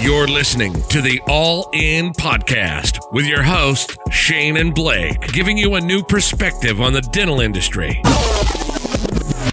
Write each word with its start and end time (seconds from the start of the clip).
You're 0.00 0.28
listening 0.28 0.74
to 0.90 1.02
the 1.02 1.20
All 1.26 1.70
In 1.72 2.12
Podcast 2.12 3.00
with 3.10 3.26
your 3.26 3.42
hosts, 3.42 3.98
Shane 4.12 4.56
and 4.56 4.72
Blake, 4.72 5.20
giving 5.32 5.58
you 5.58 5.74
a 5.74 5.80
new 5.80 6.04
perspective 6.04 6.80
on 6.80 6.92
the 6.92 7.00
dental 7.00 7.40
industry. 7.40 8.00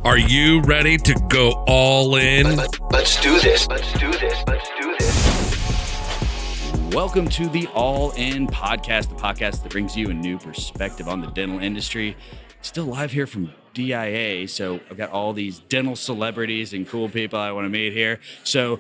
Are 0.04 0.20
you 0.20 0.62
ready 0.62 0.97
to 0.97 1.20
go 1.29 1.63
all 1.68 2.16
in? 2.18 2.58
Let's 2.92 3.20
do 3.21 3.39
this. 3.39 3.68
Let's 3.68 3.92
do 3.94 4.12
this. 4.12 4.36
Let's 4.46 4.70
do 4.79 4.96
this. 5.00 6.93
Welcome 6.93 7.27
to 7.30 7.50
the 7.50 7.66
All 7.73 8.12
In 8.12 8.46
Podcast, 8.46 9.09
the 9.09 9.16
podcast 9.16 9.64
that 9.64 9.71
brings 9.71 9.98
you 9.98 10.12
a 10.12 10.14
new 10.14 10.38
perspective 10.38 11.07
on 11.07 11.21
the 11.21 11.27
dental 11.32 11.57
industry. 11.57 12.16
Still 12.62 12.86
live 12.86 13.12
here 13.12 13.25
from 13.25 13.52
DIA, 13.73 14.48
so 14.48 14.80
I've 14.91 14.98
got 14.98 15.09
all 15.09 15.34
these 15.34 15.57
dental 15.57 15.96
celebrities 15.96 16.71
and 16.71 16.88
cool 16.88 17.09
people 17.09 17.39
I 17.39 17.52
want 17.52 17.66
to 17.66 17.70
meet 17.70 17.93
here. 17.93 18.20
So 18.43 18.80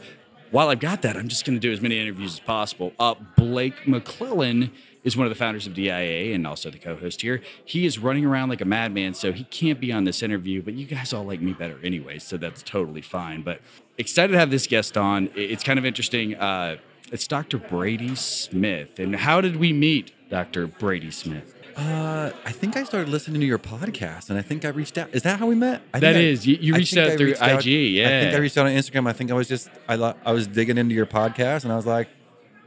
while 0.51 0.69
I've 0.69 0.79
got 0.79 1.01
that, 1.01 1.17
I'm 1.17 1.27
just 1.27 1.45
going 1.45 1.55
to 1.55 1.59
do 1.59 1.71
as 1.71 1.81
many 1.81 1.99
interviews 1.99 2.33
as 2.33 2.39
possible. 2.39 2.93
Uh, 2.99 3.15
Blake 3.35 3.87
McClellan 3.87 4.71
is 5.03 5.15
one 5.15 5.25
of 5.27 5.29
the 5.29 5.35
founders 5.35 5.67
of 5.67 5.73
DIA 5.73 6.33
and 6.33 6.45
also 6.45 6.69
the 6.69 6.79
co-host 6.79 7.21
here. 7.21 7.41
He 7.63 7.85
is 7.85 7.99
running 7.99 8.25
around 8.25 8.49
like 8.49 8.61
a 8.61 8.65
madman, 8.65 9.13
so 9.13 9.31
he 9.31 9.43
can't 9.45 9.79
be 9.79 9.91
on 9.91 10.03
this 10.03 10.23
interview. 10.23 10.61
But 10.61 10.73
you 10.73 10.85
guys 10.85 11.13
all 11.13 11.23
like 11.23 11.41
me 11.41 11.53
better 11.53 11.79
anyway, 11.83 12.19
so 12.19 12.37
that's 12.37 12.63
totally 12.63 13.01
fine. 13.01 13.41
But 13.43 13.61
excited 13.97 14.33
to 14.33 14.39
have 14.39 14.49
this 14.49 14.67
guest 14.67 14.97
on. 14.97 15.29
It's 15.35 15.63
kind 15.63 15.79
of 15.79 15.85
interesting. 15.85 16.35
Uh, 16.35 16.77
it's 17.11 17.27
Dr. 17.27 17.59
Brady 17.59 18.15
Smith, 18.15 18.97
and 18.97 19.15
how 19.15 19.39
did 19.39 19.57
we 19.57 19.71
meet, 19.71 20.11
Dr. 20.29 20.65
Brady 20.65 21.11
Smith? 21.11 21.54
Uh, 21.75 22.31
I 22.45 22.51
think 22.53 22.77
I 22.77 22.83
started 22.85 23.09
listening 23.09 23.41
to 23.41 23.45
your 23.47 23.59
podcast, 23.59 24.29
and 24.29 24.39
I 24.39 24.41
think 24.41 24.63
I 24.63 24.69
reached 24.69 24.97
out. 24.97 25.09
Is 25.13 25.23
that 25.23 25.39
how 25.39 25.45
we 25.47 25.55
met? 25.55 25.81
I 25.93 25.99
That 25.99 26.13
think 26.13 26.39
I- 26.39 26.43
You- 26.43 26.57
you 26.61 26.73
reached 26.75 26.95
out 26.95 27.09
I 27.09 27.17
through 27.17 27.25
reached 27.27 27.41
out- 27.41 27.65
IG, 27.67 28.01
I 28.05 28.07
think. 28.21 28.33
I 28.33 28.37
reached 28.37 28.57
out 28.57 28.65
on 28.65 28.71
Instagram. 28.71 29.07
I 29.09 29.13
think 29.13 29.29
I 29.29 29.33
was 29.33 29.47
just 29.49 29.69
I 29.89 29.95
lo- 29.95 30.15
I 30.25 30.31
was 30.31 30.47
digging 30.47 30.77
into 30.77 30.95
your 30.95 31.05
podcast, 31.05 31.63
and 31.63 31.73
I 31.73 31.75
was 31.75 31.85
like, 31.85 32.07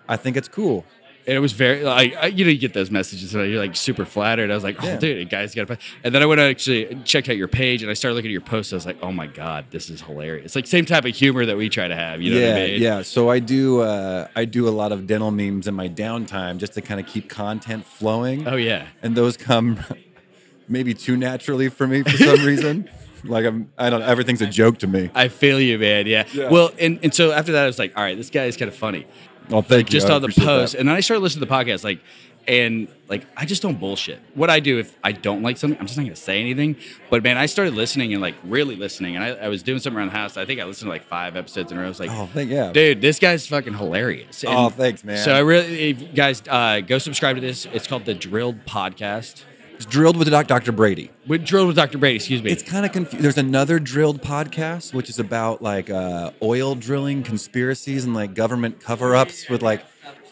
I 0.09 0.17
think 0.17 0.37
it's 0.37 0.49
cool. 0.49 0.85
And 1.29 1.37
it 1.37 1.41
was 1.41 1.53
very 1.53 1.83
like 1.85 2.17
I- 2.17 2.27
you 2.29 2.45
know 2.47 2.51
you 2.51 2.57
get 2.59 2.73
those 2.73 2.91
messages 2.91 3.35
and 3.35 3.51
you're 3.51 3.61
like 3.61 3.77
super 3.77 4.07
flattered. 4.07 4.51
I 4.51 4.55
was 4.55 4.65
like, 4.65 4.83
oh 4.83 4.87
Yeah. 4.87 4.97
dude, 4.97 5.19
a 5.19 5.25
guy's 5.27 5.55
got 5.55 5.69
a. 5.71 5.77
And 6.03 6.15
then 6.15 6.23
I 6.23 6.27
went 6.27 6.41
and 6.41 6.49
actually 6.51 6.87
checked 7.05 7.29
out 7.29 7.37
your 7.37 7.49
page 7.49 7.83
and 7.83 7.91
I 7.91 7.95
started 7.95 8.15
looking 8.15 8.31
at 8.31 8.33
your 8.33 8.41
posts. 8.41 8.73
I 8.73 8.77
was 8.77 8.87
like, 8.87 8.97
oh 9.03 9.13
my 9.13 9.27
god, 9.27 9.67
this 9.71 9.91
is 9.91 10.01
hilarious. 10.01 10.47
It's 10.47 10.57
like 10.57 10.67
same 10.67 10.87
type 10.87 11.05
of 11.05 11.15
humor 11.15 11.45
that 11.45 11.57
we 11.59 11.69
try 11.69 11.87
to 11.87 11.95
have. 11.95 12.23
You 12.23 12.33
know 12.35 12.41
yeah, 12.41 12.53
what 12.55 12.63
I 12.63 12.67
mean? 12.69 12.81
yeah. 12.83 13.03
So 13.03 13.29
I 13.29 13.41
do 13.41 13.83
uh, 13.83 14.29
I 14.35 14.47
do 14.47 14.67
a 14.69 14.71
lot 14.71 14.91
of 14.91 15.07
dental 15.07 15.31
memes 15.31 15.67
in 15.69 15.75
my 15.75 15.89
downtime 15.89 16.57
just 16.57 16.73
to 16.73 16.81
kind 16.81 16.99
of 16.99 17.07
keep 17.07 17.29
content 17.29 17.85
flowing. 17.85 18.49
Oh 18.49 18.57
yeah. 18.57 18.87
and 19.03 19.15
those 19.15 19.37
come 19.37 19.81
maybe 20.69 20.95
too 20.95 21.17
naturally 21.17 21.69
for 21.69 21.87
me 21.87 22.03
for 22.03 22.17
some 22.17 22.45
reason. 22.45 22.89
Like 23.25 23.47
I'm 23.47 23.69
I 23.77 23.91
don't 23.91 24.03
everything's 24.03 24.41
a 24.43 24.47
joke 24.47 24.79
to 24.79 24.87
me. 24.87 25.11
I 25.13 25.27
feel 25.27 25.61
you, 25.61 25.77
man. 25.77 26.07
Yeah. 26.07 26.25
Yeah. 26.33 26.51
Well, 26.51 26.71
and, 26.79 27.01
and 27.03 27.13
so 27.13 27.33
after 27.33 27.51
that, 27.51 27.65
I 27.65 27.67
was 27.67 27.77
like, 27.77 27.97
all 27.97 28.03
right, 28.05 28.17
this 28.17 28.31
guy 28.31 28.45
is 28.45 28.57
kind 28.57 28.69
of 28.69 28.77
funny. 28.77 29.09
Well, 29.51 29.63
thank 29.63 29.89
you. 29.89 29.93
just 29.93 30.09
I 30.11 30.15
on 30.15 30.23
the 30.23 30.29
post, 30.29 30.73
that. 30.73 30.79
and 30.81 30.89
then 30.89 30.97
I 30.97 31.01
started 31.01 31.23
listening 31.23 31.41
to 31.45 31.47
the 31.49 31.55
podcast, 31.55 31.85
like, 31.85 32.01
and 32.47 32.89
like 33.09 33.27
I 33.37 33.45
just 33.45 33.61
don't 33.61 33.79
bullshit. 33.79 34.21
What 34.35 34.49
I 34.49 34.59
do 34.61 34.79
if 34.79 34.97
I 35.05 35.13
don't 35.13 35.43
like 35.43 35.59
something, 35.59 35.79
I'm 35.79 35.87
just 35.87 35.99
not 35.99 36.05
gonna 36.05 36.17
say 36.17 36.41
anything. 36.41 36.77
But 37.11 37.23
man, 37.23 37.37
I 37.37 37.45
started 37.47 37.75
listening 37.75 38.13
and 38.15 38.23
like 38.23 38.37
really 38.45 38.75
listening, 38.75 39.17
and 39.17 39.25
I, 39.25 39.29
I 39.31 39.49
was 39.49 39.63
doing 39.63 39.79
something 39.81 39.99
around 39.99 40.09
the 40.13 40.17
house. 40.17 40.37
I 40.39 40.47
think 40.47 40.59
I 40.61 40.65
listened 40.65 40.87
to 40.87 40.91
like 40.93 41.05
five 41.05 41.37
episodes 41.37 41.71
in 41.73 41.77
a 41.77 41.81
row. 41.81 41.87
I 41.87 41.89
was 41.91 42.01
like, 42.01 42.11
Oh, 42.11 42.27
thank 42.33 42.51
yeah. 42.51 42.73
dude, 42.73 43.03
this 43.03 43.19
guy's 43.19 43.47
fucking 43.47 43.75
hilarious. 43.75 44.45
And 44.45 44.55
Oh, 44.55 44.71
thanks, 44.71 45.05
man. 45.05 45.19
So 45.23 45.33
I 45.35 45.41
really, 45.41 45.93
guys, 45.93 46.43
uh, 46.49 46.81
go 46.81 46.97
subscribe 46.99 47.37
to 47.37 47.43
this. 47.43 47.67
It's 47.67 47.87
called 47.87 48.07
the 48.07 48.15
Drilled 48.15 48.65
Podcast. 48.65 49.43
It's 49.79 49.87
drilled 49.87 50.17
with 50.17 50.29
Doc- 50.29 50.49
Dr. 50.49 50.73
Brady. 50.73 51.09
With 51.29 51.45
Drilled 51.47 51.69
with 51.69 51.77
Dr. 51.77 51.99
Brady. 51.99 52.17
Excuse 52.17 52.43
me. 52.43 52.51
It's 52.51 52.65
kind 52.65 52.85
of 52.85 52.91
confusing. 52.91 53.23
There's 53.23 53.39
another 53.39 53.79
drilled 53.79 54.21
podcast, 54.21 54.93
which 54.93 55.09
is 55.09 55.21
about 55.21 55.63
like 55.63 55.89
uh, 55.89 56.33
oil 56.43 56.75
drilling 56.75 57.23
conspiracies 57.23 58.05
and 58.05 58.13
like 58.13 58.35
government 58.35 58.81
cover 58.81 59.15
ups. 59.15 59.49
With 59.49 59.63
like, 59.63 59.85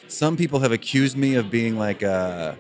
some 0.09 0.37
people 0.37 0.59
have 0.61 0.73
accused 0.73 1.17
me 1.17 1.37
of 1.37 1.49
being 1.49 1.79
like 1.79 2.03
a, 2.03 2.59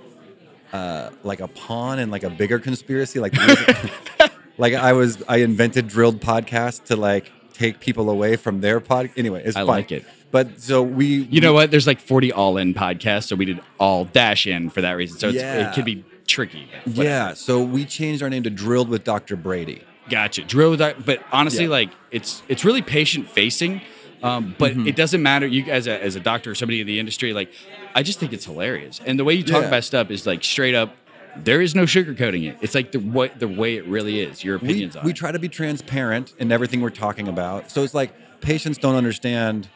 uh, 0.72 1.10
like 1.24 1.40
a 1.40 1.48
pawn 1.48 1.98
in 1.98 2.12
like 2.12 2.22
a 2.22 2.30
bigger 2.30 2.60
conspiracy. 2.60 3.19
Like, 3.19 3.34
like 4.56 4.75
I 4.75 4.92
was, 4.92 5.20
I 5.28 5.38
invented 5.38 5.88
drilled 5.88 6.20
podcast 6.20 6.84
to 6.84 6.94
like 6.94 7.32
take 7.52 7.80
people 7.80 8.10
away 8.10 8.36
from 8.36 8.60
their 8.60 8.78
pod. 8.78 9.10
Anyway, 9.16 9.42
it's 9.44 9.56
I 9.56 9.60
fun. 9.62 9.66
like 9.66 9.91
it. 9.91 10.04
But 10.30 10.60
so 10.60 10.84
we, 10.84 11.06
you 11.06 11.41
know 11.41 11.52
what? 11.52 11.72
There's 11.72 11.88
like 11.88 11.98
40 12.00 12.30
all 12.32 12.58
in 12.58 12.75
podcasts, 12.75 13.25
so 13.25 13.34
we 13.34 13.44
did 13.44 13.60
all 13.80 14.04
dash 14.04 14.46
in 14.46 14.70
for 14.70 14.82
that 14.82 14.92
reason. 14.92 15.19
So 15.19 15.28
it's, 15.30 15.38
Yeah. 15.38 15.70
it 15.70 15.75
could 15.75 15.84
be 15.84 16.04
tricky. 16.26 16.69
yeah. 16.87 17.34
So 17.34 17.62
we 17.62 17.84
changed 17.84 18.22
our 18.22 18.31
name 18.31 18.42
to 18.44 18.50
Drilled 18.50 18.88
with 18.88 19.04
Dr. 19.04 19.37
Brady. 19.37 19.82
Gotcha. 20.09 20.42
Drill 20.42 20.70
with 20.70 20.78
that, 20.81 21.04
but 21.04 21.20
honestly, 21.32 21.64
Yeah. 21.64 21.70
like 21.70 21.91
it's 22.10 22.42
it's 22.48 22.64
really 22.64 22.82
patient 22.82 23.28
facing. 23.28 23.81
Um, 24.22 24.54
but 24.59 24.72
Mm-hmm. 24.72 24.88
it 24.88 24.97
doesn't 24.97 25.22
matter. 25.22 25.47
You 25.47 25.64
as 25.70 25.87
a 25.87 26.03
as 26.03 26.16
a 26.16 26.20
doctor 26.20 26.50
or 26.53 26.54
somebody 26.54 26.81
in 26.81 26.87
the 26.87 26.98
industry, 26.98 27.32
like 27.32 27.50
I 27.94 28.03
just 28.03 28.19
think 28.19 28.32
it's 28.32 28.44
hilarious. 28.44 29.00
And 29.04 29.19
the 29.19 29.25
way 29.25 29.34
you 29.34 29.42
talk 29.42 29.62
Yeah. 29.62 29.69
about 29.69 29.84
stuff 29.84 30.10
is 30.10 30.26
like 30.26 30.42
straight 30.44 30.75
up. 30.75 30.94
There 31.37 31.60
is 31.60 31.75
no 31.75 31.82
sugarcoating 31.82 32.48
it. 32.48 32.56
It's 32.62 32.75
like 32.75 32.93
the 32.93 32.98
what 32.98 33.38
the 33.41 33.48
way 33.48 33.76
it 33.76 33.87
really 33.87 34.20
is. 34.20 34.43
Your 34.43 34.56
we, 34.58 34.69
opinions 34.69 34.97
on 34.97 35.04
we 35.04 35.10
it. 35.10 35.16
try 35.16 35.32
to 35.32 35.38
be 35.38 35.48
transparent 35.48 36.32
in 36.38 36.50
everything 36.50 36.81
we're 36.81 36.88
talking 36.91 37.28
about. 37.28 37.70
So 37.70 37.82
it's 37.82 37.93
like 37.94 38.12
patients 38.41 38.78
don't 38.78 38.94
understand 38.94 39.69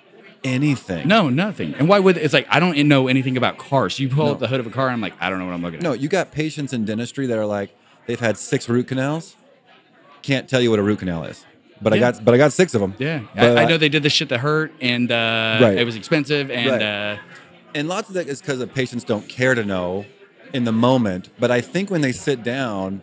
anything. 0.45 1.06
No, 1.09 1.28
nothing. 1.28 1.75
And 1.75 1.89
why 1.89 1.99
would 1.99 2.17
it's 2.17 2.34
like 2.34 2.47
I 2.51 2.61
don't 2.61 2.77
know 2.89 3.09
anything 3.09 3.37
about 3.37 3.59
cars. 3.59 3.99
You 3.99 4.09
pull 4.09 4.27
No. 4.27 4.33
up 4.33 4.39
the 4.39 4.49
hood 4.49 4.61
of 4.61 4.67
a 4.67 4.71
car, 4.71 4.87
and 4.87 4.93
I'm 4.95 5.01
like, 5.01 5.15
I 5.21 5.31
don't 5.31 5.39
know 5.39 5.47
what 5.47 5.55
I'm 5.55 5.62
looking 5.62 5.78
at. 5.78 5.83
No, 5.83 5.93
you 5.93 6.09
got 6.09 6.33
patients 6.33 6.73
in 6.73 6.84
dentistry 6.84 7.27
that 7.27 7.39
are 7.39 7.47
like 7.47 7.71
they've 8.06 8.21
had 8.21 8.37
six 8.37 8.69
root 8.69 8.89
canals. 8.89 9.37
Can't 10.23 10.49
tell 10.49 10.61
you 10.61 10.71
what 10.71 10.79
a 10.79 10.83
root 10.83 10.99
canal 10.99 11.25
is, 11.25 11.45
but 11.81 11.93
I 11.93 11.97
Yeah. 11.97 12.12
got 12.12 12.25
but 12.25 12.34
I 12.34 12.37
got 12.39 12.53
six 12.53 12.75
of 12.75 12.81
them. 12.81 12.95
Yeah, 12.99 13.21
But 13.34 13.56
I, 13.59 13.62
I 13.62 13.69
know 13.69 13.79
they 13.79 13.89
did 13.89 14.03
the 14.03 14.11
shit 14.11 14.29
that 14.31 14.41
hurt, 14.41 14.73
and 14.81 15.11
uh, 15.11 15.59
Right. 15.62 15.79
it 15.79 15.84
was 15.84 15.97
expensive, 15.97 16.50
and 16.50 16.71
Right. 16.71 16.83
uh, 16.83 17.17
and 17.75 17.89
lots 17.89 18.09
of 18.09 18.15
that 18.15 18.27
is 18.29 18.41
because 18.41 18.59
the 18.59 18.67
patients 18.67 19.05
don't 19.05 19.29
care 19.29 19.55
to 19.55 19.65
know 19.65 20.05
in 20.53 20.65
the 20.65 20.73
moment. 20.73 21.31
But 21.39 21.50
I 21.50 21.61
think 21.61 21.91
when 21.91 22.00
they 22.00 22.12
sit 22.12 22.43
down, 22.43 23.00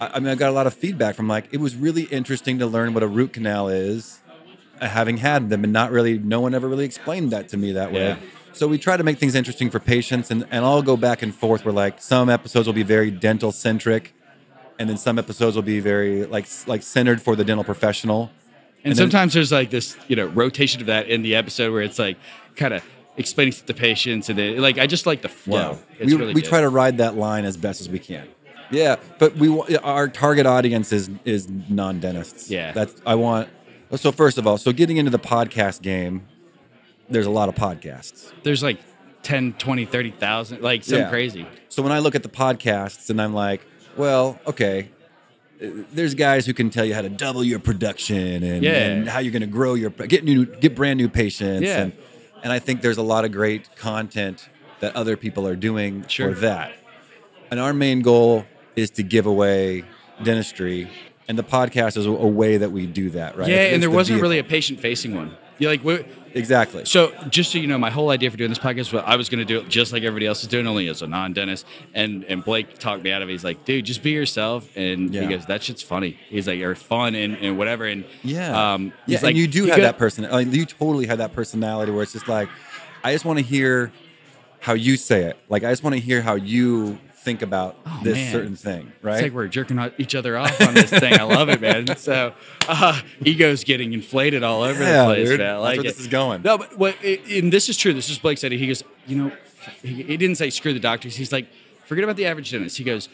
I, 0.00 0.10
I 0.14 0.20
mean, 0.20 0.28
I 0.28 0.34
got 0.34 0.50
a 0.50 0.52
lot 0.52 0.66
of 0.66 0.74
feedback 0.74 1.14
from 1.16 1.26
like 1.26 1.46
it 1.50 1.58
was 1.60 1.74
really 1.74 2.02
interesting 2.04 2.58
to 2.60 2.66
learn 2.66 2.94
what 2.94 3.02
a 3.02 3.06
root 3.08 3.32
canal 3.32 3.68
is, 3.68 4.20
having 4.80 5.18
had 5.18 5.50
them, 5.50 5.64
and 5.64 5.72
not 5.72 5.90
really 5.90 6.18
no 6.18 6.40
one 6.40 6.54
ever 6.54 6.68
really 6.68 6.84
explained 6.84 7.30
that 7.32 7.48
to 7.50 7.56
me 7.56 7.72
that 7.72 7.92
way. 7.92 8.08
Yeah. 8.08 8.16
So 8.52 8.66
we 8.66 8.78
try 8.78 8.96
to 8.96 9.04
make 9.04 9.18
things 9.18 9.34
interesting 9.34 9.70
for 9.70 9.78
patients, 9.78 10.30
and 10.30 10.46
and 10.50 10.64
I'll 10.64 10.82
go 10.82 10.96
back 10.96 11.22
and 11.22 11.34
forth. 11.34 11.64
Where 11.64 11.74
like 11.74 12.00
some 12.00 12.28
episodes 12.28 12.66
will 12.66 12.74
be 12.74 12.82
very 12.82 13.10
dental 13.10 13.52
centric, 13.52 14.14
and 14.78 14.88
then 14.88 14.96
some 14.96 15.18
episodes 15.18 15.56
will 15.56 15.62
be 15.62 15.80
very 15.80 16.24
like 16.26 16.46
like 16.66 16.82
centered 16.82 17.22
for 17.22 17.36
the 17.36 17.44
dental 17.44 17.64
professional. 17.64 18.30
And, 18.84 18.92
then- 18.92 18.96
sometimes 18.96 19.34
there's 19.34 19.50
like 19.50 19.70
this, 19.70 19.96
you 20.06 20.14
know, 20.16 20.26
rotation 20.26 20.80
of 20.80 20.86
that 20.86 21.08
in 21.08 21.22
the 21.22 21.34
episode 21.34 21.72
where 21.72 21.82
it's 21.82 21.98
like 21.98 22.16
kind 22.54 22.72
of 22.72 22.84
explaining 23.16 23.52
to 23.52 23.66
the 23.66 23.74
patients, 23.74 24.28
and 24.28 24.38
then 24.38 24.58
like 24.60 24.78
I 24.78 24.86
just 24.86 25.04
like 25.06 25.22
the 25.22 25.28
flow. 25.28 25.78
It's 25.98 26.12
we, 26.12 26.18
really 26.18 26.34
we 26.34 26.42
try 26.42 26.60
to 26.60 26.68
ride 26.68 26.98
that 26.98 27.16
line 27.16 27.44
as 27.44 27.56
best 27.56 27.80
as 27.80 27.88
we 27.88 27.98
can. 27.98 28.28
Yeah, 28.70 28.96
but 29.18 29.34
we 29.36 29.76
our 29.78 30.08
target 30.08 30.46
audience 30.46 30.92
is 30.92 31.10
is 31.24 31.48
non 31.48 32.00
dentists. 32.00 32.50
Yeah. 32.50 32.72
that's 32.72 32.94
I 33.06 33.14
want. 33.14 33.48
So 33.96 34.12
first 34.12 34.38
of 34.38 34.46
all, 34.46 34.58
so 34.58 34.72
getting 34.72 34.96
into 34.98 35.10
the 35.10 35.18
podcast 35.18 35.82
game, 35.82 36.26
there's 37.08 37.26
a 37.26 37.30
lot 37.30 37.48
of 37.48 37.54
podcasts. 37.54 38.32
There's 38.42 38.62
like 38.62 38.78
10, 39.22 39.54
20, 39.54 39.84
30,000, 39.86 40.60
like 40.62 40.84
some 40.84 40.98
Yeah. 41.00 41.08
crazy. 41.10 41.46
So 41.68 41.82
when 41.82 41.92
I 41.92 41.98
look 42.00 42.14
at 42.14 42.22
the 42.22 42.28
podcasts 42.28 43.08
and 43.10 43.20
I'm 43.20 43.32
like, 43.32 43.66
well, 43.96 44.38
okay, 44.46 44.90
there's 45.60 46.14
guys 46.14 46.46
who 46.46 46.52
can 46.52 46.70
tell 46.70 46.84
you 46.84 46.94
how 46.94 47.02
to 47.02 47.08
double 47.08 47.42
your 47.42 47.58
production 47.58 48.42
and, 48.44 48.62
Yeah. 48.62 48.72
and 48.72 49.08
how 49.08 49.18
you're 49.20 49.32
going 49.32 49.40
to 49.40 49.46
grow 49.48 49.74
your 49.74 49.90
get 49.90 50.22
new 50.22 50.44
get 50.44 50.74
brand 50.76 50.98
new 50.98 51.08
patients. 51.08 51.62
Yeah. 51.66 51.82
And, 51.84 51.92
and 52.44 52.52
I 52.52 52.58
think 52.58 52.82
there's 52.82 52.98
a 52.98 53.02
lot 53.02 53.24
of 53.24 53.32
great 53.32 53.74
content 53.74 54.48
that 54.80 54.94
other 54.94 55.16
people 55.16 55.48
are 55.48 55.56
doing 55.56 56.04
Sure. 56.08 56.34
for 56.34 56.40
that. 56.40 56.72
And 57.50 57.58
our 57.58 57.72
main 57.72 58.02
goal 58.02 58.44
is 58.76 58.90
to 58.90 59.02
give 59.02 59.26
away 59.26 59.82
dentistry, 60.22 60.88
and 61.28 61.38
the 61.38 61.44
podcast 61.44 61.96
is 61.96 62.06
a, 62.06 62.10
way 62.12 62.56
that 62.56 62.72
we 62.72 62.86
do 62.86 63.10
that, 63.10 63.36
right? 63.36 63.48
Yeah, 63.48 63.54
It's- 63.56 63.74
and 63.74 63.82
there 63.82 63.90
the 63.90 63.96
wasn't 63.96 64.14
vehicle. 64.16 64.22
really 64.30 64.38
a 64.38 64.44
patient 64.44 64.80
facing 64.80 65.14
one. 65.14 65.36
You 65.58 65.68
like, 65.68 65.82
we 65.82 66.04
exactly. 66.34 66.84
so 66.84 67.12
just 67.28 67.50
so 67.50 67.58
you 67.58 67.66
know, 67.66 67.78
my 67.78 67.90
whole 67.90 68.10
idea 68.10 68.30
for 68.30 68.36
doing 68.36 68.48
this 68.48 68.60
podcast 68.60 68.92
was 68.92 69.02
I 69.04 69.16
was 69.16 69.28
going 69.28 69.40
to 69.40 69.44
do 69.44 69.58
it 69.58 69.68
just 69.68 69.92
like 69.92 70.04
everybody 70.04 70.24
else 70.26 70.40
is 70.42 70.48
doing, 70.48 70.68
only 70.68 70.86
as 70.86 71.02
a 71.02 71.08
non 71.08 71.32
dentist. 71.32 71.66
And 71.94 72.22
and 72.24 72.44
Blake 72.44 72.78
talked 72.78 73.02
me 73.02 73.10
out 73.10 73.22
of 73.22 73.28
it. 73.28 73.32
He's 73.32 73.42
like, 73.42 73.64
dude, 73.64 73.84
just 73.84 74.02
be 74.04 74.10
yourself. 74.12 74.68
And 74.76 75.12
Yeah. 75.12 75.22
he 75.22 75.26
goes, 75.26 75.46
that 75.46 75.64
shit's 75.64 75.82
funny. 75.82 76.16
He's 76.28 76.46
like, 76.46 76.58
you're 76.60 76.76
fun 76.76 77.16
and, 77.16 77.36
and 77.38 77.58
whatever. 77.58 77.86
And 77.86 78.04
Yeah. 78.22 78.74
um, 78.74 78.92
yeah, 79.06 79.18
like, 79.20 79.30
and 79.30 79.36
you 79.38 79.48
do 79.48 79.66
have 79.66 79.78
go- 79.78 79.82
that 79.82 79.98
person. 79.98 80.30
Like, 80.30 80.52
you 80.52 80.64
totally 80.64 81.06
have 81.06 81.18
that 81.18 81.32
personality 81.32 81.90
where 81.90 82.04
it's 82.04 82.12
just 82.12 82.28
like, 82.28 82.48
I 83.02 83.12
just 83.12 83.24
want 83.24 83.40
to 83.40 83.44
hear 83.44 83.90
how 84.60 84.74
you 84.74 84.96
say 84.96 85.24
it. 85.24 85.38
Like, 85.48 85.64
I 85.64 85.70
just 85.72 85.82
want 85.82 85.94
to 85.96 86.00
hear 86.00 86.22
how 86.22 86.36
you 86.36 86.98
think 87.28 87.42
about 87.42 87.76
Oh, 87.86 88.00
this 88.02 88.14
man. 88.14 88.32
certain 88.32 88.56
thing, 88.56 88.92
right? 89.02 89.14
It's 89.16 89.22
like 89.24 89.32
we're 89.32 89.48
jerking 89.48 89.78
each 89.98 90.14
other 90.14 90.36
off 90.38 90.60
on 90.60 90.72
this 90.74 90.90
thing. 90.90 91.12
I 91.14 91.24
love 91.24 91.48
it, 91.50 91.60
man. 91.60 91.94
So 91.96 92.32
uh, 92.68 93.00
ego's 93.24 93.64
getting 93.64 93.92
inflated 93.92 94.42
all 94.42 94.62
over 94.62 94.82
Yeah, 94.82 95.00
the 95.00 95.04
place. 95.14 95.28
dude. 95.28 95.40
Man. 95.40 95.48
I 95.48 95.52
That's 95.52 95.62
like 95.62 95.76
where 95.78 95.86
it. 95.86 95.88
this 95.90 96.00
is 96.00 96.06
going. 96.08 96.42
No, 96.42 96.56
but 96.58 96.78
what? 96.78 96.96
It, 97.02 97.42
and 97.42 97.52
this 97.52 97.68
is 97.68 97.76
true. 97.76 97.92
This 97.92 98.08
is 98.08 98.18
Blake 98.18 98.38
said. 98.38 98.52
it. 98.52 98.58
He 98.58 98.66
goes, 98.66 98.82
you 99.06 99.16
know, 99.16 99.32
he, 99.82 100.02
he 100.02 100.16
didn't 100.16 100.36
say 100.36 100.48
screw 100.50 100.72
the 100.72 100.80
doctors. 100.80 101.16
He's 101.16 101.32
like, 101.32 101.46
forget 101.84 102.02
about 102.04 102.16
the 102.16 102.24
average 102.26 102.50
dentist. 102.50 102.78
He 102.78 102.84
goes, 102.84 103.08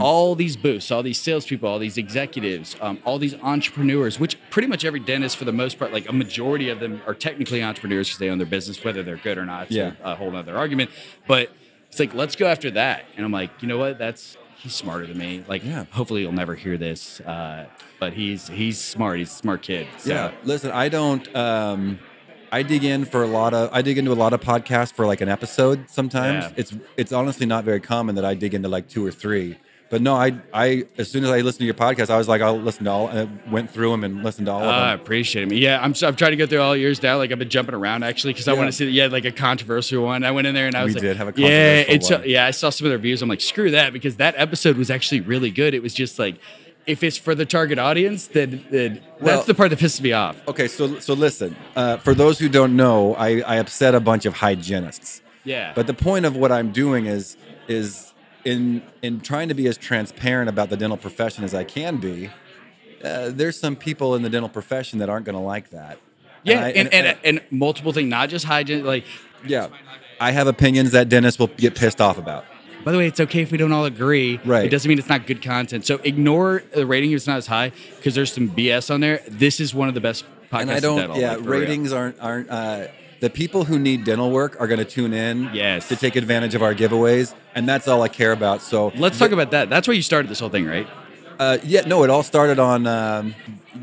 all 0.00 0.34
these 0.34 0.56
booths, 0.56 0.90
all 0.90 1.02
these 1.04 1.20
salespeople, 1.20 1.68
all 1.68 1.78
these 1.78 1.96
executives, 1.96 2.74
um, 2.80 2.98
all 3.04 3.18
these 3.18 3.34
entrepreneurs, 3.42 4.18
which 4.18 4.36
pretty 4.50 4.66
much 4.66 4.84
every 4.84 4.98
dentist, 5.00 5.36
for 5.36 5.44
the 5.44 5.52
most 5.52 5.78
part, 5.78 5.92
like 5.92 6.08
a 6.08 6.12
majority 6.12 6.68
of 6.68 6.80
them 6.80 7.00
are 7.06 7.14
technically 7.14 7.62
entrepreneurs 7.62 8.08
because 8.08 8.18
they 8.18 8.28
own 8.28 8.38
their 8.38 8.46
business, 8.46 8.82
whether 8.82 9.02
they're 9.04 9.16
good 9.16 9.38
or 9.38 9.46
not. 9.46 9.70
Yeah. 9.70 9.92
a, 10.02 10.12
a 10.12 10.14
whole 10.16 10.34
other 10.34 10.56
argument. 10.58 10.90
But 11.28 11.52
it's 11.90 11.98
like, 11.98 12.14
let's 12.14 12.36
go 12.36 12.46
after 12.46 12.70
that. 12.72 13.04
And 13.16 13.24
I'm 13.24 13.32
like, 13.32 13.50
you 13.60 13.68
know 13.68 13.78
what? 13.78 13.98
That's 13.98 14.36
he's 14.56 14.74
smarter 14.74 15.06
than 15.06 15.18
me. 15.18 15.44
Like, 15.48 15.64
Yeah. 15.64 15.84
hopefully 15.90 16.22
you'll 16.22 16.32
never 16.32 16.54
hear 16.54 16.76
this. 16.76 17.20
Uh, 17.20 17.66
but 18.00 18.12
he's 18.12 18.48
he's 18.48 18.78
smart. 18.80 19.18
He's 19.18 19.30
a 19.30 19.34
smart 19.34 19.62
kid. 19.62 19.86
So, 19.98 20.10
Yeah. 20.12 20.30
Listen, 20.44 20.70
I 20.70 20.88
don't. 20.88 21.34
Um, 21.36 21.98
I 22.50 22.62
dig 22.62 22.82
in 22.82 23.04
for 23.04 23.22
a 23.22 23.26
lot 23.26 23.52
of. 23.52 23.68
I 23.72 23.82
dig 23.82 23.98
into 23.98 24.10
a 24.12 24.14
lot 24.14 24.32
of 24.32 24.40
podcasts 24.40 24.92
for 24.92 25.04
like 25.06 25.20
an 25.20 25.28
episode. 25.28 25.90
Sometimes 25.90 26.44
Yeah. 26.44 26.52
it's 26.56 26.74
it's 26.96 27.12
honestly 27.12 27.44
not 27.46 27.64
very 27.64 27.80
common 27.80 28.14
that 28.14 28.24
I 28.24 28.34
dig 28.34 28.54
into 28.54 28.68
like 28.68 28.88
two 28.88 29.04
or 29.06 29.10
three. 29.10 29.58
But 29.90 30.02
no, 30.02 30.14
I 30.14 30.34
I 30.52 30.84
as 30.98 31.10
soon 31.10 31.24
as 31.24 31.30
I 31.30 31.38
listened 31.40 31.60
to 31.60 31.64
your 31.64 31.72
podcast, 31.74 32.10
I 32.10 32.18
was 32.18 32.28
like, 32.28 32.42
I'll 32.42 32.58
listen 32.60 32.84
to 32.84 32.90
all. 32.90 33.08
And 33.08 33.18
I 33.46 33.50
went 33.50 33.70
through 33.70 33.90
them 33.90 34.04
and 34.04 34.22
listened 34.22 34.46
to 34.46 34.52
all 34.52 34.60
Ah, 34.62 34.64
I 34.64 34.66
of 34.66 34.74
them. 34.74 34.88
I 34.88 34.92
appreciate 34.92 35.50
it. 35.50 35.56
Yeah, 35.56 35.78
I'm, 35.80 35.94
I'm 36.02 36.14
trying 36.14 36.32
to 36.32 36.36
go 36.36 36.46
through 36.46 36.60
all 36.60 36.76
yours 36.76 37.02
now. 37.02 37.16
Like 37.16 37.32
I've 37.32 37.38
been 37.38 37.48
jumping 37.48 37.74
around 37.74 38.02
actually 38.02 38.34
because 38.34 38.48
I 38.48 38.52
Yeah. 38.52 38.58
want 38.58 38.68
to 38.68 38.72
see. 38.72 38.84
That 38.84 38.90
yeah, 38.92 39.06
like 39.06 39.24
a 39.24 39.32
controversial 39.32 40.04
one. 40.04 40.24
I 40.24 40.30
went 40.30 40.46
in 40.46 40.54
there 40.54 40.66
and 40.66 40.76
I 40.76 40.80
We 40.82 40.88
was 40.88 40.94
like, 40.96 41.02
did 41.02 41.16
have 41.16 41.28
a 41.28 41.40
yeah, 41.40 41.80
it's 41.88 42.10
one. 42.10 42.22
yeah. 42.26 42.44
I 42.46 42.50
saw 42.50 42.68
some 42.68 42.86
of 42.86 42.90
the 42.90 42.98
reviews. 42.98 43.22
I'm 43.22 43.28
like, 43.30 43.40
screw 43.40 43.70
that 43.70 43.92
because 43.94 44.16
that 44.16 44.34
episode 44.36 44.76
was 44.76 44.90
actually 44.90 45.20
really 45.22 45.50
good. 45.50 45.72
It 45.72 45.82
was 45.82 45.94
just 45.94 46.18
like, 46.18 46.36
if 46.86 47.02
it's 47.02 47.16
for 47.16 47.34
the 47.34 47.46
target 47.46 47.78
audience, 47.78 48.26
then, 48.28 48.64
then 48.70 49.00
Well- 49.20 49.36
that's 49.36 49.46
the 49.46 49.54
part 49.54 49.70
that 49.70 49.78
pisses 49.78 50.00
me 50.02 50.12
off. 50.12 50.36
Okay, 50.48 50.68
so 50.68 50.98
so 51.00 51.14
listen. 51.14 51.56
Uh, 51.74 51.96
for 51.96 52.12
those 52.14 52.38
who 52.38 52.48
don't 52.50 52.76
know, 52.76 53.14
I, 53.14 53.40
I 53.40 53.56
upset 53.56 53.94
a 53.94 54.00
bunch 54.00 54.26
of 54.26 54.34
hygienists. 54.34 55.22
Yeah, 55.44 55.72
But 55.74 55.86
the 55.86 55.94
point 55.94 56.26
of 56.26 56.36
what 56.36 56.52
I'm 56.52 56.72
doing 56.72 57.06
is 57.06 57.38
is 57.68 58.07
in 58.44 58.82
in 59.02 59.20
trying 59.20 59.48
to 59.48 59.54
be 59.54 59.66
as 59.66 59.76
transparent 59.76 60.48
about 60.48 60.70
the 60.70 60.76
dental 60.76 60.96
profession 60.96 61.44
as 61.44 61.54
I 61.54 61.64
can 61.64 61.96
be. 61.98 62.30
Uh, 63.04 63.30
there's 63.32 63.58
some 63.58 63.76
people 63.76 64.14
in 64.16 64.22
the 64.22 64.30
dental 64.30 64.48
profession 64.48 64.98
that 64.98 65.08
aren't 65.08 65.24
going 65.24 65.36
to 65.36 65.42
like 65.42 65.70
that. 65.70 65.98
yeah, 66.42 66.64
I- 66.64 66.68
and, 66.70 66.92
and, 66.92 67.16
and, 67.24 67.40
multiple 67.50 67.92
things, 67.92 68.08
not 68.10 68.28
just 68.28 68.44
hygiene. 68.44 68.84
Like, 68.84 69.04
yeah, 69.46 69.68
I 70.20 70.32
have 70.32 70.48
opinions 70.48 70.90
that 70.92 71.08
dentists 71.08 71.38
will 71.38 71.46
get 71.46 71.76
pissed 71.76 72.00
off 72.00 72.18
about. 72.18 72.44
by 72.84 72.90
the 72.90 72.98
way, 72.98 73.06
it's 73.06 73.20
okay 73.20 73.42
if 73.42 73.52
we 73.52 73.58
don't 73.58 73.72
all 73.72 73.84
agree. 73.84 74.40
Right. 74.44 74.64
It 74.64 74.70
doesn't 74.70 74.88
mean 74.88 74.98
it's 74.98 75.08
not 75.08 75.26
good 75.28 75.42
content. 75.42 75.86
So 75.86 76.00
ignore 76.02 76.64
the 76.74 76.86
rating 76.86 77.12
if 77.12 77.16
it's 77.16 77.26
not 77.28 77.36
as 77.38 77.46
high 77.46 77.70
because 77.96 78.16
there's 78.16 78.32
some 78.32 78.48
BS 78.50 78.92
on 78.92 79.00
there. 79.00 79.20
This 79.28 79.60
is 79.60 79.72
one 79.74 79.86
of 79.86 79.94
the 79.94 80.00
best 80.00 80.24
podcasts. 80.50 80.60
and 80.62 80.70
I 80.72 80.80
don't. 80.80 81.14
yeah, 81.16 81.34
for 81.34 81.42
real. 81.42 81.60
ratings 81.60 81.92
aren't 81.92 82.18
aren't. 82.20 82.50
Uh, 82.50 82.88
the 83.20 83.30
people 83.30 83.64
who 83.64 83.78
need 83.78 84.04
dental 84.04 84.30
work 84.30 84.56
are 84.60 84.66
going 84.66 84.78
to 84.78 84.84
tune 84.84 85.12
in 85.12 85.50
Yes. 85.52 85.88
to 85.88 85.96
take 85.96 86.16
advantage 86.16 86.54
of 86.54 86.62
our 86.62 86.74
giveaways, 86.74 87.34
and 87.54 87.68
that's 87.68 87.88
all 87.88 88.02
I 88.02 88.08
care 88.08 88.32
about. 88.32 88.62
So 88.62 88.92
Let's 88.96 89.18
talk 89.18 89.32
about 89.32 89.50
that. 89.50 89.68
That's 89.70 89.88
where 89.88 89.94
you 89.94 90.02
started 90.02 90.30
this 90.30 90.40
whole 90.40 90.48
thing, 90.50 90.66
right? 90.66 90.86
Uh, 91.38 91.58
yeah, 91.62 91.82
no, 91.82 92.02
it 92.02 92.10
all 92.10 92.24
started 92.24 92.58
on 92.58 92.84
um, 92.86 93.34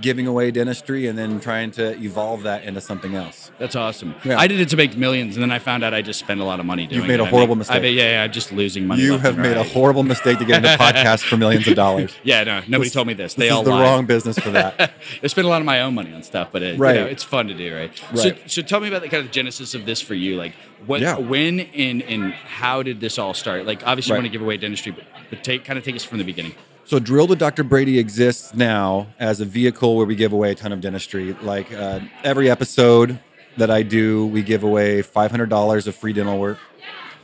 giving 0.02 0.28
away 0.28 0.52
dentistry 0.52 1.08
and 1.08 1.18
then 1.18 1.40
trying 1.40 1.72
to 1.72 1.98
evolve 2.04 2.44
that 2.44 2.66
into 2.66 2.82
something 2.82 3.16
else. 3.16 3.50
That's 3.60 3.78
awesome. 3.78 4.14
Yeah. 4.26 4.38
I 4.38 4.48
did 4.48 4.60
it 4.60 4.68
to 4.70 4.76
make 4.78 4.98
millions, 4.98 5.38
and 5.38 5.42
then 5.44 5.52
I 5.52 5.60
found 5.60 5.82
out 5.82 5.94
I 5.94 6.02
just 6.02 6.20
spend 6.20 6.42
a 6.42 6.44
lot 6.44 6.60
of 6.60 6.66
money 6.66 6.86
doing 6.86 6.92
it. 6.92 6.96
You've 7.04 7.08
made 7.08 7.22
a 7.22 7.26
horrible 7.26 7.56
make- 7.56 7.60
mistake. 7.60 7.82
bet- 7.82 7.94
yeah, 7.94 8.12
yeah, 8.12 8.24
I'm 8.24 8.32
just 8.34 8.52
losing 8.52 8.86
money. 8.88 9.04
You 9.04 9.18
have 9.20 9.38
made 9.38 9.56
a 9.56 9.64
horrible 9.64 10.04
mistake 10.04 10.38
to 10.40 10.46
get 10.46 10.66
into 10.66 10.78
podcasts 10.84 11.24
for 11.24 11.38
millions 11.38 11.66
of 11.68 11.76
dollars. 11.76 12.14
Yeah, 12.24 12.44
no, 12.44 12.60
nobody 12.68 12.84
This- 12.90 12.94
told 12.94 13.08
me 13.08 13.14
this. 13.14 13.36
This 13.36 13.40
They 13.44 13.48
is 13.48 13.54
all 13.54 13.64
the 13.64 13.70
lied. 13.70 13.82
wrong 13.84 14.06
business 14.06 14.38
for 14.38 14.50
that. 14.52 14.92
I 15.24 15.28
spend 15.28 15.46
a 15.46 15.50
lot 15.50 15.62
of 15.62 15.66
my 15.66 15.80
own 15.82 15.94
money 15.96 16.14
on 16.14 16.24
stuff, 16.24 16.50
but 16.52 16.62
it, 16.62 16.78
Right. 16.78 16.96
you 16.96 17.02
know, 17.02 17.08
it's 17.08 17.24
fun 17.24 17.48
to 17.48 17.54
do, 17.54 17.74
right? 17.74 17.92
So, 18.16 18.24
Right. 18.32 18.38
so 18.52 18.62
so 18.62 18.62
tell 18.64 18.82
me 18.82 18.90
about 18.90 19.02
the 19.02 19.08
kind 19.10 19.24
of 19.24 19.32
genesis 19.32 19.74
of 19.74 19.86
this 19.86 20.02
for 20.02 20.14
you. 20.14 20.36
Like, 20.36 20.54
what, 20.86 21.00
Yeah. 21.00 21.16
when, 21.18 21.62
and 21.62 22.02
and 22.04 22.34
how 22.34 22.84
did 22.84 23.00
this 23.00 23.18
all 23.18 23.34
start? 23.34 23.66
Like, 23.66 23.82
obviously, 23.88 24.12
you 24.12 24.16
want 24.16 24.26
to 24.26 24.30
give 24.30 24.42
away 24.42 24.58
dentistry, 24.58 24.92
but, 24.92 25.06
but 25.30 25.42
take 25.44 25.64
kind 25.64 25.80
of 25.80 25.86
take 25.86 25.96
us 25.96 26.04
from 26.04 26.18
the 26.18 26.26
beginning. 26.26 26.54
So, 26.88 27.00
Drilled 27.00 27.32
with 27.32 27.40
Dr. 27.40 27.64
Brady 27.64 27.98
exists 27.98 28.54
now 28.54 29.08
as 29.18 29.42
a 29.42 29.46
vehicle 29.46 29.96
where 29.98 30.06
we 30.06 30.16
give 30.16 30.34
away 30.34 30.52
a 30.52 30.56
ton 30.56 30.72
of 30.72 30.82
dentistry. 30.82 31.34
Like 31.42 31.74
uh, 31.74 32.02
every 32.24 32.48
episode 32.48 33.20
that 33.58 33.72
I 33.72 33.82
do, 33.82 34.28
we 34.28 34.44
give 34.44 34.62
away 34.64 35.02
$500 35.02 35.88
of 35.88 35.96
free 35.96 36.14
dental 36.14 36.38
work. 36.38 36.60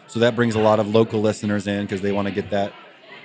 So 0.08 0.20
that 0.20 0.36
brings 0.36 0.56
a 0.56 0.60
lot 0.60 0.80
of 0.80 0.88
local 0.88 1.22
listeners 1.22 1.68
in 1.68 1.84
because 1.86 2.02
they 2.02 2.12
want 2.12 2.28
to 2.28 2.34
get 2.34 2.50
that. 2.50 2.74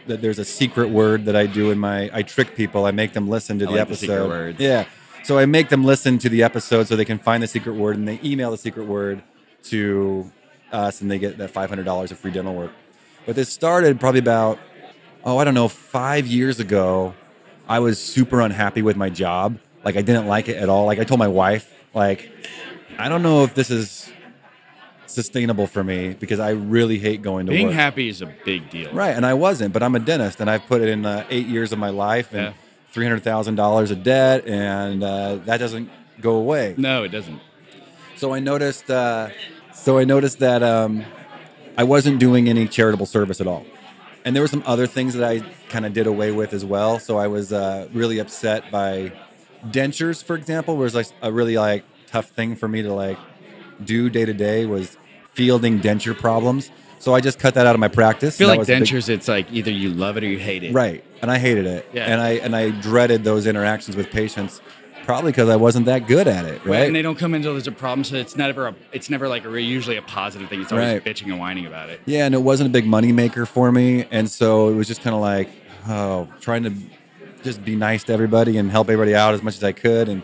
That 0.08 0.20
there's 0.22 0.38
a 0.38 0.44
secret 0.44 0.90
word 0.90 1.24
that 1.24 1.34
I 1.34 1.46
do 1.46 1.70
in 1.70 1.78
my. 1.78 2.10
I 2.12 2.22
trick 2.22 2.54
people. 2.54 2.84
I 2.84 2.90
make 2.90 3.12
them 3.14 3.28
listen 3.28 3.58
to 3.60 3.64
I 3.64 3.72
the 3.72 3.78
like 3.78 3.88
the 3.88 3.94
episode. 3.94 4.28
words. 4.28 4.60
Yeah. 4.60 4.84
So 5.24 5.38
I 5.38 5.46
make 5.46 5.70
them 5.70 5.84
listen 5.84 6.18
to 6.18 6.28
the 6.28 6.42
episode 6.44 6.86
so 6.86 6.94
they 6.96 7.04
can 7.06 7.18
find 7.18 7.42
the 7.42 7.48
secret 7.48 7.72
word 7.72 7.96
and 7.96 8.06
they 8.06 8.20
email 8.22 8.50
the 8.52 8.58
secret 8.58 8.86
word 8.86 9.22
to 9.64 10.30
us 10.70 11.00
and 11.00 11.10
they 11.10 11.18
get 11.18 11.38
that 11.38 11.52
$500 11.52 12.10
of 12.12 12.18
free 12.18 12.30
dental 12.30 12.54
work. 12.54 12.72
But 13.24 13.34
this 13.34 13.48
started 13.48 13.98
probably 13.98 14.20
about 14.20 14.60
oh, 15.26 15.37
I 15.38 15.44
don't 15.44 15.55
know, 15.55 15.69
five 15.69 16.26
years 16.26 16.61
ago, 16.61 17.12
I 17.69 17.81
was 17.81 18.00
super 18.02 18.40
unhappy 18.40 18.81
with 18.81 18.96
my 18.96 19.11
job. 19.11 19.58
Like 19.84 19.96
I 19.96 20.02
didn't 20.02 20.26
like 20.28 20.49
it 20.49 20.56
at 20.56 20.69
all. 20.69 20.87
Like 20.87 20.99
I 21.00 21.05
told 21.05 21.19
my 21.19 21.28
wife, 21.28 21.73
like, 21.93 22.31
I 22.99 23.08
don't 23.08 23.23
know 23.23 23.44
if 23.44 23.55
this 23.55 23.70
is 23.70 24.11
sustainable 25.06 25.67
for 25.67 25.82
me 25.84 26.14
because 26.14 26.40
I 26.40 26.50
really 26.50 26.99
hate 26.99 27.23
going 27.23 27.46
to 27.46 27.52
work. 27.52 27.56
Being 27.56 27.67
work. 27.69 27.75
happy 27.75 28.08
is 28.08 28.23
a 28.23 28.26
big 28.44 28.70
deal. 28.70 28.93
Right, 28.93 29.14
and 29.17 29.25
I 29.26 29.34
wasn't, 29.34 29.73
but 29.73 29.82
I'm 29.82 29.94
a 29.94 29.99
dentist, 29.99 30.40
and 30.40 30.49
I've 30.50 30.67
put 30.67 30.81
in 30.82 31.05
uh, 31.06 31.26
eight 31.31 31.46
years 31.46 31.72
of 31.72 31.79
my 31.79 31.90
life 31.90 32.32
and 32.32 32.43
Yeah. 32.43 32.52
three 32.93 33.05
hundred 33.05 33.22
thousand 33.22 33.56
dollars 33.56 33.90
of 33.90 34.02
debt, 34.02 34.46
and 34.46 35.02
uh, 35.02 35.37
that 35.46 35.58
doesn't 35.58 35.90
go 36.20 36.37
away. 36.37 36.75
No, 36.76 37.02
it 37.05 37.08
doesn't. 37.11 37.40
So 38.17 38.32
I 38.32 38.40
noticed. 38.40 38.90
Uh, 38.90 39.29
so 39.75 39.99
I 39.99 40.05
noticed 40.05 40.38
that 40.40 40.62
um, 40.62 41.05
I 41.76 41.84
wasn't 41.84 42.19
doing 42.19 42.49
any 42.49 42.67
charitable 42.67 43.06
service 43.06 43.40
at 43.40 43.46
all, 43.46 43.64
and 44.26 44.34
there 44.34 44.43
were 44.43 44.49
some 44.49 44.64
other 44.67 44.88
things 44.88 45.14
that 45.14 45.25
I 45.25 45.40
kind 45.69 45.87
of 45.87 45.93
did 45.93 46.08
away 46.08 46.32
with 46.32 46.52
as 46.52 46.64
well. 46.64 46.99
So 46.99 47.17
I 47.17 47.28
was 47.28 47.52
uh, 47.52 47.88
really 47.93 48.19
upset 48.19 48.73
by 48.73 49.12
dentures, 49.70 50.23
for 50.23 50.34
example, 50.34 50.76
was 50.76 50.96
like 50.96 51.06
a 51.23 51.32
really 51.32 51.56
like 51.56 51.84
tough 52.08 52.31
thing 52.31 52.56
for 52.56 52.67
me 52.67 52.82
to 52.82 52.93
like 52.93 53.19
do 53.84 54.11
day 54.11 54.25
to 54.25 54.34
day 54.34 54.67
was 54.67 54.96
fielding 55.32 55.81
denture 55.81 56.19
problems. 56.19 56.73
So 56.99 57.14
I 57.14 57.20
just 57.20 57.38
cut 57.38 57.55
that 57.55 57.67
out 57.69 57.76
of 57.76 57.81
my 57.81 57.88
practice. 57.88 58.34
I 58.34 58.38
feel 58.38 58.49
like 58.49 58.62
a 58.62 58.64
big- 58.64 58.82
dentures, 58.82 59.08
it's 59.08 59.28
like 59.28 59.52
either 59.52 59.70
you 59.70 59.90
love 59.90 60.17
it 60.17 60.25
or 60.25 60.26
you 60.26 60.38
hate 60.38 60.64
it. 60.64 60.72
Right, 60.72 61.05
and 61.22 61.31
I 61.31 61.38
hated 61.38 61.67
it. 61.67 61.88
Yeah. 61.93 62.06
And 62.06 62.20
I 62.20 62.31
and 62.31 62.56
I 62.56 62.70
dreaded 62.70 63.22
those 63.22 63.46
interactions 63.46 63.96
with 63.96 64.11
patients, 64.11 64.61
probably 65.06 65.31
because 65.32 65.49
I 65.49 65.56
wasn't 65.56 65.87
that 65.87 66.06
good 66.06 66.29
at 66.29 66.44
it. 66.44 66.62
Right. 66.64 66.67
Right. 66.67 66.87
And 66.88 66.94
they 66.94 67.00
don't 67.00 67.17
come 67.19 67.32
until 67.32 67.53
there's 67.53 67.67
a 67.67 67.73
problem, 67.73 68.05
so 68.05 68.17
it's 68.17 68.37
never 68.37 68.67
a, 68.67 68.75
it's 68.93 69.08
never 69.08 69.29
like 69.29 69.44
a 69.47 69.62
usually 69.62 69.97
a 69.97 70.03
positive 70.03 70.49
thing. 70.50 70.61
It's 70.61 70.73
always 70.73 70.87
Right. 70.93 71.05
bitching 71.05 71.26
and 71.31 71.38
whining 71.38 71.64
about 71.67 71.88
it. 71.88 72.00
yeah, 72.05 72.26
and 72.26 72.35
it 72.35 72.43
wasn't 72.43 72.69
a 72.69 72.73
big 72.73 72.87
money 72.87 73.12
maker 73.12 73.47
for 73.47 73.73
me, 73.73 74.05
and 74.11 74.29
so 74.29 74.69
it 74.69 74.75
was 74.75 74.87
just 74.88 75.00
kind 75.03 75.14
of 75.14 75.23
like, 75.23 75.49
oh, 75.88 76.29
trying 76.41 76.64
to 76.64 76.73
just 77.43 77.64
be 77.64 77.76
nice 77.76 78.03
to 78.05 78.12
everybody 78.12 78.58
and 78.58 78.70
help 78.70 78.88
everybody 78.91 79.14
out 79.14 79.32
as 79.32 79.43
much 79.43 79.56
as 79.56 79.64
I 79.64 79.73
could, 79.73 80.08
and 80.08 80.23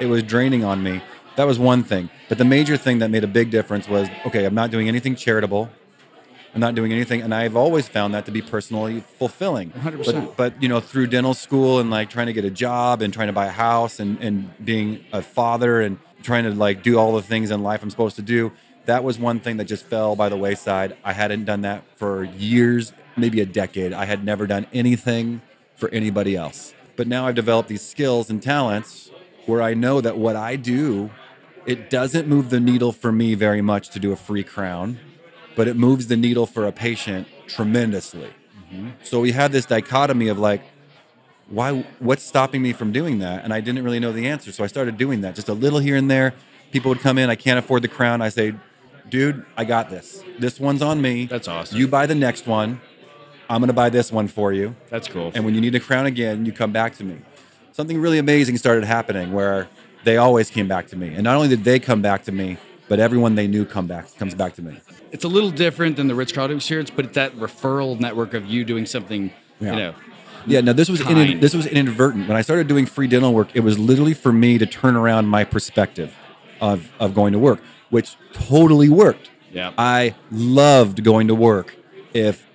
it 0.00 0.06
was 0.06 0.22
draining 0.22 0.64
on 0.64 0.82
me. 0.82 1.02
That 1.36 1.46
was 1.46 1.58
one 1.58 1.82
thing, 1.84 2.10
but 2.28 2.38
the 2.38 2.44
major 2.44 2.76
thing 2.76 2.98
that 2.98 3.10
made 3.10 3.24
a 3.24 3.28
big 3.28 3.50
difference 3.50 3.88
was 3.88 4.08
okay. 4.26 4.44
I'm 4.44 4.54
not 4.54 4.70
doing 4.70 4.88
anything 4.88 5.14
charitable. 5.16 5.70
I'm 6.54 6.60
not 6.60 6.74
doing 6.74 6.92
anything, 6.92 7.22
and 7.22 7.34
I've 7.34 7.56
always 7.56 7.88
found 7.88 8.12
that 8.14 8.26
to 8.26 8.30
be 8.30 8.42
personally 8.42 9.00
fulfilling. 9.00 9.70
100%. 9.70 10.04
But, 10.04 10.36
but 10.36 10.62
you 10.62 10.68
know, 10.68 10.80
through 10.80 11.06
dental 11.06 11.32
school 11.32 11.78
and 11.78 11.90
like 11.90 12.10
trying 12.10 12.26
to 12.26 12.32
get 12.34 12.44
a 12.44 12.50
job 12.50 13.00
and 13.00 13.12
trying 13.12 13.28
to 13.28 13.32
buy 13.32 13.46
a 13.46 13.52
house 13.52 13.98
and 13.98 14.18
and 14.20 14.52
being 14.62 15.04
a 15.12 15.22
father 15.22 15.80
and 15.80 15.98
trying 16.22 16.44
to 16.44 16.50
like 16.50 16.82
do 16.82 16.98
all 16.98 17.14
the 17.14 17.22
things 17.22 17.50
in 17.50 17.62
life 17.62 17.82
I'm 17.82 17.90
supposed 17.90 18.16
to 18.16 18.22
do, 18.22 18.52
that 18.84 19.02
was 19.02 19.18
one 19.18 19.40
thing 19.40 19.56
that 19.56 19.64
just 19.64 19.86
fell 19.86 20.14
by 20.14 20.28
the 20.28 20.36
wayside. 20.36 20.96
I 21.02 21.14
hadn't 21.14 21.44
done 21.46 21.62
that 21.62 21.84
for 21.96 22.24
years, 22.24 22.92
maybe 23.16 23.40
a 23.40 23.46
decade. 23.46 23.92
I 23.92 24.04
had 24.04 24.24
never 24.24 24.46
done 24.46 24.66
anything 24.72 25.40
for 25.76 25.88
anybody 25.88 26.36
else. 26.36 26.74
But 26.96 27.08
now 27.08 27.26
I've 27.26 27.34
developed 27.34 27.70
these 27.70 27.82
skills 27.82 28.28
and 28.28 28.42
talents 28.42 29.10
where 29.46 29.62
I 29.62 29.72
know 29.72 30.00
that 30.02 30.18
what 30.18 30.36
I 30.36 30.56
do, 30.56 31.10
it 31.64 31.88
doesn't 31.88 32.28
move 32.28 32.50
the 32.50 32.60
needle 32.60 32.92
for 32.92 33.10
me 33.10 33.34
very 33.34 33.62
much 33.62 33.88
to 33.90 33.98
do 33.98 34.12
a 34.12 34.16
free 34.16 34.44
crown 34.44 34.98
but 35.54 35.68
it 35.68 35.76
moves 35.76 36.06
the 36.06 36.16
needle 36.16 36.46
for 36.46 36.66
a 36.66 36.72
patient 36.72 37.26
tremendously. 37.46 38.30
Mm-hmm. 38.72 38.90
So 39.02 39.20
we 39.20 39.32
had 39.32 39.52
this 39.52 39.66
dichotomy 39.66 40.28
of 40.28 40.38
like, 40.38 40.62
why? 41.48 41.84
What's 41.98 42.22
stopping 42.22 42.62
me 42.62 42.72
from 42.72 42.92
doing 42.92 43.18
that? 43.18 43.44
And 43.44 43.52
I 43.52 43.60
didn't 43.60 43.84
really 43.84 44.00
know 44.00 44.12
the 44.12 44.26
answer, 44.26 44.52
so 44.52 44.64
I 44.64 44.66
started 44.66 44.96
doing 44.96 45.20
that, 45.22 45.34
just 45.34 45.48
a 45.48 45.54
little 45.54 45.80
here 45.80 45.96
and 45.96 46.10
there. 46.10 46.34
People 46.70 46.88
would 46.88 47.00
come 47.00 47.18
in, 47.18 47.28
I 47.28 47.34
can't 47.34 47.58
afford 47.58 47.82
the 47.82 47.88
crown. 47.88 48.22
I 48.22 48.30
say, 48.30 48.54
dude, 49.10 49.44
I 49.56 49.64
got 49.64 49.90
this. 49.90 50.24
This 50.38 50.58
one's 50.58 50.80
on 50.80 51.02
me. 51.02 51.26
That's 51.26 51.48
awesome. 51.48 51.76
You 51.76 51.86
buy 51.88 52.06
the 52.06 52.14
next 52.14 52.46
one. 52.46 52.80
I'm 53.50 53.60
gonna 53.60 53.74
buy 53.74 53.90
this 53.90 54.10
one 54.10 54.28
for 54.28 54.54
you. 54.54 54.74
That's 54.88 55.08
cool. 55.08 55.32
And 55.34 55.44
when 55.44 55.54
you 55.54 55.60
need 55.60 55.74
a 55.74 55.80
crown 55.80 56.06
again, 56.06 56.46
you 56.46 56.52
come 56.52 56.72
back 56.72 56.96
to 56.96 57.04
me. 57.04 57.18
Something 57.72 58.00
really 58.00 58.18
amazing 58.18 58.56
started 58.56 58.84
happening 58.84 59.32
where 59.32 59.68
they 60.04 60.16
always 60.16 60.48
came 60.48 60.68
back 60.68 60.86
to 60.88 60.96
me, 60.96 61.08
and 61.08 61.22
not 61.22 61.36
only 61.36 61.48
did 61.48 61.64
they 61.64 61.78
come 61.78 62.00
back 62.00 62.24
to 62.24 62.32
me, 62.32 62.56
but 62.92 63.00
everyone 63.00 63.36
they 63.36 63.48
knew 63.48 63.64
come 63.64 63.86
back 63.86 64.14
comes 64.18 64.34
back 64.34 64.52
to 64.52 64.60
me. 64.60 64.78
it's 65.12 65.24
a 65.24 65.28
little 65.28 65.50
different 65.50 65.96
than 65.96 66.08
the 66.08 66.14
Ritz 66.14 66.30
Carlton 66.30 66.58
experience, 66.58 66.90
but 66.90 67.06
it's 67.06 67.14
that 67.14 67.34
referral 67.36 67.98
network 67.98 68.34
of 68.34 68.44
you 68.44 68.66
doing 68.66 68.84
something, 68.84 69.32
Yeah. 69.60 69.70
you 69.70 69.76
know. 69.76 69.94
Yeah, 70.44 70.60
no, 70.60 70.74
this 70.74 70.90
was 70.90 71.00
in, 71.00 71.40
this 71.40 71.54
was 71.54 71.64
inadvertent. 71.66 72.28
When 72.28 72.36
I 72.36 72.42
started 72.42 72.68
doing 72.68 72.84
free 72.84 73.06
dental 73.06 73.32
work, 73.32 73.48
it 73.54 73.60
was 73.60 73.78
literally 73.78 74.12
for 74.12 74.30
me 74.30 74.58
to 74.58 74.66
turn 74.66 74.94
around 74.94 75.24
my 75.28 75.42
perspective 75.42 76.14
of 76.60 76.90
of 77.00 77.14
going 77.14 77.32
to 77.32 77.38
work, 77.38 77.62
which 77.88 78.14
totally 78.34 78.90
worked. 78.90 79.30
Yeah. 79.54 79.72
I 79.78 80.14
loved 80.30 81.02
going 81.02 81.28
to 81.28 81.34
work. 81.34 81.74
If 82.12 82.46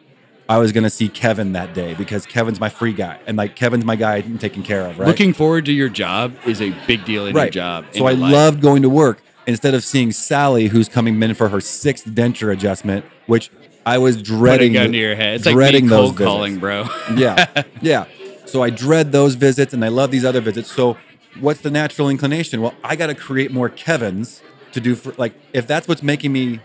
I 0.48 0.60
was 0.60 0.72
gonna 0.72 0.92
see 0.92 1.10
Kevin 1.10 1.54
that 1.54 1.74
day 1.74 1.96
because 1.96 2.28
Kevin's 2.28 2.60
my 2.60 2.70
free 2.70 2.94
guy, 2.94 3.18
and 3.26 3.38
like 3.38 3.56
Kevin's 3.56 3.86
my 3.86 3.96
guy 3.96 4.18
I'm 4.18 4.38
taking 4.38 4.62
care 4.62 4.82
of. 4.86 5.00
Right. 5.00 5.08
Looking 5.08 5.34
forward 5.34 5.66
to 5.66 5.72
your 5.74 5.90
job 5.90 6.36
is 6.46 6.62
a 6.62 6.76
big 6.86 7.06
deal 7.06 7.26
in 7.26 7.34
your 7.34 7.44
right. 7.46 7.52
job. 7.52 7.86
in 7.94 7.98
So 8.02 8.06
I 8.06 8.12
life. 8.12 8.32
loved 8.32 8.62
going 8.62 8.84
to 8.84 8.90
work 8.90 9.24
instead 9.48 9.74
of 9.74 9.84
seeing 9.84 10.12
Sally, 10.12 10.68
who's 10.68 10.90
coming 10.90 11.22
in 11.24 11.34
for 11.34 11.50
her 11.50 11.62
sixth 11.62 12.06
denture 12.06 12.52
adjustment, 12.54 13.06
which 13.26 13.50
I 13.86 13.98
was 13.98 14.18
put 14.18 14.22
a 14.22 14.26
dreading. 14.26 14.74
gun 14.74 14.92
to 14.92 14.98
your 14.98 15.16
head. 15.16 15.36
It's 15.36 15.46
like 15.46 15.56
dreading 15.56 15.88
those 15.88 16.10
cold 16.10 16.18
calling, 16.18 16.60
visits. 16.60 16.62
bro. 16.62 16.90
yeah, 17.16 17.64
yeah. 17.82 18.06
So 18.46 18.62
I 18.62 18.70
dread 18.70 19.12
those 19.12 19.36
visits, 19.36 19.74
and 19.74 19.84
I 19.84 19.88
love 19.88 20.12
these 20.12 20.26
other 20.26 20.42
visits. 20.42 20.72
So 20.72 20.98
what's 21.40 21.62
the 21.62 21.72
natural 21.72 22.10
inclination? 22.10 22.62
Well, 22.62 22.76
I 22.84 22.96
got 22.96 23.08
to 23.08 23.16
create 23.16 23.52
more 23.52 23.70
Kevin's 23.70 24.42
to 24.74 24.82
do 24.82 24.96
for 24.96 25.14
like 25.18 25.34
if 25.54 25.66
that's 25.66 25.88
what's 25.88 26.04
making 26.04 26.34
me 26.34 26.60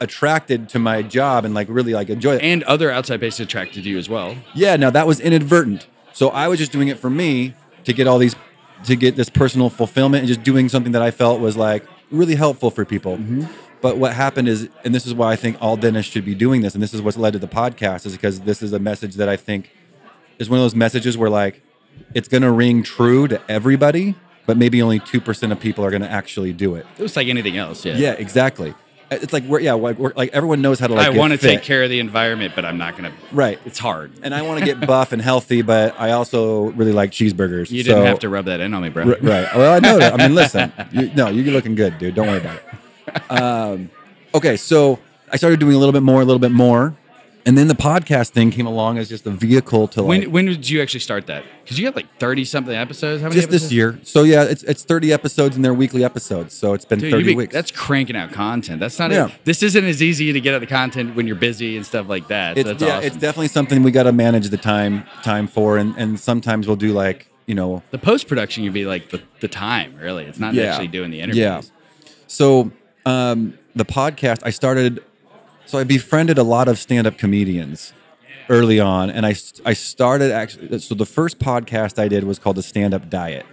attracted 0.00 0.68
to 0.70 0.78
my 0.78 1.02
job 1.02 1.44
and 1.44 1.54
like 1.54 1.66
really 1.68 1.92
like 1.92 2.08
enjoy 2.08 2.36
it. 2.36 2.42
and 2.42 2.62
other 2.64 2.90
outside 2.90 3.20
bases 3.20 3.40
attracted 3.40 3.84
you 3.84 3.98
as 3.98 4.08
well. 4.08 4.36
Yeah, 4.54 4.76
now 4.76 4.90
that 4.90 5.06
was 5.06 5.20
inadvertent. 5.20 5.86
So 6.12 6.28
I 6.28 6.48
was 6.48 6.58
just 6.58 6.72
doing 6.72 6.88
it 6.88 6.98
for 6.98 7.10
me 7.10 7.54
to 7.84 7.92
get 7.92 8.06
all 8.06 8.18
these, 8.18 8.36
to 8.84 8.96
get 8.96 9.16
this 9.16 9.28
personal 9.28 9.70
fulfillment 9.70 10.20
and 10.20 10.28
just 10.28 10.42
doing 10.42 10.68
something 10.68 10.92
that 10.92 11.02
I 11.02 11.10
felt 11.10 11.40
was 11.40 11.56
like 11.56 11.84
really 12.10 12.34
helpful 12.34 12.70
for 12.70 12.84
people. 12.84 13.16
Mm-hmm. 13.16 13.44
But 13.80 13.98
what 13.98 14.12
happened 14.12 14.48
is, 14.48 14.68
and 14.84 14.94
this 14.94 15.06
is 15.06 15.14
why 15.14 15.32
I 15.32 15.36
think 15.36 15.56
all 15.60 15.76
dentists 15.76 16.12
should 16.12 16.24
be 16.24 16.34
doing 16.34 16.62
this, 16.62 16.74
and 16.74 16.82
this 16.82 16.92
is 16.92 17.00
what's 17.00 17.16
led 17.16 17.34
to 17.34 17.38
the 17.38 17.48
podcast, 17.48 18.06
is 18.06 18.12
because 18.12 18.40
this 18.40 18.62
is 18.62 18.72
a 18.72 18.78
message 18.78 19.14
that 19.16 19.28
I 19.28 19.36
think 19.36 19.70
is 20.38 20.50
one 20.50 20.58
of 20.58 20.64
those 20.64 20.74
messages 20.74 21.16
where 21.16 21.30
like 21.30 21.62
it's 22.14 22.28
going 22.28 22.42
to 22.42 22.50
ring 22.50 22.82
true 22.82 23.28
to 23.28 23.40
everybody, 23.48 24.16
but 24.46 24.56
maybe 24.56 24.82
only 24.82 24.98
2% 24.98 25.52
of 25.52 25.60
people 25.60 25.84
are 25.84 25.90
going 25.90 26.02
to 26.02 26.10
actually 26.10 26.52
do 26.52 26.74
it. 26.74 26.86
It 26.98 27.02
was 27.02 27.14
like 27.14 27.28
anything 27.28 27.56
else. 27.56 27.84
Yeah. 27.84 27.96
Yeah, 27.96 28.12
exactly. 28.12 28.74
It's 29.10 29.32
like 29.32 29.44
we're 29.44 29.60
yeah, 29.60 29.72
like, 29.72 29.98
we're, 29.98 30.12
like 30.14 30.30
everyone 30.34 30.60
knows 30.60 30.78
how 30.78 30.86
to 30.86 30.94
like. 30.94 31.06
I 31.06 31.10
want 31.10 31.32
to 31.32 31.38
take 31.38 31.62
care 31.62 31.82
of 31.82 31.90
the 31.90 32.00
environment, 32.00 32.52
but 32.54 32.64
I'm 32.64 32.76
not 32.76 32.96
gonna. 32.96 33.12
Right. 33.32 33.58
It's 33.64 33.78
hard. 33.78 34.12
and 34.22 34.34
I 34.34 34.42
want 34.42 34.60
to 34.60 34.66
get 34.74 34.86
buff 34.86 35.12
and 35.12 35.22
healthy, 35.22 35.62
but 35.62 35.98
I 35.98 36.12
also 36.12 36.70
really 36.72 36.92
like 36.92 37.10
cheeseburgers. 37.10 37.70
You 37.70 37.82
didn't 37.82 38.04
have 38.04 38.18
to 38.20 38.28
rub 38.28 38.46
that 38.46 38.60
in 38.60 38.74
on 38.74 38.82
me, 38.82 38.90
bro. 38.90 39.04
Right. 39.04 39.22
Well, 39.54 39.74
I 39.74 39.78
know 39.78 39.98
that. 39.98 40.12
I 40.14 40.16
mean, 40.16 40.34
listen. 40.34 40.72
You, 40.92 41.10
no, 41.14 41.28
you're 41.28 41.52
looking 41.52 41.74
good, 41.74 41.98
dude. 41.98 42.14
Don't 42.14 42.26
worry 42.26 42.38
about 42.38 42.56
it. 42.56 43.30
Um, 43.30 43.90
okay, 44.34 44.56
so 44.56 44.98
I 45.32 45.36
started 45.36 45.60
doing 45.60 45.74
a 45.74 45.78
little 45.78 45.92
bit 45.92 46.02
more, 46.02 46.20
a 46.20 46.24
little 46.24 46.38
bit 46.38 46.52
more, 46.52 46.94
and 47.48 47.56
then 47.56 47.66
the 47.66 47.74
podcast 47.74 48.30
thing 48.30 48.50
came 48.50 48.66
along 48.66 48.98
as 48.98 49.08
just 49.08 49.26
a 49.26 49.30
vehicle 49.30 49.88
to 49.88 50.02
like 50.02 50.08
When 50.08 50.30
when 50.32 50.44
did 50.44 50.68
you 50.68 50.82
actually 50.82 51.00
start 51.00 51.26
that? 51.28 51.44
Because 51.64 51.78
you 51.78 51.86
have 51.86 51.96
like 51.96 52.06
thirty 52.18 52.44
something 52.44 52.74
episodes. 52.74 53.22
How 53.22 53.28
many? 53.30 53.40
just 53.40 53.48
this 53.50 53.72
year. 53.72 53.98
So 54.02 54.22
yeah, 54.22 54.42
it's 54.44 54.62
it's 54.64 54.84
30 54.84 55.14
episodes 55.14 55.56
and 55.56 55.64
they're 55.64 55.72
weekly 55.72 56.04
episodes. 56.04 56.52
So 56.52 56.74
it's 56.74 56.84
been 56.84 56.98
Dude, 56.98 57.10
30 57.10 57.24
be- 57.24 57.34
weeks. 57.34 57.54
That's 57.54 57.70
cranking 57.70 58.16
out 58.16 58.32
content. 58.32 58.80
That's 58.80 58.98
not. 58.98 59.10
Yeah. 59.10 59.30
this 59.44 59.62
isn't 59.62 59.82
as 59.82 60.02
easy 60.02 60.30
to 60.34 60.40
get 60.42 60.52
at 60.52 60.60
the 60.60 60.66
content 60.66 61.16
when 61.16 61.26
you're 61.26 61.36
busy 61.36 61.78
and 61.78 61.86
stuff 61.86 62.06
like 62.06 62.28
that. 62.28 62.56
So 62.56 62.60
it's 62.60 62.68
that's 62.68 62.82
yeah, 62.82 62.96
awesome. 62.98 63.06
it's 63.06 63.16
definitely 63.16 63.48
something 63.48 63.82
we 63.82 63.92
got 63.92 64.02
to 64.02 64.12
manage 64.12 64.50
the 64.50 64.58
time 64.58 65.04
time 65.22 65.46
for, 65.48 65.78
and 65.78 65.94
and 65.96 66.20
sometimes 66.20 66.66
we'll 66.66 66.76
do 66.76 66.92
like 66.92 67.30
you 67.46 67.54
know 67.54 67.82
the 67.92 67.98
post 67.98 68.28
production 68.28 68.62
You'd 68.62 68.74
be 68.74 68.84
like 68.84 69.08
the, 69.08 69.22
the 69.40 69.48
time. 69.48 69.96
Really, 69.96 70.24
it's 70.26 70.38
not 70.38 70.52
Yeah. 70.52 70.64
actually 70.64 70.88
doing 70.88 71.10
the 71.10 71.20
interviews. 71.22 71.42
Yeah. 71.42 71.62
So 72.26 72.72
um, 73.06 73.56
the 73.74 73.86
podcast, 73.86 74.40
I 74.44 74.50
started. 74.50 75.02
So 75.68 75.76
I 75.76 75.84
befriended 75.84 76.38
a 76.38 76.42
lot 76.42 76.66
of 76.66 76.78
stand-up 76.78 77.18
comedians 77.18 77.92
early 78.48 78.80
on, 78.80 79.10
and 79.10 79.26
I 79.26 79.34
I 79.66 79.74
started 79.74 80.32
actually. 80.32 80.78
So 80.78 80.94
the 80.94 81.04
first 81.04 81.38
podcast 81.38 81.98
I 81.98 82.08
did 82.08 82.24
was 82.24 82.38
called 82.38 82.56
the 82.56 82.62
Stand 82.62 82.94
Up 82.94 83.10
Diet, 83.10 83.44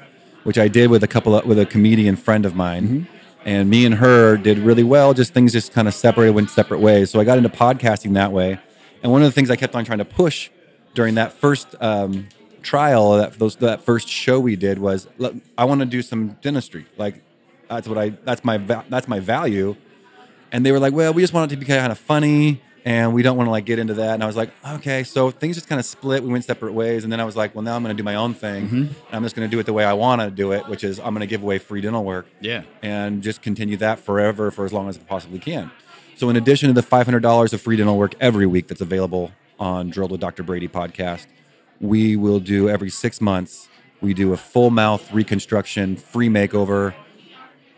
which 0.45 0.57
I 0.57 0.69
did 0.69 0.89
with 0.89 1.03
a 1.03 1.10
couple 1.10 1.36
of, 1.36 1.45
with 1.45 1.60
a 1.60 1.65
comedian 1.65 2.15
friend 2.15 2.45
of 2.45 2.55
mine, 2.55 3.10
and 3.43 3.69
me 3.69 3.86
and 3.86 3.95
her 3.95 4.38
did 4.38 4.60
really 4.60 4.81
well. 4.81 5.13
Just 5.13 5.34
things 5.34 5.51
just 5.51 5.74
kind 5.74 5.89
of 5.89 5.93
separated, 5.93 6.31
went 6.31 6.50
separate 6.50 6.79
ways. 6.79 7.12
So 7.12 7.19
I 7.19 7.25
got 7.25 7.38
into 7.38 7.50
podcasting 7.50 8.13
that 8.13 8.31
way, 8.31 8.60
and 9.03 9.12
one 9.12 9.22
of 9.22 9.25
the 9.25 9.34
things 9.34 9.51
I 9.51 9.57
kept 9.57 9.75
on 9.75 9.84
trying 9.84 10.00
to 10.00 10.05
push 10.05 10.50
during 10.93 11.15
that 11.15 11.34
first 11.34 11.75
um, 11.81 12.29
trial, 12.62 13.17
that 13.17 13.39
those 13.39 13.57
that 13.57 13.81
first 13.81 14.07
show 14.07 14.39
we 14.39 14.55
did 14.55 14.79
was, 14.79 15.10
look, 15.17 15.36
I 15.57 15.65
want 15.65 15.81
to 15.81 15.86
do 15.86 16.01
some 16.01 16.38
dentistry, 16.41 16.86
like 16.95 17.22
that's 17.69 17.89
what 17.89 17.98
I 17.98 18.12
that's 18.24 18.45
my 18.45 18.57
that's 18.57 19.10
my 19.10 19.19
value 19.19 19.75
and 20.55 20.65
they 20.65 20.71
were 20.71 20.79
like, 20.79 20.93
"Well, 20.93 21.13
we 21.13 21.21
just 21.21 21.33
want 21.33 21.51
it 21.51 21.55
to 21.55 21.59
be 21.59 21.65
kind 21.65 21.91
of 21.91 22.00
funny, 22.00 22.62
and 22.85 23.13
we 23.13 23.24
don't 23.24 23.35
want 23.35 23.47
to 23.47 23.51
like 23.51 23.65
get 23.65 23.77
into 23.77 23.95
that." 23.95 24.13
And 24.13 24.24
I 24.24 24.27
was 24.27 24.38
like, 24.38 24.51
"Okay." 24.75 25.03
So 25.03 25.29
things 25.31 25.55
just 25.57 25.67
kind 25.67 25.79
of 25.79 25.85
split. 25.85 26.24
We 26.24 26.29
went 26.29 26.45
separate 26.45 26.74
ways, 26.74 27.03
and 27.03 27.12
then 27.12 27.19
I 27.19 27.25
was 27.25 27.35
like, 27.35 27.53
"Well, 27.53 27.62
now 27.63 27.75
I'm 27.75 27.83
going 27.83 27.95
to 27.95 28.01
do 28.01 28.05
my 28.05 28.15
own 28.15 28.33
thing. 28.33 28.65
Mm-hmm. 28.65 28.75
And 28.77 28.91
I'm 29.12 29.24
just 29.24 29.35
going 29.35 29.47
to 29.50 29.51
do 29.51 29.59
it 29.59 29.65
the 29.65 29.74
way 29.74 29.83
I 29.83 29.93
want 29.93 30.21
to 30.21 30.31
do 30.31 30.53
it, 30.53 30.67
which 30.67 30.83
is 30.83 30.97
I'm 31.00 31.13
going 31.13 31.19
to 31.19 31.27
give 31.27 31.43
away 31.43 31.57
free 31.57 31.81
dental 31.81 32.03
work, 32.05 32.25
Yeah. 32.39 32.63
and 32.81 33.21
just 33.21 33.41
continue 33.41 33.75
that 33.77 34.00
forever 34.00 34.50
for 34.51 34.63
as 34.65 34.71
long 34.74 34.88
as 34.89 34.97
I 34.97 35.01
possibly 35.01 35.39
can." 35.39 35.71
So, 36.17 36.29
in 36.29 36.38
addition 36.38 36.67
to 36.69 36.74
the 36.74 36.88
$500 36.88 37.51
of 37.53 37.59
free 37.62 37.75
dental 37.75 37.97
work 37.97 38.15
every 38.21 38.47
week 38.47 38.67
that's 38.67 38.79
available 38.81 39.31
on 39.59 39.89
Drilled 39.89 40.12
with 40.12 40.21
Dr. 40.21 40.43
Brady 40.43 40.69
podcast, 40.69 41.27
we 41.81 42.15
will 42.15 42.39
do 42.39 42.69
every 42.69 42.89
six 42.89 43.19
months. 43.19 43.67
We 44.00 44.13
do 44.13 44.31
a 44.31 44.38
full 44.38 44.69
mouth 44.69 45.12
reconstruction, 45.12 45.97
free 45.97 46.29
makeover, 46.29 46.93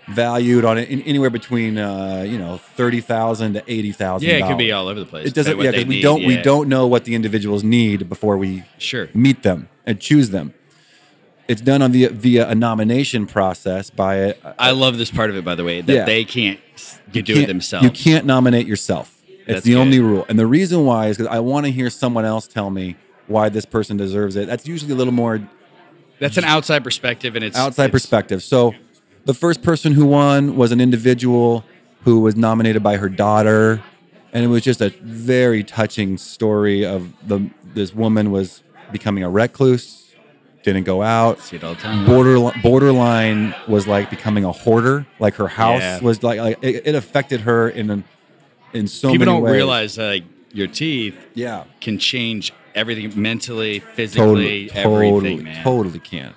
valued 0.09 0.63
on 0.65 0.77
it 0.77 0.89
in, 0.89 1.01
anywhere 1.03 1.29
between 1.29 1.77
uh, 1.77 2.23
you 2.27 2.37
know 2.37 2.57
thirty 2.57 3.01
thousand 3.01 3.53
to 3.53 3.63
eighty 3.71 3.91
thousand. 3.91 4.27
Yeah, 4.29 4.35
it 4.35 4.47
could 4.47 4.57
be 4.57 4.71
all 4.71 4.87
over 4.87 4.99
the 4.99 5.05
place. 5.05 5.27
It 5.27 5.33
doesn't. 5.33 5.57
Yeah, 5.59 5.71
because 5.71 5.85
we 5.85 5.95
need, 5.95 6.01
don't 6.01 6.23
we 6.25 6.37
don't 6.37 6.69
know 6.69 6.87
what 6.87 7.05
the 7.05 7.15
individuals 7.15 7.63
need 7.63 8.07
before 8.09 8.37
we 8.37 8.63
Sure. 8.77 9.09
meet 9.13 9.43
them 9.43 9.69
and 9.85 9.99
choose 9.99 10.29
them. 10.29 10.53
It's 11.47 11.61
done 11.61 11.81
on 11.81 11.91
via 11.93 12.09
via 12.09 12.49
a 12.49 12.55
nomination 12.55 13.25
process 13.25 13.89
by 13.89 14.15
a, 14.15 14.35
I 14.59 14.71
love 14.71 14.97
this 14.97 15.11
part 15.11 15.29
of 15.29 15.37
it, 15.37 15.45
by 15.45 15.55
the 15.55 15.63
way, 15.63 15.79
that 15.81 15.93
Yeah. 15.93 16.05
they 16.05 16.25
can't 16.25 16.59
s- 16.75 16.99
do 17.11 17.19
it 17.19 17.25
can't- 17.25 17.47
themselves. 17.47 17.83
You 17.85 17.89
can't 17.91 18.25
nominate 18.25 18.67
yourself. 18.67 19.13
It's 19.29 19.45
That's 19.47 19.61
the 19.65 19.71
good. 19.73 19.79
only 19.79 19.99
rule. 20.01 20.25
And 20.27 20.37
the 20.37 20.45
reason 20.45 20.83
why 20.83 21.07
is 21.07 21.15
because 21.17 21.31
I 21.33 21.39
want 21.39 21.65
to 21.65 21.71
hear 21.71 21.89
someone 21.89 22.25
else 22.25 22.47
tell 22.49 22.69
me 22.69 22.97
why 23.27 23.47
this 23.47 23.65
person 23.65 23.95
deserves 23.95 24.35
it. 24.35 24.45
That's 24.47 24.67
usually 24.67 24.91
a 24.91 24.95
little 24.95 25.13
more 25.13 25.39
That's 26.19 26.35
an 26.37 26.43
outside 26.43 26.83
perspective, 26.83 27.35
and 27.37 27.45
it's 27.45 27.57
outside 27.57 27.85
it's- 27.85 27.91
perspective. 28.01 28.43
So 28.43 28.73
the 29.27 29.33
first 29.33 29.61
person 29.61 29.91
who 29.91 30.05
won 30.05 30.55
was 30.55 30.71
an 30.71 30.79
individual 30.79 31.63
who 32.03 32.21
was 32.21 32.35
nominated 32.37 32.81
by 32.81 32.95
her 32.95 33.09
daughter, 33.09 33.83
and 34.31 34.43
it 34.45 34.47
was 34.47 34.63
just 34.63 34.79
a 34.81 34.89
very 35.01 35.63
touching 35.63 36.17
story 36.17 36.85
of 36.85 37.11
the 37.27 37.49
this 37.73 37.93
woman 37.93 38.31
was 38.31 38.63
becoming 38.93 39.23
a 39.23 39.29
recluse, 39.29 40.15
didn't 40.63 40.85
go 40.85 41.03
out. 41.03 41.39
See 41.39 41.57
it 41.57 41.63
all 41.63 41.75
the 41.75 41.81
time. 41.81 42.05
Border 42.05 42.51
borderline 42.61 43.53
was 43.67 43.85
like 43.85 44.09
becoming 44.09 44.45
a 44.45 44.51
hoarder. 44.53 45.05
Like 45.19 45.35
her 45.35 45.49
house 45.49 45.81
Yeah. 45.81 45.99
was 45.99 46.23
like, 46.23 46.39
like 46.39 46.57
it, 46.61 46.87
it 46.87 46.95
affected 46.95 47.41
her 47.41 47.67
in 47.69 47.89
an, 47.89 48.05
in 48.73 48.87
so 48.87 49.09
many 49.09 49.11
ways. 49.11 49.19
People 49.19 49.25
many 49.25 49.39
don't 49.39 49.43
ways. 49.43 49.53
realize 49.53 49.95
that 49.95 50.07
like, 50.07 50.23
your 50.53 50.67
teeth 50.67 51.17
Yeah, 51.35 51.65
can 51.81 51.99
change 51.99 52.53
everything 52.73 53.11
mentally, 53.21 53.79
physically, 53.79 54.69
totally, 54.69 55.09
everything, 55.11 55.43
man. 55.43 55.63
totally 55.63 55.99
can. 55.99 56.33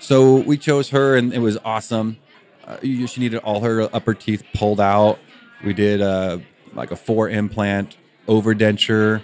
So 0.00 0.36
we 0.36 0.58
chose 0.58 0.90
her, 0.90 1.16
and 1.16 1.32
it 1.32 1.38
was 1.38 1.56
awesome. 1.64 2.18
Uh, 2.66 2.78
she 2.80 3.20
needed 3.20 3.38
all 3.38 3.60
her 3.60 3.82
upper 3.94 4.12
teeth 4.14 4.42
pulled 4.54 4.80
out. 4.80 5.18
We 5.64 5.72
did 5.72 6.00
uh, 6.02 6.38
like 6.74 6.90
a 6.90 6.96
four 6.96 7.28
implant 7.28 7.96
overdenture. 8.28 9.22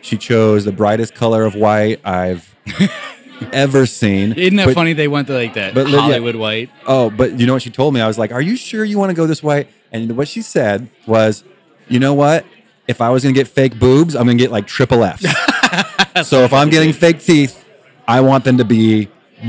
She 0.00 0.16
chose 0.16 0.64
the 0.64 0.72
brightest 0.72 1.14
color 1.14 1.44
of 1.44 1.54
white 1.54 2.00
I've 2.04 2.54
ever 3.52 3.86
seen. 3.86 4.32
Isn't 4.32 4.56
that 4.56 4.66
But- 4.66 4.74
funny? 4.74 4.92
They 4.92 5.08
went 5.08 5.26
to 5.28 5.34
like 5.34 5.54
that 5.54 5.74
but 5.74 5.86
li- 5.86 5.92
yeah. 5.92 6.00
Hollywood 6.00 6.36
white. 6.36 6.70
Oh, 6.86 7.10
but 7.10 7.38
you 7.38 7.46
know 7.46 7.52
what 7.52 7.62
she 7.62 7.70
told 7.70 7.94
me? 7.94 8.00
I 8.00 8.06
was 8.08 8.18
like, 8.18 8.32
"Are 8.32 8.40
you 8.40 8.56
sure 8.56 8.84
you 8.84 8.98
want 8.98 9.10
to 9.10 9.14
go 9.14 9.26
this 9.26 9.42
way?" 9.42 9.68
And 9.92 10.16
what 10.16 10.28
she 10.28 10.42
said 10.42 10.88
was, 11.06 11.44
"You 11.88 11.98
know 12.00 12.14
what? 12.14 12.44
If 12.88 13.00
I 13.00 13.10
was 13.10 13.22
gonna 13.22 13.34
get 13.34 13.46
fake 13.48 13.78
boobs, 13.78 14.14
I'm 14.16 14.26
gonna 14.26 14.38
get 14.38 14.50
like 14.50 14.66
triple 14.66 15.04
Fs. 15.04 15.26
so 16.28 16.40
if 16.42 16.52
I'm 16.52 16.68
getting 16.70 16.92
fake 16.92 17.20
teeth, 17.20 17.64
I 18.08 18.20
want 18.22 18.44
them 18.44 18.58
to 18.58 18.64
be 18.64 19.08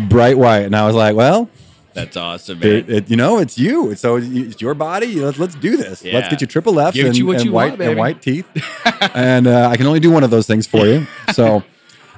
bright 0.09 0.37
white." 0.37 0.63
And 0.65 0.75
I 0.75 0.85
was 0.85 0.95
like, 0.95 1.15
"Well, 1.15 1.49
That's 1.93 2.17
awesome, 2.17 2.59
man. 2.59 2.69
it, 2.69 2.89
it- 2.89 3.09
you 3.09 3.15
know, 3.15 3.37
it's 3.39 3.57
you. 3.57 3.95
So 3.95 4.17
it's 4.17 4.61
your 4.61 4.73
body. 4.73 5.15
Let's 5.15 5.37
let's 5.39 5.55
do 5.55 5.77
this. 5.77 6.03
Yeah. 6.03 6.13
Let's 6.15 6.29
get 6.29 6.41
you 6.41 6.47
triple 6.47 6.79
Fs 6.79 6.95
Give 6.95 7.07
and, 7.07 7.17
you 7.17 7.31
and 7.31 7.43
you 7.43 7.51
white 7.51 7.71
want, 7.71 7.81
and 7.81 7.97
white 7.97 8.21
teeth. 8.21 8.47
and 9.13 9.47
uh, 9.47 9.69
I 9.69 9.77
can 9.77 9.85
only 9.85 9.99
do 9.99 10.11
one 10.11 10.23
of 10.23 10.29
those 10.31 10.47
things 10.47 10.67
for 10.67 10.85
you. 10.85 11.05
So. 11.33 11.63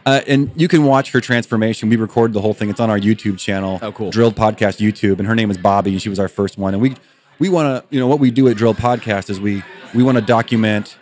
Uh, 0.07 0.21
and 0.27 0.51
you 0.55 0.67
can 0.67 0.83
watch 0.83 1.11
her 1.13 1.19
transformation. 1.19 1.89
We 1.89 1.95
recorded 1.95 2.35
the 2.35 2.41
whole 2.41 2.53
thing. 2.53 2.69
It's 2.69 2.79
on 2.79 2.91
our 2.91 2.99
YouTube 2.99 3.39
channel. 3.39 3.79
Oh, 3.81 3.91
cool. 3.91 4.11
Drilled 4.11 4.35
Podcast 4.35 4.77
YouTube, 4.77 5.17
and 5.17 5.27
her 5.27 5.33
name 5.33 5.49
is 5.49 5.57
Bobby, 5.57 5.93
and 5.93 6.01
she 6.01 6.09
was 6.09 6.19
our 6.19 6.27
first 6.27 6.59
one. 6.59 6.75
And 6.75 6.81
we 6.81 6.95
we 7.39 7.49
want 7.49 7.89
to, 7.89 7.95
you 7.95 7.99
know, 7.99 8.05
what 8.05 8.19
we 8.19 8.29
do 8.29 8.47
at 8.47 8.55
Drilled 8.55 8.77
Podcast 8.77 9.31
is 9.31 9.39
we 9.41 9.63
we 9.95 10.03
want 10.03 10.19
to 10.19 10.23
document 10.23 10.95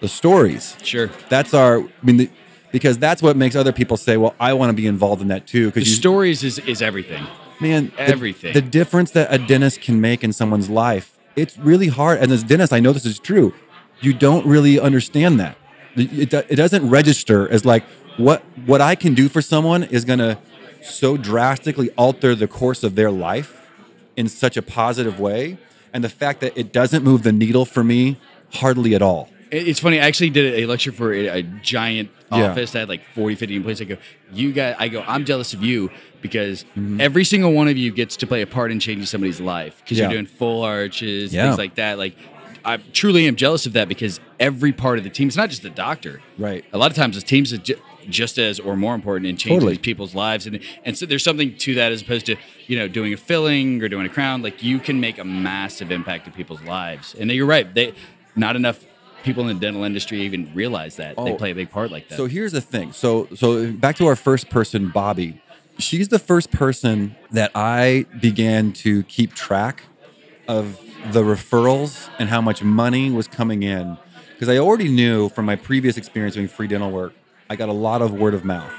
the 0.00 0.08
stories. 0.08 0.76
Sure. 0.82 1.08
That's 1.30 1.54
our. 1.54 1.80
I 1.80 1.88
mean, 2.02 2.18
the, 2.18 2.30
because 2.70 2.98
that's 2.98 3.22
what 3.22 3.34
makes 3.34 3.56
other 3.56 3.72
people 3.72 3.96
say, 3.96 4.18
"Well, 4.18 4.34
I 4.38 4.52
want 4.52 4.68
to 4.68 4.74
be 4.76 4.86
involved 4.86 5.22
in 5.22 5.28
that 5.28 5.46
too." 5.46 5.70
Because 5.70 5.94
stories 5.96 6.44
is, 6.44 6.58
is 6.58 6.82
everything. 6.82 7.26
Man, 7.62 7.92
Everything. 7.96 8.52
The, 8.52 8.60
difference 8.60 9.10
that 9.12 9.32
a 9.32 9.38
dentist 9.38 9.80
can 9.80 10.00
make 10.00 10.22
in 10.22 10.32
someone's 10.32 10.68
life, 10.68 11.18
it's 11.36 11.56
really 11.58 11.88
hard. 11.88 12.18
And 12.20 12.30
as 12.32 12.42
a 12.42 12.46
dentist, 12.46 12.72
I 12.72 12.80
know 12.80 12.92
this 12.92 13.06
is 13.06 13.18
true. 13.18 13.54
You 14.00 14.12
don't 14.12 14.44
really 14.46 14.78
understand 14.78 15.40
that. 15.40 15.56
It, 15.94 16.32
it, 16.32 16.46
it 16.50 16.56
doesn't 16.56 16.88
register 16.88 17.48
as 17.48 17.64
like 17.64 17.84
what 18.16 18.42
what 18.66 18.80
I 18.80 18.94
can 18.94 19.14
do 19.14 19.28
for 19.28 19.40
someone 19.40 19.84
is 19.84 20.04
going 20.04 20.18
to 20.18 20.38
so 20.82 21.16
drastically 21.16 21.90
alter 21.90 22.34
the 22.34 22.48
course 22.48 22.82
of 22.82 22.94
their 22.94 23.10
life 23.10 23.70
in 24.16 24.28
such 24.28 24.56
a 24.56 24.62
positive 24.62 25.20
way. 25.20 25.58
And 25.92 26.02
the 26.02 26.08
fact 26.08 26.40
that 26.40 26.56
it 26.56 26.72
doesn't 26.72 27.04
move 27.04 27.22
the 27.22 27.32
needle 27.32 27.64
for 27.64 27.84
me 27.84 28.18
hardly 28.54 28.94
at 28.94 29.02
all. 29.02 29.28
It- 29.52 29.68
It's 29.68 29.78
funny. 29.80 30.00
I 30.00 30.06
actually 30.06 30.30
did 30.30 30.54
a 30.60 30.66
lecture 30.66 30.90
for 30.92 31.12
a, 31.12 31.26
a 31.28 31.42
giant 31.42 32.10
Yeah. 32.32 32.50
office 32.50 32.72
that 32.72 32.80
had 32.80 32.88
like 32.88 33.04
40, 33.14 33.34
50 33.36 33.56
employees. 33.56 33.80
I 33.80 33.84
go, 33.84 33.96
you 34.32 34.52
guys, 34.52 34.74
I 34.78 34.88
go, 34.88 35.04
I'm 35.06 35.24
jealous 35.24 35.52
of 35.54 35.62
you 35.62 35.90
because 36.22 36.64
Mm-hmm. 36.76 37.00
every 37.00 37.24
single 37.24 37.52
one 37.52 37.68
of 37.68 37.76
you 37.76 37.92
gets 37.92 38.16
to 38.18 38.26
play 38.26 38.40
a 38.42 38.46
part 38.46 38.72
in 38.72 38.80
changing 38.80 39.06
somebody's 39.06 39.40
life 39.40 39.80
because 39.84 39.98
Yeah. 39.98 40.04
you're 40.04 40.12
doing 40.14 40.26
full 40.26 40.62
arches, 40.62 41.32
Yeah. 41.34 41.44
things 41.46 41.58
like 41.58 41.74
that. 41.76 41.98
Like, 41.98 42.14
I 42.64 42.78
truly 42.92 43.26
am 43.26 43.36
jealous 43.36 43.66
of 43.66 43.72
that 43.74 43.88
because 43.88 44.20
every 44.40 44.72
part 44.72 44.96
of 44.98 45.04
the 45.04 45.10
team, 45.10 45.28
it's 45.28 45.36
not 45.36 45.50
just 45.50 45.62
the 45.62 45.70
doctor. 45.70 46.20
Right. 46.38 46.64
A 46.72 46.78
lot 46.78 46.90
of 46.90 46.96
times 46.96 47.16
the 47.16 47.22
teams 47.22 47.52
are 47.52 47.58
ju- 47.58 47.74
just 48.08 48.38
as 48.38 48.58
or 48.60 48.76
more 48.76 48.94
important 48.94 49.26
in 49.26 49.36
changing 49.36 49.60
Totally. 49.60 49.78
people's 49.78 50.14
lives. 50.14 50.46
And, 50.46 50.60
and 50.84 50.96
so 50.96 51.04
there's 51.04 51.24
something 51.24 51.56
to 51.58 51.74
that 51.74 51.90
as 51.92 52.02
opposed 52.02 52.26
to, 52.26 52.36
you 52.68 52.78
know, 52.78 52.86
doing 52.88 53.12
a 53.12 53.16
filling 53.16 53.82
or 53.82 53.88
doing 53.88 54.06
a 54.06 54.08
crown. 54.08 54.42
Like 54.42 54.62
you 54.62 54.78
can 54.78 54.98
make 55.00 55.18
a 55.18 55.24
massive 55.24 55.90
impact 55.90 56.24
to 56.26 56.30
people's 56.30 56.62
lives. 56.62 57.14
And 57.18 57.30
you're 57.32 57.46
right. 57.46 57.72
They, 57.74 57.92
not 58.36 58.54
enough 58.56 58.84
people 59.22 59.48
in 59.48 59.54
the 59.56 59.60
dental 59.60 59.84
industry 59.84 60.20
even 60.22 60.50
realize 60.54 60.96
that 60.96 61.16
they 61.16 61.32
Oh. 61.32 61.36
play 61.36 61.50
a 61.50 61.54
big 61.54 61.70
part 61.70 61.90
like 61.90 62.08
that. 62.08 62.16
So 62.16 62.26
here's 62.26 62.52
the 62.52 62.60
thing. 62.60 62.92
So 62.92 63.28
so 63.34 63.70
back 63.72 63.96
to 63.96 64.06
our 64.06 64.16
first 64.16 64.50
person, 64.50 64.88
Bobby. 64.88 65.40
She's 65.78 66.08
the 66.08 66.18
first 66.18 66.50
person 66.50 67.16
that 67.30 67.50
I 67.54 68.06
began 68.20 68.72
to 68.84 69.02
keep 69.04 69.34
track 69.34 69.84
of 70.46 70.78
the 71.12 71.22
referrals 71.22 72.08
and 72.18 72.28
how 72.28 72.40
much 72.40 72.62
money 72.62 73.10
was 73.10 73.26
coming 73.26 73.62
in 73.62 73.96
because 74.34 74.48
I 74.48 74.58
already 74.58 74.88
knew 74.88 75.28
from 75.30 75.46
my 75.46 75.56
previous 75.56 75.96
experience 75.96 76.34
doing 76.34 76.48
free 76.48 76.66
dental 76.66 76.90
work, 76.90 77.14
I 77.48 77.56
got 77.56 77.68
a 77.68 77.72
lot 77.72 78.02
of 78.02 78.12
word 78.12 78.34
of 78.34 78.44
mouth. 78.44 78.72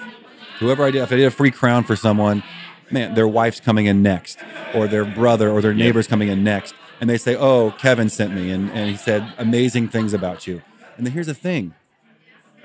Whoever 0.59 0.83
I 0.85 0.91
did, 0.91 1.01
if 1.01 1.11
I 1.11 1.15
did 1.15 1.25
a 1.25 1.31
free 1.31 1.51
crown 1.51 1.83
for 1.83 1.95
someone, 1.95 2.43
man, 2.91 3.15
their 3.15 3.27
wife's 3.27 3.59
coming 3.59 3.85
in 3.87 4.01
next, 4.03 4.37
or 4.73 4.87
their 4.87 5.03
brother 5.05 5.49
or 5.49 5.61
their 5.61 5.73
neighbor's 5.73 6.07
coming 6.07 6.27
in 6.29 6.43
next, 6.43 6.75
and 7.01 7.09
they 7.09 7.17
say, 7.17 7.35
"Oh, 7.35 7.71
Kevin 7.77 8.09
sent 8.09 8.33
me, 8.33 8.51
and, 8.51 8.69
and 8.71 8.89
he 8.89 8.95
said 8.97 9.33
amazing 9.37 9.89
things 9.89 10.13
about 10.13 10.47
you." 10.47 10.61
And 10.97 11.05
then 11.05 11.13
here's 11.13 11.27
the 11.27 11.33
thing: 11.33 11.73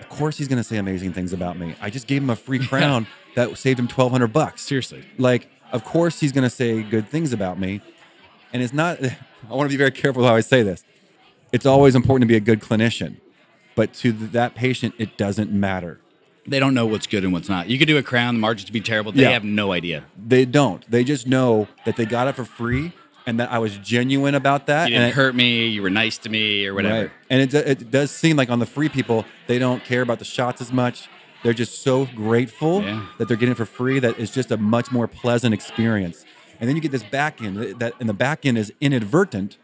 of 0.01 0.09
course, 0.09 0.39
he's 0.39 0.49
going 0.49 0.59
to 0.59 0.65
say 0.65 0.77
amazing 0.77 1.13
things 1.13 1.33
about 1.33 1.59
me. 1.59 1.75
I 1.81 1.91
just 1.91 2.07
gave 2.07 2.23
him 2.23 2.31
a 2.31 2.37
free 2.37 2.59
crown 2.67 3.07
that 3.35 3.57
saved 3.59 3.79
him 3.81 3.89
twelve 3.89 4.13
hundred 4.13 4.33
bucks. 4.33 4.63
Seriously. 4.63 5.05
like, 5.19 5.51
of 5.73 5.85
course, 5.85 6.21
he's 6.21 6.33
going 6.33 6.45
to 6.45 6.51
say 6.51 6.83
good 6.83 7.09
things 7.09 7.33
about 7.33 7.59
me. 7.59 7.81
And 8.53 8.63
it's 8.63 8.73
not. 8.73 8.99
I 9.51 9.55
want 9.55 9.69
to 9.71 9.73
be 9.73 9.79
very 9.79 9.91
careful 9.93 10.25
how 10.25 10.35
I 10.35 10.41
say 10.41 10.63
this. 10.63 10.85
It's 11.53 11.65
always 11.67 11.95
important 11.95 12.23
to 12.23 12.27
be 12.33 12.37
a 12.37 12.41
good 12.41 12.61
clinician, 12.61 13.17
but 13.75 13.95
to 13.95 14.13
that 14.13 14.55
patient, 14.55 14.95
it 14.99 15.17
doesn't 15.17 15.51
matter. 15.53 16.01
They 16.47 16.59
don't 16.61 16.75
know 16.75 16.87
what's 16.87 17.07
good 17.07 17.25
and 17.25 17.33
what's 17.33 17.49
not. 17.49 17.69
You 17.69 17.79
could 17.79 17.89
do 17.89 17.97
a 17.99 18.03
crown, 18.03 18.35
the 18.35 18.41
margins 18.41 18.65
to 18.67 18.73
be 18.73 18.81
terrible. 18.81 19.13
They 19.13 19.23
Yeah. 19.23 19.31
have 19.31 19.45
no 19.45 19.73
idea. 19.73 20.05
They 20.17 20.45
don't. 20.47 20.91
They 20.91 21.05
just 21.05 21.27
know 21.27 21.69
that 21.85 21.97
they 21.97 22.05
got 22.07 22.27
it 22.27 22.35
for 22.37 22.45
free, 22.45 22.93
and 23.29 23.39
that 23.41 23.53
I 23.53 23.59
was 23.59 23.77
genuine 23.79 24.35
about 24.35 24.67
that. 24.67 24.89
You 24.89 24.97
and 24.97 25.03
didn't 25.03 25.11
it- 25.13 25.15
hurt 25.17 25.35
me. 25.35 25.67
You 25.69 25.83
were 25.83 25.91
nice 25.91 26.17
to 26.19 26.31
me, 26.31 26.67
or 26.67 26.73
whatever. 26.75 27.03
Right. 27.03 27.11
And 27.29 27.43
it, 27.43 27.55
it 27.55 27.91
does 27.91 28.11
seem 28.11 28.37
like 28.37 28.49
on 28.49 28.59
the 28.59 28.67
free 28.67 28.89
people, 28.89 29.27
they 29.47 29.59
don't 29.59 29.85
care 29.85 30.01
about 30.03 30.19
the 30.19 30.25
shots 30.25 30.61
as 30.63 30.73
much. 30.73 31.09
They're 31.45 31.53
just 31.53 31.83
so 31.83 32.07
grateful 32.07 32.83
Yeah. 32.83 33.07
that 33.19 33.29
they're 33.29 33.37
getting 33.37 33.53
it 33.53 33.57
for 33.57 33.67
free 33.67 33.99
that 34.01 34.19
it's 34.19 34.33
just 34.33 34.51
a 34.51 34.57
much 34.57 34.91
more 34.91 35.07
pleasant 35.07 35.53
experience. 35.55 36.25
And 36.59 36.69
then 36.69 36.75
you 36.75 36.83
get 36.83 36.91
this 36.91 37.05
back 37.05 37.41
end 37.43 37.57
that, 37.79 37.93
and 38.01 38.09
the 38.09 38.15
back 38.15 38.45
end 38.47 38.57
is 38.59 38.73
inadvertent, 38.81 39.59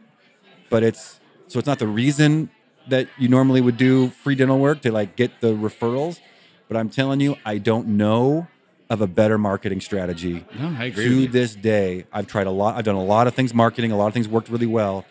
but 0.71 0.83
it's 0.85 1.18
so 1.49 1.59
it's 1.59 1.66
not 1.66 1.78
the 1.78 1.87
reason 1.88 2.50
that 2.88 3.09
you 3.18 3.28
normally 3.28 3.61
would 3.62 3.76
do 3.78 4.11
free 4.11 4.35
dental 4.35 4.59
work 4.59 4.83
to 4.83 4.92
like 4.92 5.16
get 5.16 5.40
the 5.40 5.54
referrals. 5.54 6.21
But 6.68 6.76
I'm 6.76 6.90
telling 6.90 7.21
you, 7.21 7.37
I 7.44 7.59
don't 7.59 7.88
know 7.88 8.47
of 8.94 9.02
a 9.02 9.06
better 9.06 9.36
marketing 9.36 9.80
strategy. 9.80 10.44
No, 10.58 10.74
I 10.78 10.86
agree 10.86 11.04
To 11.04 11.26
this 11.26 11.54
day, 11.54 12.06
I've 12.12 12.26
tried 12.26 12.46
a 12.46 12.50
lot. 12.50 12.76
I've 12.76 12.84
done 12.84 12.94
a 12.94 13.04
lot 13.04 13.26
of 13.26 13.34
things 13.34 13.52
marketing. 13.52 13.92
A 13.92 13.96
lot 13.96 14.06
of 14.06 14.14
things 14.14 14.26
worked 14.26 14.48
really 14.48 14.66
well. 14.66 15.04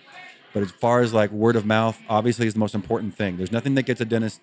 But 0.54 0.64
as 0.64 0.72
far 0.72 1.02
as 1.02 1.14
like 1.14 1.32
word 1.32 1.56
of 1.56 1.66
mouth, 1.66 2.00
obviously 2.10 2.48
is 2.48 2.54
the 2.54 2.60
most 2.60 2.76
important 2.76 3.16
thing. 3.16 3.38
There's 3.38 3.52
nothing 3.52 3.76
that 3.76 3.84
gets 3.84 4.02
a 4.02 4.06
dentist, 4.06 4.42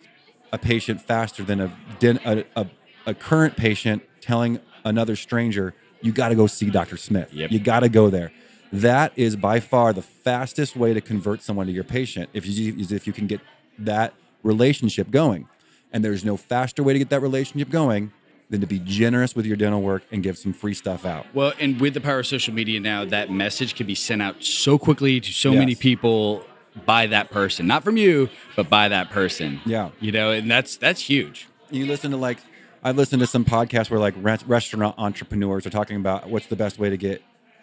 a 0.53 0.59
patient 0.59 1.01
faster 1.01 1.43
than 1.43 1.61
a 1.61 1.73
a, 2.03 2.45
a, 2.57 2.67
a 3.07 3.15
current 3.15 3.57
patient 3.57 4.03
telling 4.21 4.61
another 4.85 5.17
stranger, 5.17 5.75
"You 6.01 6.13
got 6.13 6.31
to 6.31 6.35
go 6.35 6.47
see 6.47 6.71
Dr. 6.71 6.97
Smith. 6.97 7.33
Yep. 7.33 7.51
You 7.53 7.59
got 7.59 7.81
to 7.81 7.89
go 7.89 8.11
there." 8.11 8.33
That 8.73 9.13
is 9.17 9.35
by 9.37 9.59
far 9.61 9.93
the 9.93 10.03
fastest 10.03 10.77
way 10.77 10.95
to 10.95 11.01
convert 11.01 11.43
someone 11.43 11.67
to 11.67 11.73
your 11.73 11.85
patient. 11.85 12.31
If 12.33 12.47
you 12.47 12.77
is 12.77 12.93
if 12.93 13.07
you 13.07 13.13
can 13.13 13.27
get 13.27 13.41
that 13.79 14.15
relationship 14.43 15.11
going, 15.11 15.49
and 15.93 16.05
there's 16.05 16.25
no 16.25 16.37
faster 16.37 16.83
way 16.83 16.93
to 16.93 16.99
get 16.99 17.11
that 17.11 17.21
relationship 17.21 17.71
going 17.71 18.13
than 18.51 18.61
to 18.61 18.67
be 18.67 18.81
generous 18.81 19.35
with 19.37 19.47
your 19.47 19.57
dental 19.57 19.81
work 19.81 20.03
and 20.11 20.23
give 20.23 20.37
some 20.37 20.53
free 20.53 20.75
stuff 20.75 21.07
out. 21.07 21.25
Well, 21.35 21.53
and 21.61 21.81
with 21.81 21.95
the 21.95 22.01
power 22.01 22.19
of 22.19 22.27
social 22.27 22.53
media 22.53 22.81
now, 22.81 23.05
that 23.05 23.31
message 23.31 23.75
can 23.77 23.87
be 23.87 23.95
sent 23.95 24.21
out 24.21 24.43
so 24.43 24.77
quickly 24.79 25.21
to 25.21 25.33
so 25.33 25.53
Yes. 25.53 25.59
many 25.61 25.75
people 25.77 26.45
by 26.85 27.07
that 27.07 27.31
person, 27.31 27.67
not 27.67 27.83
from 27.85 27.97
you, 27.97 28.29
but 28.57 28.69
by 28.69 28.89
that 28.89 29.11
person. 29.11 29.61
Yeah. 29.65 29.91
you 30.01 30.13
know, 30.13 30.31
and 30.33 30.51
that's 30.51 30.77
that's 30.77 31.01
huge. 31.01 31.47
you 31.71 31.87
listen 31.87 32.11
to 32.11 32.17
like 32.17 32.39
I've 32.83 32.97
listened 32.97 33.21
to 33.21 33.27
some 33.27 33.45
podcasts 33.45 33.91
where 33.91 34.01
like 34.01 34.15
re- 34.17 34.39
restaurant 34.47 34.95
entrepreneurs 34.99 35.67
are 35.67 35.71
talking 35.71 35.97
about 35.97 36.29
what's 36.31 36.47
the 36.47 36.57
best 36.57 36.79
way 36.79 36.91
to 36.91 36.97
get 36.97 37.23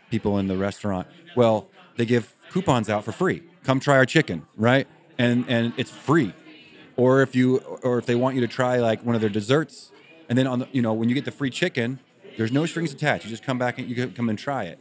people 0.09 0.37
in 0.37 0.47
the 0.47 0.55
restaurant. 0.57 1.07
Well, 1.35 1.67
they 1.97 2.05
give 2.05 2.33
coupons 2.51 2.89
out 2.89 3.03
for 3.03 3.11
free. 3.11 3.43
Come 3.63 3.79
try 3.79 3.95
our 3.97 4.05
chicken, 4.05 4.45
right? 4.55 4.87
And 5.17 5.43
and 5.49 5.73
it's 5.75 5.91
free. 5.91 6.33
Or 6.95 7.21
if 7.21 7.35
you 7.35 7.57
or 7.83 7.97
if 7.97 8.05
they 8.05 8.15
want 8.15 8.35
you 8.35 8.41
to 8.41 8.47
try 8.47 8.77
like 8.77 9.03
one 9.05 9.15
of 9.15 9.21
their 9.21 9.29
desserts, 9.29 9.91
and 10.29 10.37
then 10.37 10.47
on 10.47 10.59
the 10.59 10.67
you 10.71 10.81
know 10.81 10.93
when 10.93 11.09
you 11.09 11.15
get 11.15 11.25
the 11.25 11.31
free 11.31 11.49
chicken, 11.49 11.99
there's 12.37 12.51
no 12.51 12.65
strings 12.65 12.91
attached. 12.93 13.25
You 13.25 13.29
just 13.29 13.43
come 13.43 13.57
back 13.57 13.77
and 13.79 13.87
you 13.87 13.95
can 13.95 14.13
come 14.13 14.29
and 14.29 14.37
try 14.37 14.65
it. 14.65 14.79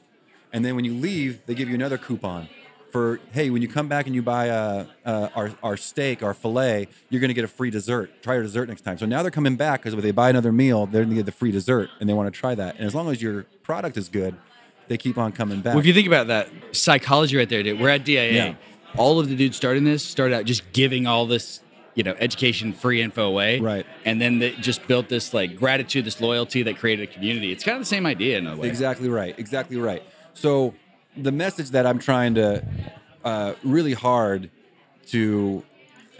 And 0.52 0.64
then 0.64 0.76
when 0.76 0.84
you 0.84 0.94
leave, 0.94 1.44
they 1.46 1.54
give 1.54 1.68
you 1.68 1.74
another 1.74 1.98
coupon 1.98 2.48
for 2.96 3.20
hey, 3.32 3.50
when 3.50 3.60
you 3.60 3.68
come 3.68 3.88
back 3.88 4.06
and 4.06 4.14
you 4.14 4.22
buy 4.22 4.48
uh, 4.48 4.86
uh, 5.04 5.28
our 5.34 5.50
our 5.62 5.76
steak, 5.76 6.22
our 6.22 6.32
fillet, 6.32 6.88
you're 7.10 7.20
going 7.20 7.28
to 7.28 7.34
get 7.34 7.44
a 7.44 7.48
free 7.48 7.70
dessert. 7.70 8.10
Try 8.22 8.36
our 8.36 8.42
dessert 8.42 8.68
next 8.68 8.82
time. 8.82 8.96
So 8.96 9.04
now 9.04 9.22
they're 9.22 9.30
coming 9.30 9.56
back 9.56 9.80
because 9.82 9.92
if 9.92 10.00
they 10.00 10.12
buy 10.12 10.30
another 10.30 10.52
meal, 10.52 10.86
they're 10.86 11.02
going 11.02 11.10
to 11.10 11.16
get 11.16 11.26
the 11.26 11.32
free 11.32 11.50
dessert, 11.50 11.90
and 12.00 12.08
they 12.08 12.14
want 12.14 12.32
to 12.32 12.40
try 12.40 12.54
that. 12.54 12.76
And 12.76 12.86
as 12.86 12.94
long 12.94 13.10
as 13.10 13.20
your 13.20 13.44
product 13.62 13.96
is 13.96 14.08
good, 14.08 14.34
they 14.88 14.96
keep 14.96 15.18
on 15.18 15.32
coming 15.32 15.60
back. 15.60 15.74
Well, 15.74 15.80
if 15.80 15.86
you 15.86 15.92
think 15.92 16.06
about 16.06 16.28
that 16.28 16.48
psychology 16.72 17.36
right 17.36 17.48
there, 17.48 17.62
dude, 17.62 17.80
we're 17.80 17.90
at 17.90 18.04
DIA. 18.04 18.32
Yeah. 18.32 18.54
All 18.96 19.20
of 19.20 19.28
the 19.28 19.36
dudes 19.36 19.58
starting 19.58 19.84
this 19.84 20.02
started 20.02 20.34
out 20.34 20.44
just 20.46 20.72
giving 20.72 21.06
all 21.06 21.26
this, 21.26 21.60
you 21.96 22.04
know, 22.04 22.14
education, 22.20 22.72
free 22.72 23.02
info 23.02 23.26
away. 23.26 23.58
Right. 23.58 23.84
And 24.04 24.20
then 24.20 24.38
they 24.38 24.52
just 24.52 24.86
built 24.86 25.08
this 25.08 25.34
like 25.34 25.56
gratitude, 25.56 26.04
this 26.04 26.20
loyalty 26.20 26.62
that 26.62 26.76
created 26.78 27.08
a 27.08 27.12
community. 27.12 27.50
It's 27.50 27.64
kind 27.64 27.76
of 27.76 27.80
the 27.82 27.86
same 27.86 28.06
idea 28.06 28.38
in 28.38 28.46
a 28.46 28.54
way. 28.54 28.68
Exactly 28.68 29.08
right. 29.08 29.36
Exactly 29.38 29.78
right. 29.78 30.02
So 30.34 30.74
the 31.16 31.32
message 31.32 31.70
that 31.70 31.86
I'm 31.86 31.98
trying 31.98 32.34
to 32.34 32.62
uh, 33.24 33.54
really 33.64 33.94
hard 33.94 34.50
to 35.08 35.64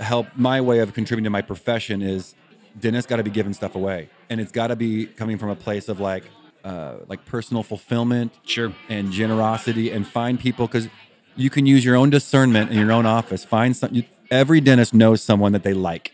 help 0.00 0.26
my 0.34 0.60
way 0.60 0.78
of 0.80 0.94
contributing 0.94 1.24
to 1.24 1.30
my 1.30 1.42
profession 1.42 2.00
is 2.02 2.34
dentists 2.80 3.08
got 3.08 3.16
to 3.16 3.22
be 3.22 3.30
giving 3.30 3.52
stuff 3.52 3.74
away, 3.74 4.08
and 4.30 4.40
it's 4.40 4.52
got 4.52 4.68
to 4.68 4.76
be 4.76 5.06
coming 5.06 5.38
from 5.38 5.50
a 5.50 5.56
place 5.56 5.88
of 5.88 6.00
like 6.00 6.24
uh, 6.64 6.96
like 7.06 7.24
personal 7.26 7.62
fulfillment, 7.62 8.32
Sure. 8.44 8.72
and 8.88 9.12
generosity, 9.12 9.90
and 9.92 10.06
find 10.06 10.40
people 10.40 10.66
because 10.66 10.88
you 11.36 11.48
can 11.50 11.64
use 11.66 11.84
your 11.84 11.96
own 11.96 12.10
discernment 12.10 12.70
in 12.70 12.78
your 12.78 12.92
own 12.92 13.06
office. 13.06 13.44
Find 13.44 13.76
some. 13.76 14.02
Every 14.30 14.60
dentist 14.60 14.94
knows 14.94 15.22
someone 15.22 15.52
that 15.52 15.62
they 15.62 15.74
like 15.74 16.12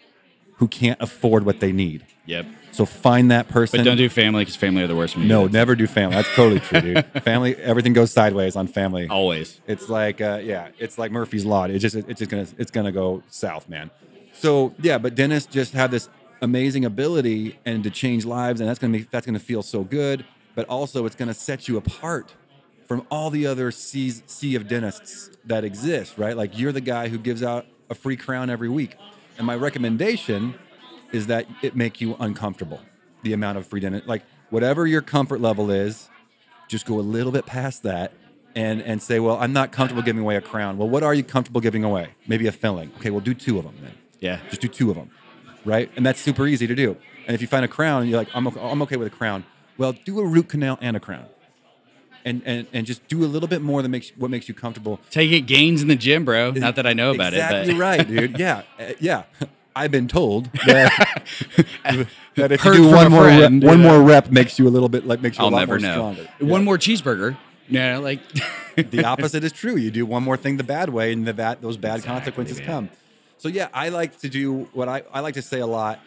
who 0.57 0.69
can't 0.69 1.01
afford 1.01 1.45
what 1.45 1.61
they 1.61 1.73
need. 1.73 2.05
Yep. 2.27 2.47
So 2.71 2.87
find 2.87 3.31
that 3.31 3.49
person. 3.49 3.79
But 3.79 3.85
don't 3.85 3.97
do 3.97 4.09
family 4.09 4.43
because 4.43 4.57
family 4.57 4.83
are 4.83 4.87
the 4.87 4.97
worst. 4.97 5.17
No, 5.17 5.47
never 5.47 5.75
do 5.75 5.87
family. 5.87 6.17
That's 6.17 6.35
totally 6.35 6.61
true, 6.61 6.81
dude. 6.81 7.05
family, 7.23 7.57
everything 7.57 7.93
goes 7.93 8.13
sideways 8.13 8.57
on 8.57 8.67
family. 8.67 9.09
Always. 9.09 9.61
It's 9.67 9.89
like, 9.89 10.21
uh, 10.21 10.41
yeah, 10.43 10.69
it's 10.79 10.99
like 10.99 11.13
Murphy's 11.13 11.45
law. 11.45 11.65
It's 11.65 11.83
just, 11.83 11.97
it's 11.97 12.19
just 12.19 12.31
gonna, 12.31 12.47
it's 12.59 12.71
gonna 12.71 12.93
go 12.93 13.23
south, 13.29 13.69
man. 13.69 13.91
So 14.33 14.75
yeah, 14.81 14.99
but 14.99 15.15
dentists 15.15 15.53
just 15.53 15.75
have 15.75 15.91
this 15.91 16.09
amazing 16.41 16.85
ability 16.85 17.59
and 17.65 17.85
to 17.85 17.91
change 17.91 18.25
lives, 18.25 18.61
and 18.61 18.69
that's 18.69 18.79
gonna 18.79 18.93
make, 18.93 19.11
that's 19.11 19.27
gonna 19.27 19.39
feel 19.39 19.63
so 19.63 19.85
good. 19.85 20.25
But 20.55 20.67
also, 20.69 21.05
it's 21.07 21.17
gonna 21.17 21.35
set 21.35 21.69
you 21.69 21.77
apart 21.77 22.35
from 22.87 23.07
all 23.11 23.31
the 23.31 23.47
other 23.47 23.71
seas, 23.71 24.23
sea 24.27 24.55
of 24.55 24.69
dentists 24.69 25.31
that 25.45 25.65
exist, 25.65 26.19
right? 26.19 26.37
Like 26.37 26.59
you're 26.59 26.73
the 26.73 26.81
guy 26.81 27.09
who 27.09 27.19
gives 27.19 27.43
out 27.43 27.67
a 27.93 27.95
free 27.95 28.17
crown 28.17 28.51
every 28.51 28.69
week, 28.69 28.97
and 29.39 29.47
my 29.47 29.55
recommendation 29.55 30.55
is 31.13 31.29
that 31.29 31.47
it 31.63 31.77
make 31.77 32.01
you 32.01 32.17
uncomfortable. 32.19 32.81
The 33.23 33.35
amount 33.35 33.59
of 33.59 33.67
free 33.67 33.81
dentist, 33.81 34.09
like 34.09 34.25
whatever 34.51 34.87
your 34.87 35.03
comfort 35.03 35.41
level 35.41 35.71
is, 35.71 36.09
just 36.69 36.87
go 36.87 36.99
a 36.99 37.07
little 37.17 37.31
bit 37.31 37.47
past 37.47 37.85
that 37.85 38.13
and 38.57 38.83
and 38.83 39.01
say, 39.01 39.21
well, 39.21 39.37
I'm 39.37 39.53
not 39.53 39.71
comfortable 39.73 40.03
giving 40.03 40.23
away 40.23 40.37
a 40.37 40.41
crown. 40.41 40.79
Well, 40.79 40.89
what 40.89 41.03
are 41.03 41.15
you 41.15 41.23
comfortable 41.23 41.61
giving 41.61 41.85
away? 41.85 42.15
Maybe 42.27 42.47
a 42.47 42.53
filling. 42.53 42.91
Okay, 42.97 43.11
we'll 43.11 43.21
do 43.21 43.35
two 43.35 43.59
of 43.59 43.65
them 43.65 43.77
then. 43.81 43.93
Yeah. 44.21 44.41
Just 44.49 44.63
do 44.63 44.69
two 44.69 44.91
of 44.91 44.97
them, 44.97 45.11
right? 45.65 45.91
And 45.95 46.05
that's 46.05 46.21
super 46.21 46.47
easy 46.47 46.67
to 46.67 46.75
do. 46.75 46.97
And 47.27 47.35
if 47.35 47.41
you 47.41 47.47
find 47.47 47.65
a 47.65 47.69
crown, 47.69 48.03
and 48.03 48.11
you're 48.11 48.19
like, 48.19 48.31
I'm 48.35 48.47
okay, 48.49 48.61
I'm 48.61 48.83
okay 48.83 48.97
with 48.97 49.07
a 49.07 49.17
crown. 49.17 49.45
Well, 49.79 49.93
do 49.93 50.19
a 50.19 50.27
root 50.27 50.49
canal 50.49 50.79
and 50.81 50.97
a 50.97 51.01
crown, 51.01 51.27
and 52.25 52.43
and 52.45 52.67
and 52.73 52.87
just 52.87 53.07
do 53.09 53.25
a 53.25 53.27
little 53.27 53.49
bit 53.49 53.63
more 53.63 53.83
than 53.83 53.91
makes 53.91 54.11
what 54.17 54.31
makes 54.31 54.49
you 54.49 54.55
comfortable. 54.55 55.01
Take 55.11 55.33
it 55.33 55.43
gains 55.43 55.83
in 55.83 55.89
the 55.89 55.97
gym, 55.97 56.25
bro. 56.25 56.53
Not 56.53 56.77
that 56.77 56.87
I 56.87 56.93
know 56.93 57.13
about 57.13 57.33
exactly 57.35 57.75
it, 57.75 57.75
but 57.75 57.81
right, 57.81 58.07
dude. 58.07 58.39
Yeah, 58.43 58.63
uh, 58.79 58.93
yeah. 59.01 59.25
I've 59.75 59.91
been 59.91 60.07
told 60.09 60.53
that, 60.67 61.23
that 62.35 62.53
if 62.53 62.65
you 62.65 62.75
do 62.75 62.91
one 62.91 63.11
more 63.11 63.25
rep, 63.25 63.51
one 63.51 63.63
yeah. 63.63 63.77
more 63.77 64.03
rep 64.03 64.31
makes 64.31 64.59
you 64.59 64.69
a 64.69 64.71
little 64.71 64.89
bit 64.89 65.07
like 65.07 65.23
makes 65.23 65.39
you 65.39 65.45
I'll 65.45 65.51
a 65.51 65.53
lot 65.53 65.59
never 65.61 65.79
more 65.79 65.79
know. 65.81 65.95
stronger. 66.15 66.29
One 66.41 66.65
more 66.65 66.77
cheeseburger. 66.77 67.37
Yeah, 67.69 67.99
like 67.99 68.21
the 68.77 69.05
opposite 69.05 69.45
is 69.45 69.53
true. 69.53 69.77
You 69.77 69.91
do 69.91 70.05
one 70.05 70.23
more 70.23 70.37
thing 70.37 70.57
the 70.59 70.65
bad 70.65 70.91
way, 70.91 71.13
and 71.13 71.27
the 71.27 71.33
bad 71.33 71.63
those 71.63 71.77
bad 71.77 71.97
Exactly, 71.97 72.19
consequences 72.19 72.59
man. 72.59 72.67
come. 72.67 72.91
So 73.39 73.49
yeah, 73.49 73.69
I 73.73 73.89
like 73.89 74.19
to 74.19 74.29
do 74.29 74.69
what 74.73 74.89
I, 74.89 75.03
I 75.13 75.21
like 75.21 75.35
to 75.35 75.43
say 75.43 75.61
a 75.61 75.67
lot. 75.67 76.01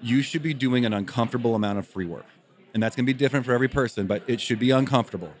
You 0.00 0.22
should 0.22 0.42
be 0.42 0.54
doing 0.54 0.84
an 0.84 0.92
uncomfortable 0.92 1.54
amount 1.54 1.78
of 1.78 1.86
free 1.86 2.06
work. 2.06 2.26
And 2.74 2.82
that's 2.82 2.96
gonna 2.96 3.06
be 3.06 3.12
different 3.12 3.44
for 3.46 3.52
every 3.52 3.68
person, 3.68 4.06
but 4.06 4.22
it 4.26 4.40
should 4.40 4.58
be 4.58 4.70
uncomfortable. 4.70 5.32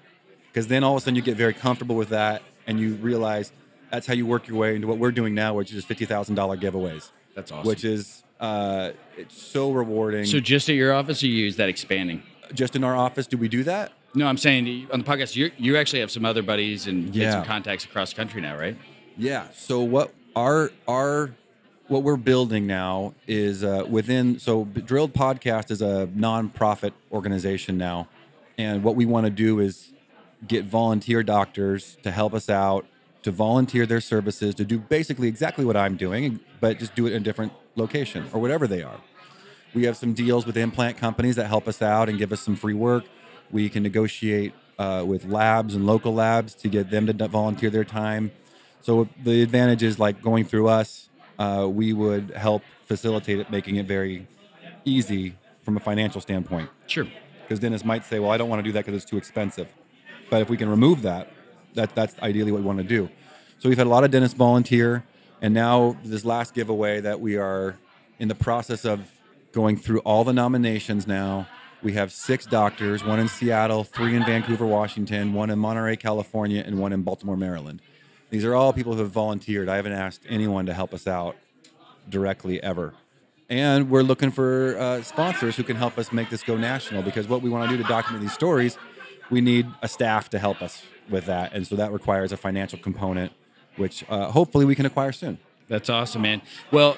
Because 0.48 0.66
then 0.66 0.84
all 0.84 0.96
of 0.96 1.02
a 1.02 1.04
sudden 1.04 1.16
you 1.16 1.22
get 1.22 1.36
very 1.36 1.54
comfortable 1.54 1.96
with 1.96 2.10
that 2.10 2.42
and 2.66 2.78
you 2.78 2.94
realize 2.96 3.52
that's 3.90 4.06
how 4.06 4.14
you 4.14 4.26
work 4.26 4.48
your 4.48 4.58
way 4.58 4.74
into 4.76 4.86
what 4.86 4.98
we're 4.98 5.12
doing 5.12 5.34
now, 5.34 5.54
which 5.54 5.72
is 5.72 5.84
fifty 5.84 6.04
thousand 6.04 6.34
dollar 6.34 6.56
giveaways. 6.56 7.10
That's 7.34 7.50
awesome. 7.50 7.66
Which 7.66 7.84
is 7.84 8.22
uh, 8.40 8.92
it's 9.16 9.40
so 9.40 9.72
rewarding. 9.72 10.26
So 10.26 10.40
just 10.40 10.68
at 10.68 10.74
your 10.74 10.92
office, 10.92 11.22
or 11.22 11.26
you 11.26 11.34
use 11.34 11.56
that 11.56 11.68
expanding? 11.68 12.22
just 12.54 12.76
in 12.76 12.84
our 12.84 12.94
office, 12.96 13.26
do 13.26 13.36
we 13.36 13.48
do 13.48 13.64
that? 13.64 13.92
No, 14.14 14.26
I'm 14.26 14.36
saying 14.36 14.88
on 14.92 15.00
the 15.00 15.04
podcast, 15.06 15.36
you 15.36 15.50
you 15.56 15.76
actually 15.76 16.00
have 16.00 16.10
some 16.10 16.24
other 16.24 16.42
buddies 16.42 16.86
and 16.86 17.14
made 17.14 17.32
some 17.32 17.44
contacts 17.44 17.84
across 17.84 18.10
the 18.10 18.16
country 18.16 18.40
now, 18.42 18.58
right? 18.58 18.76
Yeah. 19.16 19.46
So 19.54 19.80
what 19.80 20.12
our 20.36 20.70
our 20.86 21.30
what 21.88 22.02
we're 22.02 22.16
building 22.16 22.66
now 22.66 23.14
is 23.26 23.64
uh, 23.64 23.84
within 23.88 24.38
so 24.38 24.64
Drilled 24.64 25.12
Podcast 25.12 25.70
is 25.70 25.82
a 25.82 26.08
nonprofit 26.14 26.92
organization 27.10 27.76
now, 27.76 28.08
and 28.58 28.82
what 28.82 28.96
we 28.96 29.06
want 29.06 29.26
to 29.26 29.30
do 29.30 29.60
is 29.60 29.92
get 30.46 30.64
volunteer 30.64 31.22
doctors 31.22 31.96
to 32.02 32.10
help 32.10 32.34
us 32.34 32.48
out 32.48 32.86
to 33.22 33.30
volunteer 33.30 33.86
their 33.86 34.00
services 34.00 34.54
to 34.56 34.64
do 34.64 34.78
basically 34.78 35.28
exactly 35.28 35.64
what 35.64 35.76
I'm 35.76 35.96
doing, 35.96 36.40
but 36.60 36.78
just 36.78 36.94
do 36.94 37.06
it 37.06 37.12
in 37.12 37.22
a 37.22 37.24
different 37.24 37.52
location 37.76 38.26
or 38.32 38.40
whatever 38.40 38.66
they 38.66 38.82
are. 38.82 39.00
We 39.74 39.84
have 39.84 39.96
some 39.96 40.12
deals 40.12 40.44
with 40.44 40.56
implant 40.56 40.98
companies 40.98 41.36
that 41.36 41.46
help 41.46 41.66
us 41.66 41.80
out 41.80 42.08
and 42.08 42.18
give 42.18 42.32
us 42.32 42.40
some 42.40 42.56
free 42.56 42.74
work. 42.74 43.04
We 43.50 43.68
can 43.68 43.82
negotiate 43.82 44.54
uh, 44.78 45.04
with 45.06 45.24
labs 45.24 45.74
and 45.74 45.86
local 45.86 46.12
labs 46.12 46.54
to 46.56 46.68
get 46.68 46.90
them 46.90 47.06
to 47.06 47.28
volunteer 47.28 47.70
their 47.70 47.84
time. 47.84 48.32
So 48.80 49.08
the 49.22 49.42
advantage 49.42 49.82
is 49.82 49.98
like 49.98 50.20
going 50.20 50.44
through 50.44 50.68
us, 50.68 51.08
uh, 51.42 51.66
we 51.66 51.92
would 51.92 52.30
help 52.30 52.62
facilitate 52.84 53.38
it, 53.40 53.50
making 53.50 53.76
it 53.76 53.86
very 53.86 54.26
easy 54.84 55.34
from 55.62 55.76
a 55.76 55.80
financial 55.80 56.20
standpoint. 56.20 56.68
Sure. 56.86 57.06
Because 57.42 57.58
dentists 57.58 57.84
might 57.84 58.04
say, 58.04 58.18
"Well, 58.20 58.30
I 58.30 58.36
don't 58.36 58.48
want 58.48 58.60
to 58.60 58.68
do 58.68 58.72
that 58.72 58.84
because 58.84 59.02
it's 59.02 59.10
too 59.10 59.16
expensive." 59.16 59.68
But 60.30 60.40
if 60.42 60.48
we 60.48 60.56
can 60.56 60.68
remove 60.68 61.02
that, 61.02 61.32
that 61.74 61.94
that's 61.94 62.14
ideally 62.20 62.52
what 62.52 62.60
we 62.60 62.66
want 62.66 62.78
to 62.78 62.84
do. 62.84 63.10
So 63.58 63.68
we've 63.68 63.78
had 63.78 63.86
a 63.86 63.90
lot 63.90 64.04
of 64.04 64.10
dentists 64.10 64.36
volunteer, 64.36 65.04
and 65.40 65.52
now 65.52 65.96
this 66.04 66.24
last 66.24 66.54
giveaway 66.54 67.00
that 67.00 67.20
we 67.20 67.36
are 67.36 67.76
in 68.18 68.28
the 68.28 68.34
process 68.34 68.84
of 68.84 69.00
going 69.52 69.76
through 69.76 70.00
all 70.00 70.24
the 70.24 70.32
nominations 70.32 71.06
now. 71.06 71.48
We 71.82 71.94
have 71.94 72.12
six 72.12 72.46
doctors, 72.46 73.04
one 73.04 73.18
in 73.18 73.26
Seattle, 73.26 73.82
three 73.82 74.14
in 74.14 74.24
Vancouver, 74.24 74.64
Washington, 74.64 75.32
one 75.32 75.50
in 75.50 75.58
Monterey, 75.58 75.96
California, 75.96 76.62
and 76.64 76.78
one 76.78 76.92
in 76.92 77.02
Baltimore, 77.02 77.36
Maryland. 77.36 77.82
These 78.32 78.46
are 78.46 78.54
all 78.54 78.72
people 78.72 78.94
who 78.94 79.00
have 79.00 79.10
volunteered. 79.10 79.68
I 79.68 79.76
haven't 79.76 79.92
asked 79.92 80.22
anyone 80.26 80.64
to 80.64 80.72
help 80.72 80.94
us 80.94 81.06
out 81.06 81.36
directly 82.08 82.62
ever. 82.62 82.94
And 83.50 83.90
we're 83.90 84.02
looking 84.02 84.30
for 84.30 84.74
uh, 84.78 85.02
sponsors 85.02 85.54
who 85.54 85.62
can 85.62 85.76
help 85.76 85.98
us 85.98 86.12
make 86.12 86.30
this 86.30 86.42
go 86.42 86.56
national 86.56 87.02
because 87.02 87.28
what 87.28 87.42
we 87.42 87.50
want 87.50 87.68
to 87.68 87.76
do 87.76 87.82
to 87.82 87.86
document 87.86 88.22
these 88.22 88.32
stories, 88.32 88.78
we 89.30 89.42
need 89.42 89.66
a 89.82 89.88
staff 89.88 90.30
to 90.30 90.38
help 90.38 90.62
us 90.62 90.82
with 91.10 91.26
that. 91.26 91.52
And 91.52 91.66
so 91.66 91.76
that 91.76 91.92
requires 91.92 92.32
a 92.32 92.38
financial 92.38 92.78
component, 92.78 93.32
which 93.76 94.02
uh, 94.08 94.30
hopefully 94.30 94.64
we 94.64 94.74
can 94.74 94.86
acquire 94.86 95.12
soon. 95.12 95.36
That's 95.68 95.90
awesome, 95.90 96.22
man. 96.22 96.40
Well, 96.70 96.96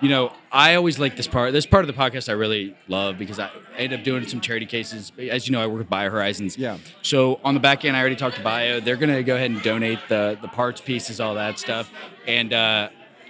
you 0.00 0.08
know, 0.08 0.32
I 0.50 0.74
always 0.74 0.98
like 0.98 1.16
this 1.16 1.26
part. 1.26 1.52
This 1.52 1.66
part 1.66 1.88
of 1.88 1.94
the 1.94 2.00
podcast 2.00 2.28
I 2.28 2.32
really 2.32 2.76
love 2.88 3.18
because 3.18 3.38
I 3.38 3.50
end 3.76 3.92
up 3.92 4.02
doing 4.02 4.26
some 4.26 4.40
charity 4.40 4.66
cases. 4.66 5.12
As 5.18 5.46
you 5.46 5.52
know, 5.52 5.60
I 5.62 5.66
work 5.66 5.78
with 5.78 5.90
BioHorizons. 5.90 6.56
Yeah. 6.56 6.78
So 7.02 7.40
on 7.44 7.54
the 7.54 7.60
back 7.60 7.84
end, 7.84 7.96
I 7.96 8.00
already 8.00 8.16
talked 8.16 8.36
to 8.36 8.42
Bio. 8.42 8.80
They're 8.80 8.96
gonna 8.96 9.22
go 9.22 9.36
ahead 9.36 9.50
and 9.50 9.62
donate 9.62 9.98
the 10.08 10.38
the 10.40 10.48
parts 10.48 10.80
pieces, 10.80 11.20
all 11.20 11.34
that 11.34 11.58
stuff. 11.58 11.90
And 12.26 12.52
uh, 12.52 12.88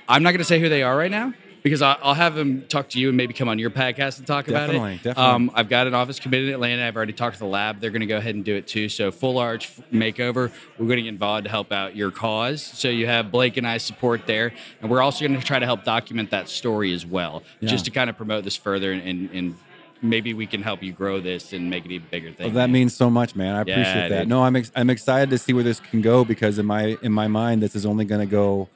I'm 0.08 0.22
not 0.22 0.32
gonna 0.32 0.44
say 0.44 0.60
who 0.60 0.68
they 0.68 0.82
are 0.82 0.96
right 0.96 1.10
now 1.10 1.34
because 1.62 1.82
I- 1.82 1.96
I'll 2.02 2.14
have 2.14 2.34
them 2.34 2.62
talk 2.68 2.88
to 2.90 2.98
you 3.00 3.08
and 3.08 3.16
maybe 3.16 3.34
come 3.34 3.48
on 3.48 3.58
your 3.58 3.70
podcast 3.70 4.18
and 4.18 4.26
talk 4.26 4.48
about 4.48 4.70
it. 4.70 4.74
definitely. 5.02 5.22
Um, 5.22 5.50
I've 5.54 5.68
got 5.68 5.86
an 5.86 5.94
office 5.94 6.18
committed 6.18 6.48
in 6.48 6.54
Atlanta. 6.54 6.86
I've 6.86 6.96
already 6.96 7.12
talked 7.12 7.34
to 7.36 7.40
the 7.40 7.46
lab. 7.46 7.80
They're 7.80 7.90
going 7.90 8.00
to 8.00 8.06
go 8.06 8.16
ahead 8.16 8.34
and 8.34 8.44
do 8.44 8.54
it 8.54 8.66
too. 8.66 8.88
So 8.88 9.10
full 9.10 9.38
arch 9.38 9.70
makeover. 9.92 10.50
We're 10.78 10.86
going 10.86 10.96
to 10.96 11.02
get 11.02 11.08
involved 11.08 11.44
to 11.44 11.50
help 11.50 11.72
out 11.72 11.94
your 11.96 12.10
cause. 12.10 12.62
So 12.62 12.88
you 12.88 13.06
have 13.06 13.30
Blake 13.30 13.56
and 13.56 13.66
I 13.66 13.78
support 13.78 14.26
there, 14.26 14.52
and 14.80 14.90
we're 14.90 15.02
also 15.02 15.26
going 15.26 15.38
to 15.38 15.46
try 15.46 15.58
to 15.58 15.66
help 15.66 15.84
document 15.84 16.30
that 16.30 16.48
story 16.48 16.92
as 16.92 17.04
well, 17.04 17.42
just 17.62 17.84
to 17.86 17.90
kind 17.90 18.08
of 18.10 18.16
promote 18.16 18.44
this 18.44 18.56
further 18.56 18.92
and, 18.92 19.02
and, 19.02 19.30
and 19.32 19.54
maybe 20.02 20.32
we 20.32 20.46
can 20.46 20.62
help 20.62 20.82
you 20.82 20.92
grow 20.92 21.20
this 21.20 21.52
and 21.52 21.68
make 21.68 21.84
it 21.84 21.90
even 21.90 22.06
bigger 22.10 22.32
thing. 22.32 22.46
Well, 22.46 22.54
that 22.54 22.68
man. 22.68 22.72
means 22.72 22.94
so 22.96 23.10
much, 23.10 23.36
man. 23.36 23.54
I 23.54 23.58
Yeah, 23.66 23.74
appreciate 23.74 24.08
that. 24.08 24.18
dude. 24.20 24.28
No, 24.28 24.42
I'm 24.44 24.56
ex- 24.56 24.72
I'm 24.74 24.88
excited 24.88 25.28
to 25.28 25.36
see 25.36 25.52
where 25.52 25.62
this 25.64 25.78
can 25.78 26.00
go 26.00 26.24
because 26.24 26.58
in 26.58 26.64
my 26.64 26.96
in 27.02 27.12
my 27.12 27.28
mind, 27.28 27.62
this 27.62 27.76
is 27.76 27.84
only 27.84 28.06
going 28.06 28.22
to 28.22 28.26
go 28.30 28.68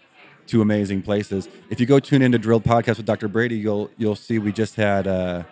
to 0.48 0.60
amazing 0.62 1.02
places. 1.02 1.48
If 1.70 1.80
you 1.80 1.86
go 1.86 1.98
tune 2.00 2.22
into 2.22 2.38
Drilled 2.38 2.64
Podcast 2.64 2.96
with 2.98 3.06
Dr. 3.06 3.28
Brady, 3.28 3.56
you'll 3.56 3.90
you'll 3.96 4.16
see 4.16 4.38
we 4.38 4.52
just 4.52 4.74
had 4.76 5.06
uh, 5.06 5.42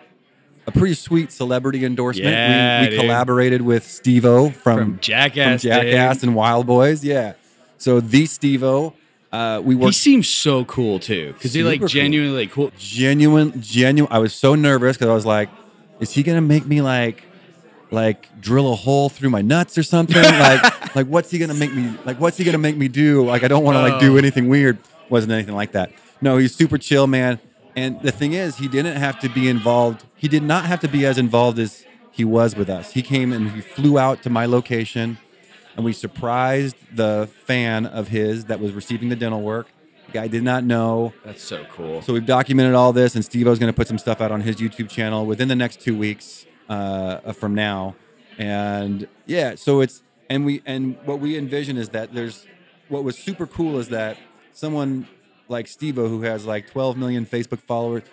a 0.67 0.71
pretty 0.71 0.93
sweet 0.95 1.31
celebrity 1.31 1.83
endorsement. 1.85 2.29
Yeah, 2.31 2.81
we 2.83 2.89
we 2.89 2.97
collaborated 3.01 3.61
with 3.61 3.83
Steve-O 3.85 4.49
from, 4.51 4.77
From 4.77 4.99
Jackass, 4.99 5.61
from 5.61 5.69
Jackass 5.71 6.17
dude. 6.17 6.29
and 6.29 6.35
Wild 6.35 6.67
Boyz. 6.67 7.03
Yeah. 7.03 7.33
So 7.77 7.99
the 7.99 8.25
Steve-O, 8.25 8.93
uh, 9.31 9.61
we 9.63 9.75
He 9.75 9.91
seems 9.91 10.27
so 10.29 10.63
cool 10.65 10.99
too, 10.99 11.33
because 11.33 11.53
he 11.53 11.63
like 11.63 11.75
Super 11.75 11.81
cool. 11.81 11.87
genuinely 11.89 12.47
cool. 12.47 12.71
genuine 12.77 13.59
genuine 13.61 14.11
i 14.13 14.19
was 14.19 14.33
so 14.33 14.53
nervous 14.55 14.95
because 14.95 15.09
i 15.09 15.13
was 15.13 15.25
like 15.25 15.49
is 15.99 16.11
he 16.11 16.21
gonna 16.23 16.39
make 16.39 16.65
me 16.67 16.81
like 16.81 17.23
like 17.93 18.27
drill 18.41 18.71
a 18.73 18.75
hole 18.75 19.07
through 19.09 19.29
my 19.29 19.41
nuts 19.41 19.77
or 19.77 19.83
something? 19.83 20.17
Like 20.23 20.95
like 20.95 21.07
what's 21.07 21.31
he 21.31 21.37
gonna 21.39 21.53
make 21.53 21.73
me 21.73 21.95
like 22.05 22.19
what's 22.19 22.37
he 22.37 22.43
gonna 22.43 22.57
make 22.57 22.75
me 22.77 22.87
do? 22.87 23.25
Like 23.25 23.43
i 23.43 23.47
don't 23.47 23.63
want 23.63 23.75
to 23.77 23.81
like 23.81 23.99
do 24.01 24.15
Oh. 24.15 24.17
anything 24.17 24.49
weird. 24.49 24.77
Wasn't 25.09 25.31
anything 25.31 25.55
like 25.55 25.71
that. 25.73 25.91
No 26.21 26.37
he's 26.37 26.53
super 26.55 26.77
chill 26.77 27.07
man. 27.07 27.39
And 27.75 27.99
the 28.01 28.11
thing 28.11 28.33
is 28.33 28.57
he 28.57 28.67
didn't 28.67 28.97
have 28.97 29.19
to 29.21 29.29
be 29.29 29.47
involved 29.49 30.03
he 30.17 30.27
did 30.27 30.43
not 30.43 30.65
have 30.65 30.79
to 30.81 30.87
be 30.87 31.05
as 31.05 31.17
involved 31.17 31.59
as 31.59 31.85
he 32.11 32.23
was 32.23 32.55
with 32.55 32.69
us. 32.69 32.91
He 32.93 33.01
came 33.01 33.31
and 33.33 33.51
he 33.51 33.61
flew 33.61 33.97
out 33.97 34.21
to 34.23 34.29
my 34.29 34.45
location 34.45 35.17
and 35.75 35.83
we 35.83 35.93
surprised 35.93 36.75
the 36.95 37.27
fan 37.45 37.85
of 37.87 38.09
his 38.09 38.45
that 38.45 38.59
was 38.59 38.71
receiving 38.73 39.09
the 39.09 39.15
dental 39.15 39.41
work. 39.41 39.67
The 40.07 40.11
guy 40.11 40.27
did 40.27 40.43
not 40.43 40.63
know. 40.63 41.13
That's 41.25 41.41
so 41.41 41.65
cool. 41.71 42.01
so 42.03 42.13
we've 42.13 42.25
documented 42.25 42.75
all 42.75 42.93
this, 42.93 43.15
and 43.15 43.25
Steve-O's 43.25 43.57
going 43.57 43.71
to 43.71 43.75
put 43.75 43.87
some 43.87 43.97
stuff 43.97 44.21
out 44.21 44.31
on 44.31 44.41
his 44.41 44.57
YouTube 44.57 44.87
channel 44.89 45.25
within 45.25 45.47
the 45.47 45.55
next 45.55 45.79
two 45.81 45.97
weeks 45.97 46.45
uh, 46.69 47.31
from 47.33 47.55
now. 47.55 47.95
And 48.37 49.07
yeah, 49.25 49.55
so 49.55 49.81
it's 49.81 50.01
and 50.29 50.45
we 50.45 50.61
and 50.65 50.97
what 51.05 51.19
we 51.19 51.37
envision 51.37 51.77
is 51.77 51.89
that 51.89 52.13
there's 52.13 52.45
what 52.89 53.03
was 53.03 53.17
super 53.17 53.45
cool 53.47 53.79
is 53.79 53.89
that 53.89 54.17
someone 54.51 55.07
like 55.49 55.67
Steve-O 55.67 56.07
who 56.07 56.21
has 56.23 56.45
like 56.45 56.69
12 56.71 56.97
million 56.97 57.25
Facebook 57.25 57.59
followers, 57.59 58.03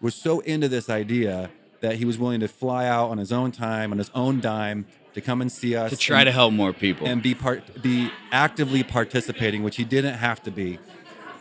was 0.00 0.14
so 0.14 0.40
into 0.40 0.68
this 0.68 0.88
idea 0.88 1.50
that 1.80 1.96
he 1.96 2.04
was 2.04 2.18
willing 2.18 2.40
to 2.40 2.48
fly 2.48 2.86
out 2.86 3.10
on 3.10 3.18
his 3.18 3.30
own 3.32 3.52
time, 3.52 3.92
on 3.92 3.98
his 3.98 4.10
own 4.14 4.40
dime, 4.40 4.86
to 5.14 5.20
come 5.20 5.40
and 5.40 5.50
see 5.52 5.76
us 5.76 5.90
to 5.90 5.96
try 5.96 6.20
and- 6.20 6.26
to 6.28 6.32
help 6.32 6.52
more 6.52 6.72
people. 6.72 7.06
and 7.06 7.22
be 7.22 7.34
part 7.34 7.82
be 7.82 8.10
actively 8.32 8.82
participating, 8.82 9.62
which 9.62 9.76
he 9.76 9.84
didn't 9.84 10.14
have 10.14 10.42
to 10.42 10.50
be. 10.50 10.78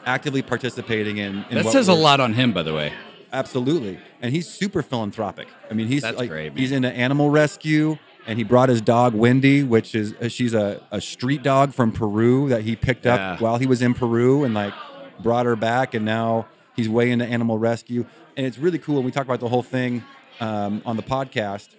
Actively 0.05 0.41
participating 0.41 1.17
in, 1.17 1.45
in 1.49 1.55
that 1.57 1.65
what 1.65 1.71
says 1.73 1.87
a 1.87 1.93
lot 1.93 2.19
on 2.19 2.33
him, 2.33 2.53
by 2.53 2.63
the 2.63 2.73
way. 2.73 2.93
Absolutely, 3.31 3.99
and 4.21 4.33
he's 4.33 4.49
super 4.49 4.81
philanthropic. 4.81 5.47
I 5.69 5.73
mean, 5.73 5.87
he's 5.87 6.01
That's 6.01 6.17
like 6.17 6.29
great, 6.29 6.57
he's 6.57 6.71
into 6.71 6.89
animal 6.91 7.29
rescue, 7.29 7.97
and 8.25 8.37
he 8.37 8.43
brought 8.43 8.69
his 8.69 8.81
dog 8.81 9.13
Wendy, 9.13 9.63
which 9.63 9.93
is 9.95 10.13
uh, 10.13 10.29
she's 10.29 10.53
a, 10.53 10.81
a 10.91 10.99
street 10.99 11.43
dog 11.43 11.73
from 11.73 11.91
Peru 11.91 12.49
that 12.49 12.63
he 12.63 12.75
picked 12.75 13.05
up 13.05 13.19
Yeah. 13.19 13.37
while 13.37 13.57
he 13.57 13.67
was 13.67 13.81
in 13.81 13.93
Peru, 13.93 14.43
and 14.43 14.53
like 14.53 14.73
brought 15.21 15.45
her 15.45 15.55
back, 15.55 15.93
and 15.93 16.05
now 16.05 16.47
he's 16.75 16.89
way 16.89 17.11
into 17.11 17.25
animal 17.25 17.57
rescue, 17.59 18.05
and 18.35 18.45
it's 18.45 18.57
really 18.57 18.79
cool. 18.79 18.97
And 18.97 19.05
we 19.05 19.11
talk 19.11 19.25
about 19.25 19.39
the 19.39 19.49
whole 19.49 19.63
thing 19.63 20.03
um, 20.39 20.81
on 20.85 20.95
the 20.97 21.03
podcast, 21.03 21.69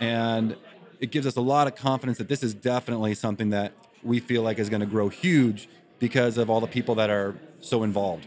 and 0.00 0.56
it 1.00 1.10
gives 1.10 1.26
us 1.26 1.36
a 1.36 1.40
lot 1.40 1.66
of 1.66 1.74
confidence 1.74 2.18
that 2.18 2.28
this 2.28 2.42
is 2.42 2.54
definitely 2.54 3.14
something 3.14 3.50
that 3.50 3.72
we 4.02 4.20
feel 4.20 4.42
like 4.42 4.58
is 4.58 4.68
going 4.68 4.80
to 4.80 4.86
grow 4.86 5.08
huge 5.08 5.68
because 5.98 6.38
of 6.38 6.48
all 6.48 6.60
the 6.60 6.66
people 6.66 6.94
that 6.94 7.10
are 7.10 7.34
so 7.60 7.82
involved. 7.82 8.26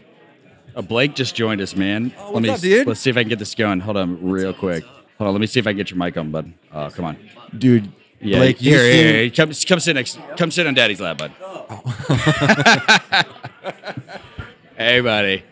Uh, 0.74 0.82
Blake 0.82 1.14
just 1.14 1.34
joined 1.34 1.60
us, 1.60 1.76
man. 1.76 2.12
Oh, 2.18 2.32
let 2.32 2.42
me 2.42 2.48
up, 2.50 2.86
let's 2.86 3.00
see 3.00 3.10
if 3.10 3.16
I 3.16 3.22
can 3.22 3.28
get 3.28 3.38
this 3.38 3.54
going. 3.54 3.80
Hold 3.80 3.96
on, 3.96 4.28
real 4.28 4.52
quick. 4.52 4.84
Hold 5.18 5.28
on, 5.28 5.34
let 5.34 5.40
me 5.40 5.46
see 5.46 5.60
if 5.60 5.66
I 5.66 5.70
can 5.70 5.76
get 5.76 5.90
your 5.90 5.98
mic 5.98 6.16
on, 6.16 6.30
bud. 6.30 6.52
Oh, 6.72 6.90
come 6.90 7.04
on. 7.04 7.16
Dude, 7.56 7.90
Yeah, 8.20 8.38
Blake, 8.38 8.60
you 8.60 8.70
here, 8.70 8.92
here, 8.92 9.12
here. 9.22 9.30
Come, 9.30 9.52
come 9.66 9.80
sit 9.80 9.94
next. 9.94 10.18
Come 10.36 10.50
sit 10.50 10.66
on 10.66 10.74
Daddy's 10.74 11.00
lap, 11.00 11.18
bud. 11.18 11.32
hey, 14.76 15.00
buddy. 15.00 15.44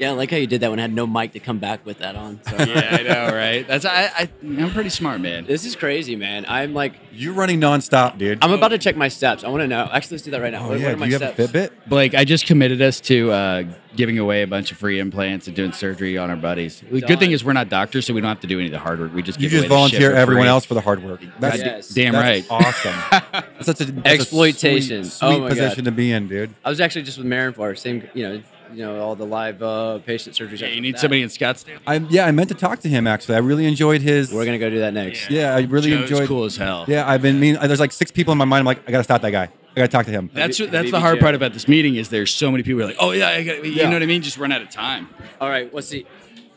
Yeah, 0.00 0.10
I 0.10 0.12
like 0.14 0.30
how 0.30 0.38
you 0.38 0.46
did 0.46 0.62
that 0.62 0.70
when 0.70 0.78
I 0.78 0.82
had 0.82 0.94
no 0.94 1.06
mic 1.06 1.32
to 1.34 1.40
come 1.40 1.58
back 1.58 1.84
with 1.84 1.98
that 1.98 2.16
on. 2.16 2.40
So. 2.44 2.56
Yeah, 2.56 2.88
I 2.98 3.02
know, 3.02 3.36
right? 3.36 3.68
That's 3.68 3.84
I, 3.84 4.04
I. 4.06 4.28
I'm 4.42 4.70
pretty 4.70 4.88
smart, 4.88 5.20
man. 5.20 5.44
This 5.44 5.66
is 5.66 5.76
crazy, 5.76 6.16
man. 6.16 6.46
I'm 6.48 6.72
like, 6.72 6.94
You're 7.12 7.34
running 7.34 7.60
nonstop, 7.60 8.16
dude. 8.16 8.38
I'm 8.42 8.52
about 8.52 8.68
to 8.68 8.78
check 8.78 8.96
my 8.96 9.08
steps. 9.08 9.44
I 9.44 9.48
want 9.48 9.60
to 9.60 9.68
know. 9.68 9.90
Actually, 9.92 10.14
let's 10.14 10.24
do 10.24 10.30
that 10.30 10.40
right 10.40 10.52
now. 10.52 10.64
oh 10.64 10.68
what, 10.70 10.80
yeah, 10.80 10.86
what 10.86 10.92
are 10.92 10.94
do 10.94 11.00
my 11.00 11.06
you 11.06 11.18
have 11.18 11.38
a 11.38 11.42
Fitbit? 11.48 11.70
Blake, 11.86 12.14
I 12.14 12.24
just 12.24 12.46
committed 12.46 12.80
us 12.80 12.98
to 13.02 13.30
uh, 13.30 13.62
giving 13.94 14.18
away 14.18 14.40
a 14.40 14.46
bunch 14.46 14.72
of 14.72 14.78
free 14.78 14.98
implants 15.00 15.46
and 15.48 15.54
doing 15.54 15.72
surgery 15.72 16.16
on 16.16 16.30
our 16.30 16.36
buddies. 16.36 16.82
The 16.90 17.02
good 17.02 17.18
thing 17.18 17.32
is 17.32 17.44
we're 17.44 17.52
not 17.52 17.68
doctors, 17.68 18.06
so 18.06 18.14
we 18.14 18.22
don't 18.22 18.28
have 18.28 18.40
to 18.40 18.46
do 18.46 18.56
any 18.58 18.68
of 18.68 18.72
the 18.72 18.78
hard 18.78 19.00
work. 19.00 19.12
We 19.12 19.22
just 19.22 19.38
You 19.38 19.50
give 19.50 19.58
just 19.60 19.64
away 19.66 19.68
volunteer 19.76 20.12
for 20.12 20.16
everyone 20.16 20.44
free. 20.44 20.48
else 20.48 20.64
for 20.64 20.72
the 20.72 20.80
hard 20.80 21.04
work. 21.04 21.20
That's, 21.38 21.58
Yes. 21.58 21.88
Damn 21.90 22.14
that's 22.14 22.50
right. 22.50 22.64
awesome. 22.66 22.94
That's 23.60 23.66
such 23.66 23.80
a 23.82 23.92
that's 23.92 24.06
a 24.08 24.10
Exploitation. 24.14 25.04
Sweet, 25.04 25.26
Oh 25.26 25.32
sweet 25.32 25.40
my 25.42 25.48
position 25.50 25.84
God. 25.84 25.90
to 25.90 25.92
be 25.92 26.10
in, 26.10 26.26
dude. 26.28 26.54
I 26.64 26.70
was 26.70 26.80
actually 26.80 27.02
just 27.02 27.18
with 27.18 27.26
Marin 27.26 27.52
for 27.52 27.74
same, 27.74 28.08
you 28.14 28.26
know, 28.26 28.42
you 28.72 28.84
know 28.84 29.00
all 29.00 29.14
the 29.16 29.26
live 29.26 29.62
uh, 29.62 29.98
patient 29.98 30.36
surgeries. 30.36 30.60
Yeah, 30.60 30.68
you 30.68 30.80
need 30.80 30.94
that. 30.96 31.00
somebody 31.00 31.22
in 31.22 31.28
Scottsdale. 31.28 31.78
I 31.86 31.96
yeah, 31.96 32.26
I 32.26 32.30
meant 32.32 32.48
to 32.50 32.54
talk 32.54 32.80
to 32.80 32.88
him 32.88 33.06
actually. 33.06 33.36
I 33.36 33.38
really 33.38 33.66
enjoyed 33.66 34.02
his. 34.02 34.32
We're 34.32 34.44
gonna 34.44 34.58
go 34.58 34.70
do 34.70 34.80
that 34.80 34.94
next. 34.94 35.30
Yeah, 35.30 35.54
I 35.54 35.60
really 35.62 35.90
Joe's 35.90 36.10
enjoyed. 36.10 36.28
cool 36.28 36.44
as 36.44 36.56
hell. 36.56 36.84
Yeah, 36.88 37.08
I've 37.08 37.22
been 37.22 37.38
mean. 37.40 37.58
There's 37.60 37.80
like 37.80 37.92
six 37.92 38.10
people 38.10 38.32
in 38.32 38.38
my 38.38 38.44
mind. 38.44 38.60
I'm 38.60 38.66
like, 38.66 38.86
I 38.88 38.90
gotta 38.92 39.04
stop 39.04 39.22
that 39.22 39.30
guy. 39.30 39.44
I 39.44 39.74
gotta 39.74 39.88
talk 39.88 40.06
to 40.06 40.12
him. 40.12 40.30
That's 40.34 40.58
Have 40.58 40.66
you- 40.66 40.70
that's 40.72 40.84
have 40.86 40.92
the 40.92 41.00
hard 41.00 41.20
part 41.20 41.34
about 41.34 41.52
this 41.52 41.68
meeting 41.68 41.94
is 41.96 42.08
there's 42.08 42.34
so 42.34 42.50
many 42.50 42.62
people 42.64 42.78
who 42.80 42.84
are 42.86 42.88
like, 42.88 42.96
oh 42.98 43.12
yeah, 43.12 43.28
I 43.28 43.44
got, 43.44 43.64
you 43.64 43.70
Yeah. 43.72 43.84
know 43.88 43.94
what 43.96 44.02
I 44.02 44.06
mean? 44.06 44.20
Just 44.22 44.36
run 44.36 44.50
out 44.52 44.62
of 44.62 44.70
time. 44.70 45.08
All 45.40 45.48
right, 45.48 45.72
let's 45.72 45.86
see. 45.86 46.06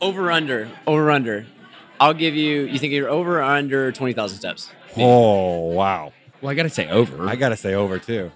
Over 0.00 0.30
under. 0.32 0.68
Over 0.86 1.10
under. 1.10 1.46
I'll 2.00 2.12
give 2.14 2.34
you. 2.34 2.62
You 2.62 2.78
think 2.78 2.92
you're 2.92 3.08
over 3.08 3.38
or 3.38 3.42
under 3.42 3.92
twenty 3.92 4.12
thousand 4.14 4.38
steps? 4.38 4.70
Oh 4.96 5.58
wow. 5.72 6.12
Well, 6.40 6.50
I 6.50 6.54
gotta 6.54 6.68
say 6.70 6.88
over. 6.90 7.26
I 7.26 7.36
gotta 7.36 7.56
say 7.56 7.74
over 7.74 7.98
too. 7.98 8.30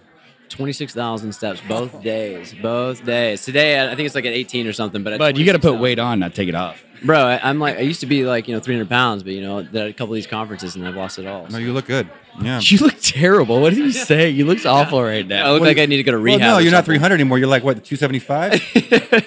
Twenty 0.49 0.73
six 0.73 0.95
thousand 0.95 1.33
steps 1.33 1.61
both 1.69 2.03
days. 2.03 2.55
Both 2.61 3.05
days. 3.05 3.45
Today 3.45 3.83
I 3.83 3.95
think 3.95 4.07
it's 4.07 4.15
like 4.15 4.25
at 4.25 4.33
eighteen 4.33 4.67
or 4.67 4.73
something. 4.73 5.03
But 5.03 5.19
but 5.19 5.37
you 5.37 5.45
got 5.45 5.53
to 5.53 5.59
put 5.59 5.77
26,000. 5.77 5.81
weight 5.81 5.99
on, 5.99 6.19
not 6.21 6.35
take 6.35 6.49
it 6.49 6.55
off. 6.55 6.83
Bro, 7.05 7.21
I, 7.21 7.49
I'm 7.49 7.59
like 7.61 7.77
I 7.77 7.81
used 7.83 8.01
to 8.01 8.07
be 8.07 8.25
like 8.25 8.49
you 8.49 8.55
know 8.55 8.61
300 8.61 8.89
pounds, 8.89 9.23
but 9.23 9.33
you 9.33 9.41
know 9.41 9.63
did 9.63 9.77
a 9.77 9.93
couple 9.93 10.13
of 10.13 10.17
these 10.17 10.27
conferences 10.27 10.75
and 10.75 10.87
I've 10.87 10.97
lost 10.97 11.19
it 11.19 11.27
all. 11.27 11.47
No, 11.49 11.59
you 11.59 11.73
look 11.73 11.87
good. 11.87 12.09
Yeah. 12.43 12.61
You 12.63 12.79
look 12.79 12.97
terrible. 13.01 13.61
What 13.61 13.71
did 13.71 13.79
you 13.79 13.93
say? 14.11 14.31
You 14.31 14.45
look 14.47 14.65
awful 14.67 15.03
right 15.03 15.27
now. 15.27 15.43
I 15.43 15.47
now. 15.47 15.53
look 15.53 15.63
like 15.63 15.79
I 15.79 15.87
need 15.87 15.99
to 15.99 16.03
go 16.03 16.13
to 16.13 16.19
Well, 16.19 16.25
rehab. 16.25 16.41
no, 16.41 16.59
you're 16.59 16.73
not 16.73 16.85
300 16.85 17.15
anymore. 17.15 17.39
You're 17.39 17.49
like 17.49 17.63
what, 17.65 17.85
275? 17.85 18.53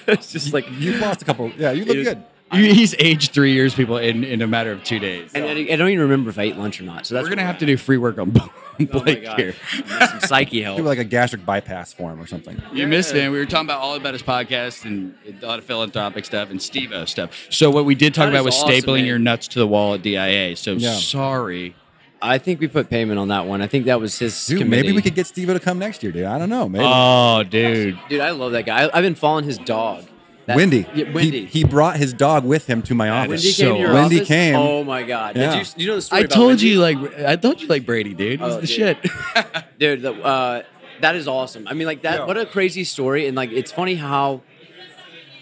it's 0.08 0.32
just 0.32 0.54
like 0.54 0.66
You've 0.80 1.00
lost 1.02 1.22
a 1.22 1.26
couple. 1.26 1.50
Yeah, 1.58 1.72
you 1.72 1.86
look 1.86 1.98
It- 1.98 2.04
good. 2.04 2.24
You- 2.54 2.74
He's 2.74 2.94
aged 3.00 3.32
three 3.32 3.54
years, 3.54 3.74
people, 3.74 3.98
in, 3.98 4.24
in 4.24 4.42
a 4.42 4.48
matter 4.48 4.72
of 4.72 4.84
two 4.84 5.00
days. 5.00 5.32
and 5.34 5.46
I, 5.46 5.52
I 5.74 5.76
don't 5.78 5.90
even 5.90 6.02
remember 6.02 6.30
if 6.30 6.38
I 6.40 6.44
ate 6.44 6.58
lunch 6.58 6.80
or 6.82 6.84
not. 6.84 7.06
So 7.06 7.16
that's 7.16 7.24
We're 7.26 7.30
gonna 7.30 7.42
where 7.44 7.48
have 7.48 7.60
to 7.60 7.66
do 7.66 7.78
free 7.78 7.98
work 7.98 8.18
on 8.18 8.36
at. 8.36 8.50
Oh 8.80 8.86
Blake 8.86 9.28
here. 9.38 9.54
Some 9.86 10.22
psyche 10.22 10.64
help. 10.64 10.78
Do 10.78 10.84
like 10.84 10.98
a 10.98 11.04
gastric 11.04 11.46
bypass 11.46 11.94
for 11.94 12.10
him 12.12 12.20
or 12.20 12.26
something. 12.26 12.60
You 12.74 12.88
missed, 12.88 13.14
man. 13.14 13.32
We 13.32 13.38
were 13.38 13.46
talking 13.46 13.68
about 13.68 13.80
all 13.80 13.94
about 13.96 14.14
his 14.14 14.24
podcast 14.24 14.86
and 14.86 15.14
a 15.42 15.46
lot 15.46 15.60
of 15.60 15.66
philanthropic 15.66 16.26
stuff 16.26 16.50
and 16.50 16.60
Steve-O 16.60 17.06
stuff. 17.06 17.30
So 17.52 17.70
what 17.70 17.86
we 17.86 17.94
did 17.94 18.16
talk 18.16 18.26
That 18.26 18.30
about 18.32 18.40
is 18.40 18.46
was 18.46 18.56
awesome, 18.64 18.72
stapling 18.74 18.96
man. 19.00 19.06
your 19.06 19.20
nuts 19.20 19.48
to 19.50 19.60
the 19.60 19.68
wall 19.68 19.94
at 19.94 20.02
DIA. 20.02 20.56
So 20.56 20.72
Yeah. 20.74 20.94
sorry. 20.96 21.76
I 22.24 22.40
think 22.40 22.60
we 22.60 22.68
put 22.68 22.90
payment 22.90 23.20
on 23.20 23.28
that 23.28 23.46
one. 23.46 23.62
I 23.62 23.68
think 23.68 23.86
that 23.86 24.00
was 24.00 24.18
his. 24.18 24.48
Dude, 24.48 24.60
committee. 24.60 24.82
maybe 24.84 24.96
we 24.96 25.02
could 25.04 25.16
get 25.16 25.28
Steve 25.28 25.48
to 25.50 25.60
come 25.60 25.78
next 25.78 26.02
year, 26.02 26.12
dude. 26.12 26.26
I 26.26 26.40
don't 26.40 26.50
know. 26.50 26.68
Maybe. 26.68 26.86
Oh, 26.88 27.44
dude. 27.44 28.00
Dude, 28.10 28.22
I 28.22 28.32
love 28.32 28.54
that 28.54 28.66
guy. 28.66 28.86
I, 28.86 28.98
I've 28.98 29.04
been 29.04 29.16
following 29.16 29.44
his 29.46 29.60
dog. 29.60 30.06
That- 30.52 30.58
Wendy. 30.58 30.86
Yeah, 30.94 31.12
Wendy. 31.12 31.46
He, 31.46 31.60
he 31.60 31.64
brought 31.64 31.98
his 31.98 32.14
dog 32.14 32.46
with 32.46 32.68
him 32.68 32.82
to 32.84 32.96
my 32.96 33.10
office. 33.10 33.30
Wendy 33.44 33.54
came 33.54 33.54
so 33.68 33.74
to 33.74 33.80
your 33.80 33.94
Wendy 33.94 34.16
office? 34.18 34.28
came. 34.28 34.56
Oh 34.56 34.84
my 34.84 35.04
god! 35.04 35.36
Yeah. 35.36 35.56
Did 35.56 35.68
you, 35.68 35.74
you 35.84 35.88
know 35.88 35.96
the 35.96 36.02
story? 36.02 36.22
I 36.22 36.26
about 36.26 36.34
told 36.36 36.48
Wendy? 36.50 36.68
you 36.68 36.80
like 36.80 36.98
I 37.20 37.36
told 37.36 37.62
you 37.62 37.68
like 37.68 37.86
Brady, 37.86 38.14
dude. 38.14 38.40
He's 38.40 38.50
Oh, 38.54 38.62
the 38.62 38.68
dude. 38.68 38.70
shit. 38.70 38.98
dude. 39.80 40.02
The, 40.02 40.14
uh, 40.14 40.64
that 41.02 41.16
is 41.16 41.28
awesome. 41.28 41.68
I 41.68 41.74
mean, 41.74 41.88
like 41.88 42.04
that. 42.04 42.20
Yeah. 42.20 42.26
What 42.26 42.38
a 42.38 42.46
crazy 42.46 42.84
story! 42.84 43.28
And 43.28 43.36
like, 43.36 43.52
it's 43.52 43.72
funny 43.72 43.96
how 43.96 44.42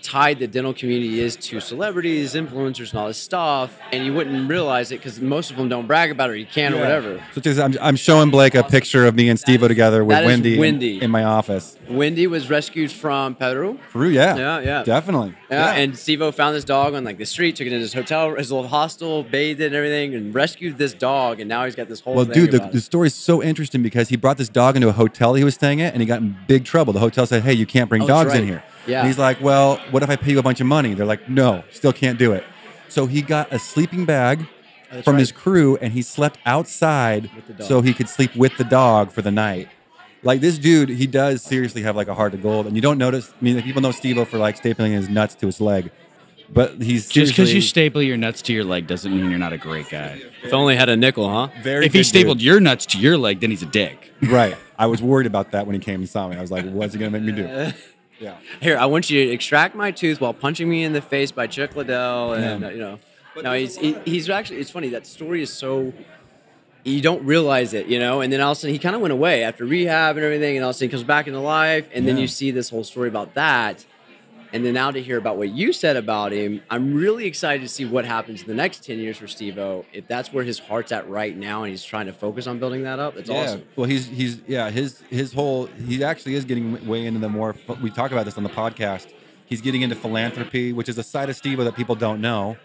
tied 0.02 0.40
the 0.40 0.48
dental 0.48 0.74
community 0.74 1.20
is 1.20 1.36
to 1.36 1.60
celebrities, 1.60 2.34
influencers, 2.34 2.92
and 2.92 3.00
all 3.02 3.08
this 3.08 3.18
stuff. 3.18 3.78
And 3.92 4.06
you 4.06 4.14
wouldn't 4.14 4.50
realize 4.50 4.92
it 4.92 5.00
because 5.00 5.20
most 5.20 5.52
of 5.52 5.58
them 5.58 5.68
don't 5.68 5.88
brag 5.88 6.10
about 6.12 6.30
it, 6.30 6.34
or 6.34 6.36
you 6.38 6.46
can, 6.46 6.74
or 6.74 6.80
whatever. 6.80 7.22
So 7.36 7.42
just, 7.42 7.60
I'm, 7.60 7.76
I'm 7.82 7.96
showing 7.98 8.30
Blake 8.32 8.56
a 8.56 8.64
picture 8.64 9.06
of 9.06 9.16
me 9.16 9.28
and 9.30 9.38
Steve 9.38 9.60
together 9.62 10.06
with 10.06 10.16
That 10.16 10.24
is 10.24 10.28
Wendy, 10.28 10.54
in- 10.54 10.60
Wendy. 10.60 11.02
In, 11.02 11.12
my 11.12 11.24
office. 11.26 11.78
Wendy 11.90 12.28
was 12.28 12.50
rescued 12.50 12.92
from 12.92 13.36
Peru. 13.36 13.80
Peru, 13.92 14.10
yeah. 14.10 14.36
Yeah, 14.38 14.60
yeah. 14.60 14.84
Definitely. 14.84 15.34
Yeah, 15.50 15.72
and 15.74 15.98
Steve-O 15.98 16.32
found 16.32 16.56
this 16.56 16.64
dog 16.64 16.94
on 16.94 17.04
like 17.04 17.18
the 17.18 17.26
street, 17.26 17.56
took 17.56 17.66
it 17.68 17.72
to 17.72 17.80
his 17.80 17.94
hotel, 17.94 18.36
his 18.36 18.52
little 18.52 18.68
hostel, 18.68 19.24
bathed 19.24 19.60
it 19.60 19.68
and 19.68 19.76
everything, 19.76 20.14
and 20.14 20.34
rescued 20.34 20.78
this 20.78 20.94
dog. 20.94 21.40
And 21.40 21.50
now 21.50 21.66
he's 21.66 21.76
got 21.76 21.88
this 21.88 22.00
whole 22.02 22.14
Well, 22.16 22.26
dude, 22.26 22.52
the, 22.52 22.60
the 22.60 22.82
story's 22.82 23.16
so 23.16 23.42
interesting 23.42 23.82
because 23.82 24.10
he 24.10 24.18
brought 24.18 24.38
this 24.38 24.50
dog 24.50 24.76
into 24.76 24.88
a 24.88 24.92
hotel 24.92 25.34
he 25.34 25.44
was 25.44 25.56
staying 25.56 25.82
at, 25.82 25.94
and 25.94 26.02
he 26.02 26.06
got 26.06 26.22
in 26.22 26.38
big 26.48 26.64
trouble. 26.64 26.94
The 26.94 27.00
hotel 27.00 27.26
said, 27.26 27.42
"Hey, 27.44 27.54
you 27.54 27.66
can't 27.66 27.90
bring 27.90 28.04
Oh, 28.04 28.08
dogs 28.08 28.34
in 28.36 28.46
here." 28.46 28.64
Yeah. 28.86 29.00
And 29.00 29.08
he's 29.08 29.18
like, 29.18 29.42
"Well, 29.42 29.78
what 29.92 30.04
if 30.04 30.10
I 30.10 30.16
pay 30.16 30.32
you 30.32 30.40
a 30.40 30.44
bunch 30.44 30.62
of 30.62 30.68
money?" 30.68 30.94
They're 30.94 31.06
like, 31.06 31.28
"No, 31.28 31.64
still 31.72 31.94
can't 31.94 32.20
do 32.20 32.34
it." 32.34 32.44
So 32.88 33.06
he 33.08 33.22
got 33.22 33.52
a 33.52 33.58
sleeping 33.60 34.06
bag 34.06 34.42
oh, 34.42 34.48
That's 34.92 35.06
from 35.06 35.14
right. 35.16 35.20
his 35.20 35.32
crew, 35.32 35.78
and 35.78 35.94
he 35.94 36.02
slept 36.02 36.38
outside 36.46 37.30
With 37.36 37.48
the 37.48 37.54
dog. 37.54 37.68
so 37.68 37.82
he 37.82 37.94
could 37.94 38.10
sleep 38.10 38.36
with 38.36 38.58
the 38.58 38.64
dog 38.64 39.12
for 39.12 39.22
the 39.22 39.32
night. 39.32 39.70
Like 40.22 40.42
this 40.42 40.58
dude, 40.58 40.90
he 40.90 41.08
does 41.08 41.42
seriously 41.42 41.82
have 41.84 41.96
like 41.96 42.08
a 42.08 42.14
heart 42.14 42.34
of 42.34 42.42
gold, 42.42 42.68
and 42.68 42.76
you 42.76 42.82
don't 42.82 42.98
notice. 42.98 43.32
I 43.32 43.44
mean, 43.44 43.56
like, 43.56 43.66
people 43.66 43.82
know 43.82 43.92
Steve-O 43.92 44.26
for 44.26 44.38
like 44.38 44.62
stapling 44.62 44.92
his 44.92 45.08
nuts 45.08 45.36
to 45.36 45.46
his 45.46 45.62
leg, 45.62 45.92
but 46.52 46.82
he's 46.82 47.08
Just 47.08 47.32
because 47.32 47.54
you 47.54 47.62
staple 47.62 48.02
your 48.02 48.18
nuts 48.18 48.42
to 48.44 48.54
your 48.54 48.64
leg 48.66 48.86
doesn't 48.88 49.16
mean 49.16 49.30
you're 49.30 49.40
not 49.40 49.54
a 49.54 49.58
great 49.58 49.90
guy. 49.90 50.22
If 50.44 50.54
only 50.54 50.76
had 50.76 50.90
a 50.90 50.98
nickel, 50.98 51.30
huh? 51.30 51.48
very. 51.62 51.86
If 51.86 51.94
he 51.94 52.04
stapled 52.04 52.40
dude. 52.40 52.46
your 52.46 52.60
nuts 52.60 52.86
to 52.88 52.98
your 52.98 53.18
leg, 53.18 53.40
then 53.40 53.50
he's 53.50 53.64
a 53.64 53.68
dick. 53.68 54.12
right, 54.24 54.58
I 54.78 54.88
was 54.88 55.02
worried 55.02 55.28
about 55.28 55.52
that 55.52 55.66
when 55.66 55.74
he 55.74 55.80
came 55.80 56.02
and 56.02 56.10
saw 56.10 56.28
me. 56.28 56.36
I 56.36 56.42
was 56.42 56.52
like, 56.52 56.66
"What's 56.66 56.94
he 56.94 57.00
gonna 57.00 57.12
make 57.12 57.24
me 57.24 57.32
do?" 57.32 57.72
Yeah. 58.20 58.36
Here, 58.62 58.78
I 58.78 58.86
want 58.86 59.10
you 59.10 59.26
to 59.26 59.32
extract 59.32 59.76
my 59.76 59.92
tooth 59.92 60.20
while 60.20 60.34
punching 60.34 60.70
me 60.70 60.84
in 60.84 60.92
the 60.92 61.02
face 61.02 61.32
by 61.32 61.48
Chuck 61.48 61.78
Liddell, 61.78 62.34
and 62.34 62.62
Yeah. 62.62 62.68
uh, 62.68 62.72
you 62.72 62.78
know, 62.80 63.00
no, 63.42 63.54
he's 63.54 63.78
he, 63.78 63.96
he's 64.04 64.30
actually. 64.30 64.60
It's 64.60 64.72
funny 64.72 64.90
that 64.90 65.08
story 65.08 65.42
is 65.42 65.54
so. 65.54 65.94
You 66.90 67.02
don't 67.02 67.24
realize 67.26 67.74
it, 67.74 67.88
you 67.88 68.00
know, 68.00 68.22
and 68.22 68.32
then 68.34 68.42
all 68.42 68.52
of 68.52 68.58
a 68.58 68.62
sudden 68.62 68.74
he 68.74 68.80
kind 68.80 68.96
of 68.96 69.02
went 69.02 69.12
away 69.12 69.44
after 69.44 69.66
rehab 69.66 70.18
and 70.18 70.26
everything, 70.26 70.58
and 70.58 70.64
all 70.64 70.72
of 70.72 70.76
a 70.76 70.78
sudden 70.78 70.90
he 70.90 70.92
comes 70.92 71.04
back 71.04 71.28
into 71.28 71.40
life, 71.40 71.88
and 71.94 72.08
then 72.08 72.18
you 72.18 72.28
see 72.28 72.52
this 72.52 72.70
whole 72.70 72.84
story 72.84 73.08
about 73.08 73.36
that, 73.36 73.86
and 74.52 74.66
then 74.66 74.74
now 74.74 74.90
to 74.90 75.02
hear 75.02 75.18
about 75.18 75.38
what 75.38 75.50
you 75.50 75.72
said 75.72 75.96
about 75.96 76.32
him, 76.32 76.62
I'm 76.72 76.96
really 76.96 77.28
excited 77.28 77.62
to 77.62 77.70
see 77.70 77.86
what 77.86 78.04
happens 78.06 78.42
in 78.42 78.48
the 78.48 78.56
next 78.56 78.84
ten 78.84 78.98
years 78.98 79.18
for 79.18 79.28
Steve-O. 79.28 79.86
If 79.94 80.08
that's 80.08 80.34
where 80.34 80.44
his 80.44 80.58
heart's 80.58 80.92
at 80.92 81.08
right 81.08 81.38
now, 81.38 81.64
and 81.64 81.70
he's 81.70 81.84
trying 81.84 82.08
to 82.08 82.14
focus 82.14 82.48
on 82.48 82.58
building 82.58 82.84
that 82.84 82.98
up, 82.98 83.16
that's 83.16 83.30
yeah. 83.30 83.44
awesome. 83.44 83.64
Well, 83.76 83.88
he's 83.88 84.08
he's 84.08 84.42
yeah 84.48 84.72
his 84.72 85.02
his 85.10 85.34
whole 85.34 85.68
he 85.68 86.04
actually 86.04 86.34
is 86.34 86.46
getting 86.46 86.88
way 86.88 87.06
into 87.06 87.20
the 87.20 87.30
more. 87.30 87.56
We 87.82 87.92
talk 87.92 88.12
about 88.12 88.26
this 88.26 88.38
on 88.38 88.44
the 88.44 88.50
podcast. 88.50 89.14
He's 89.46 89.62
getting 89.62 89.82
into 89.84 89.96
philanthropy, 89.96 90.74
which 90.74 90.90
is 90.90 90.98
a 90.98 91.04
side 91.04 91.30
of 91.30 91.36
Steve-O 91.36 91.64
that 91.64 91.76
people 91.76 91.96
don't 91.96 92.22
know. 92.22 92.58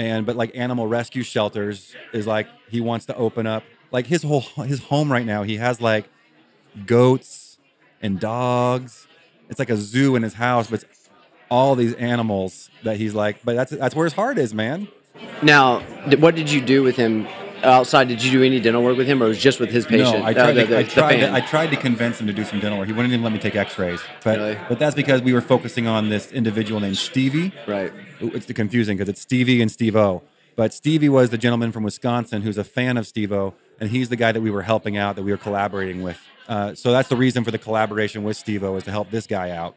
And 0.00 0.24
but 0.24 0.34
like 0.34 0.56
animal 0.56 0.86
rescue 0.86 1.22
shelters 1.22 1.94
is 2.14 2.26
like 2.26 2.48
he 2.70 2.80
wants 2.80 3.04
to 3.06 3.16
open 3.16 3.46
up 3.46 3.64
like 3.90 4.06
his 4.06 4.22
whole 4.22 4.40
his 4.64 4.80
home 4.84 5.12
right 5.12 5.26
now. 5.26 5.42
He 5.42 5.58
has 5.58 5.82
like 5.82 6.08
goats 6.86 7.58
and 8.00 8.18
dogs. 8.18 9.06
It's 9.50 9.58
like 9.58 9.68
a 9.68 9.76
zoo 9.76 10.16
in 10.16 10.22
his 10.22 10.32
house, 10.32 10.70
but 10.70 10.84
all 11.50 11.74
these 11.74 11.92
animals 11.94 12.70
that 12.82 12.96
he's 12.96 13.12
like. 13.12 13.44
But 13.44 13.56
that's 13.56 13.72
that's 13.72 13.94
where 13.94 14.06
his 14.06 14.14
heart 14.14 14.38
is, 14.38 14.54
man. 14.54 14.88
Now, 15.42 15.80
what 16.18 16.34
did 16.34 16.50
you 16.50 16.62
do 16.62 16.82
with 16.82 16.96
him 16.96 17.28
outside? 17.64 18.08
Did 18.08 18.22
you 18.22 18.30
do 18.30 18.42
any 18.42 18.60
dental 18.60 18.82
work 18.82 18.96
with 18.96 19.06
him, 19.06 19.22
or 19.22 19.26
was 19.28 19.36
it 19.38 19.40
just 19.40 19.60
with 19.60 19.70
his 19.70 19.86
patient? 19.86 20.18
No, 20.20 20.24
I 20.24 20.30
Uh, 20.30 20.34
tried. 20.34 20.52
the- 20.54 20.66
to, 20.66 20.78
I 20.78 20.82
tried. 20.82 21.16
To. 21.16 21.32
I 21.32 21.40
tried 21.40 21.70
to 21.70 21.76
convince 21.76 22.20
him 22.20 22.26
to 22.26 22.32
do 22.32 22.44
some 22.44 22.60
dental 22.60 22.78
work. 22.78 22.86
He 22.88 22.92
wouldn't 22.92 23.12
even 23.12 23.22
let 23.24 23.32
me 23.32 23.38
take 23.38 23.56
X-rays. 23.56 24.00
But 24.24 24.38
Really? 24.38 24.58
but 24.68 24.78
that's 24.78 24.94
because 24.94 25.22
we 25.22 25.32
were 25.32 25.40
focusing 25.40 25.86
on 25.86 26.08
this 26.08 26.30
individual 26.32 26.80
named 26.80 26.96
Stevie. 26.98 27.52
Right. 27.66 27.92
It's 28.20 28.46
confusing 28.52 28.96
because 28.96 29.08
it's 29.08 29.20
Stevie 29.20 29.60
and 29.62 29.70
Steve-O. 29.70 30.22
But 30.56 30.74
Stevie 30.74 31.08
was 31.08 31.30
the 31.30 31.38
gentleman 31.38 31.72
from 31.72 31.84
Wisconsin 31.84 32.42
who's 32.42 32.58
a 32.58 32.64
fan 32.64 32.96
of 32.96 33.06
Steve-O, 33.06 33.54
and 33.80 33.88
he's 33.90 34.08
the 34.10 34.16
guy 34.16 34.32
that 34.32 34.40
we 34.40 34.50
were 34.50 34.62
helping 34.62 34.96
out, 34.96 35.16
that 35.16 35.22
we 35.22 35.30
were 35.30 35.38
collaborating 35.38 36.02
with. 36.02 36.18
Uh, 36.48 36.74
so 36.74 36.90
that's 36.92 37.08
the 37.08 37.16
reason 37.16 37.44
for 37.44 37.50
the 37.50 37.58
collaboration 37.58 38.24
with 38.24 38.36
Steve-O 38.36 38.76
is 38.76 38.84
to 38.84 38.90
help 38.90 39.10
this 39.10 39.26
guy 39.26 39.50
out. 39.50 39.76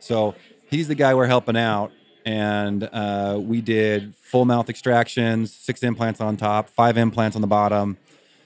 So 0.00 0.34
he's 0.70 0.88
the 0.88 0.94
guy 0.94 1.14
we're 1.14 1.26
helping 1.26 1.56
out, 1.56 1.92
and 2.24 2.84
uh, 2.92 3.38
we 3.40 3.60
did 3.60 4.14
full 4.16 4.44
mouth 4.44 4.68
extractions, 4.70 5.52
six 5.52 5.82
implants 5.82 6.20
on 6.20 6.36
top, 6.36 6.68
five 6.68 6.96
implants 6.96 7.34
on 7.36 7.40
the 7.42 7.48
bottom. 7.48 7.96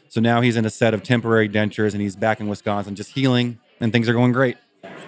So 0.09 0.21
now 0.21 0.41
he's 0.41 0.57
in 0.57 0.65
a 0.65 0.71
set 0.71 0.95
of 0.95 1.03
temporary 1.03 1.49
dentures, 1.49 1.93
and 1.93 2.01
he's 2.01 2.17
back 2.17 2.41
in 2.41 2.49
Wisconsin, 2.49 2.95
just 2.95 3.11
healing, 3.13 3.59
and 3.81 3.93
things 3.93 4.09
are 4.09 4.13
going 4.15 4.33
great. 4.33 4.57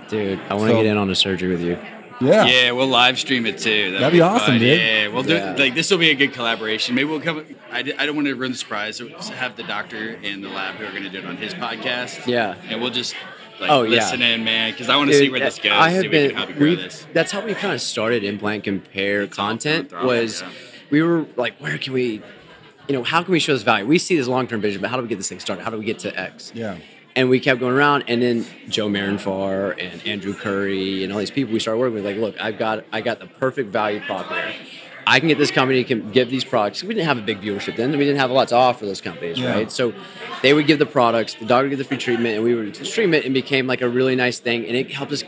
Dude, 0.08 0.38
I 0.48 0.54
want 0.54 0.68
to 0.70 0.76
So- 0.76 0.82
get 0.82 0.86
in 0.86 0.96
on 0.96 1.08
a 1.10 1.14
surgery 1.14 1.48
with 1.50 1.60
you. 1.62 1.78
Yeah. 2.20 2.46
Yeah, 2.46 2.70
we'll 2.72 2.88
live 2.88 3.16
stream 3.16 3.46
it 3.46 3.58
too. 3.58 3.92
That'd 3.92 4.10
be 4.12 4.20
awesome, 4.20 4.46
fun. 4.54 4.58
dude. 4.58 4.80
Yeah, 4.80 5.06
we'll 5.06 5.22
do 5.22 5.34
Yeah. 5.34 5.54
like 5.56 5.76
this 5.76 5.88
will 5.88 5.98
be 5.98 6.10
a 6.10 6.16
good 6.16 6.32
collaboration. 6.32 6.96
Maybe 6.96 7.08
we'll 7.08 7.20
come. 7.20 7.44
I, 7.70 7.78
I 7.96 8.06
don't 8.06 8.16
want 8.16 8.26
to 8.26 8.34
ruin 8.34 8.50
the 8.50 8.58
surprise. 8.58 8.96
So 8.96 9.06
have 9.34 9.54
the 9.54 9.62
doctor 9.62 10.18
and 10.24 10.42
the 10.42 10.48
lab 10.48 10.74
who 10.74 10.84
are 10.86 10.90
going 10.90 11.04
to 11.04 11.10
do 11.10 11.18
it 11.18 11.24
on 11.26 11.36
his 11.36 11.54
podcast. 11.54 12.26
Yeah. 12.26 12.56
and 12.68 12.80
we'll 12.82 12.90
just 12.90 13.14
like 13.60 13.70
Oh, 13.70 13.82
yeah. 13.82 14.16
man, 14.38 14.72
because 14.72 14.88
I 14.88 14.96
want 14.96 15.10
to 15.10 15.18
see 15.18 15.30
where 15.30 15.40
this 15.40 15.58
goes. 15.58 15.72
I 15.72 15.88
see 15.90 15.94
have 15.96 16.04
if 16.06 16.10
we 16.12 16.18
been. 16.28 16.36
can 16.36 16.52
grow 16.58 16.66
we 16.68 16.74
this. 16.76 17.06
that's 17.12 17.32
how 17.32 17.44
we 17.44 17.54
kind 17.54 17.72
of 17.74 17.80
started 17.80 18.24
implant 18.24 18.64
compare 18.64 19.22
It's 19.22 19.36
content. 19.36 19.90
front 19.90 20.02
throw, 20.04 20.08
Was 20.20 20.42
yeah. 20.42 20.48
we 20.90 21.02
were 21.02 21.26
like, 21.36 21.56
where 21.58 21.78
can 21.78 21.92
we, 21.92 22.22
you 22.88 22.94
know, 22.94 23.02
how 23.02 23.22
can 23.22 23.32
we 23.32 23.38
show 23.40 23.52
this 23.52 23.62
value? 23.62 23.86
We 23.86 23.98
see 23.98 24.16
this 24.16 24.26
long 24.28 24.46
term 24.46 24.60
vision, 24.60 24.80
but 24.80 24.90
how 24.90 24.96
do 24.96 25.02
we 25.02 25.08
get 25.08 25.16
this 25.18 25.28
thing 25.28 25.40
started? 25.40 25.62
How 25.64 25.70
do 25.70 25.78
we 25.78 25.84
get 25.84 25.98
to 26.00 26.18
X? 26.18 26.52
Yeah. 26.54 26.76
And 27.16 27.28
we 27.28 27.40
kept 27.40 27.58
going 27.58 27.74
around, 27.74 28.04
and 28.06 28.22
then 28.22 28.46
Joe 28.68 28.86
Marinfar 28.88 29.72
and 29.82 30.06
Andrew 30.06 30.34
Curry 30.34 31.02
and 31.02 31.12
all 31.12 31.18
these 31.18 31.32
people 31.32 31.52
we 31.52 31.58
started 31.58 31.80
working 31.80 31.94
with. 31.94 32.04
Like, 32.04 32.16
look, 32.16 32.40
I've 32.40 32.58
got 32.58 32.84
I 32.92 33.00
got 33.00 33.18
the 33.18 33.26
perfect 33.26 33.70
value 33.72 33.98
prop 34.00 34.28
here. 34.28 34.54
I 35.08 35.20
can 35.20 35.28
get 35.28 35.38
this 35.38 35.50
company 35.50 35.82
can 35.84 36.10
give 36.12 36.28
these 36.30 36.44
products. 36.44 36.82
We 36.82 36.94
didn't 36.94 37.06
have 37.06 37.18
a 37.18 37.22
big 37.22 37.40
viewership 37.40 37.76
then. 37.76 37.90
We 37.92 37.98
didn't 38.04 38.18
have 38.18 38.30
a 38.30 38.34
lot 38.34 38.48
to 38.48 38.56
offer 38.56 38.84
those 38.84 39.00
companies, 39.00 39.38
Yeah. 39.38 39.52
right? 39.52 39.72
So 39.72 39.94
they 40.42 40.52
would 40.52 40.66
give 40.66 40.78
the 40.78 40.86
products, 40.86 41.34
the 41.34 41.46
doctor 41.46 41.64
would 41.64 41.70
give 41.70 41.78
the 41.78 41.84
free 41.84 41.96
treatment, 41.96 42.34
and 42.36 42.44
we 42.44 42.54
would 42.54 42.76
stream 42.86 43.14
it 43.14 43.24
and 43.24 43.32
became 43.32 43.66
like 43.66 43.80
a 43.80 43.88
really 43.88 44.14
nice 44.16 44.38
thing. 44.38 44.66
And 44.66 44.76
it 44.76 44.90
helped 44.92 45.12
us. 45.12 45.24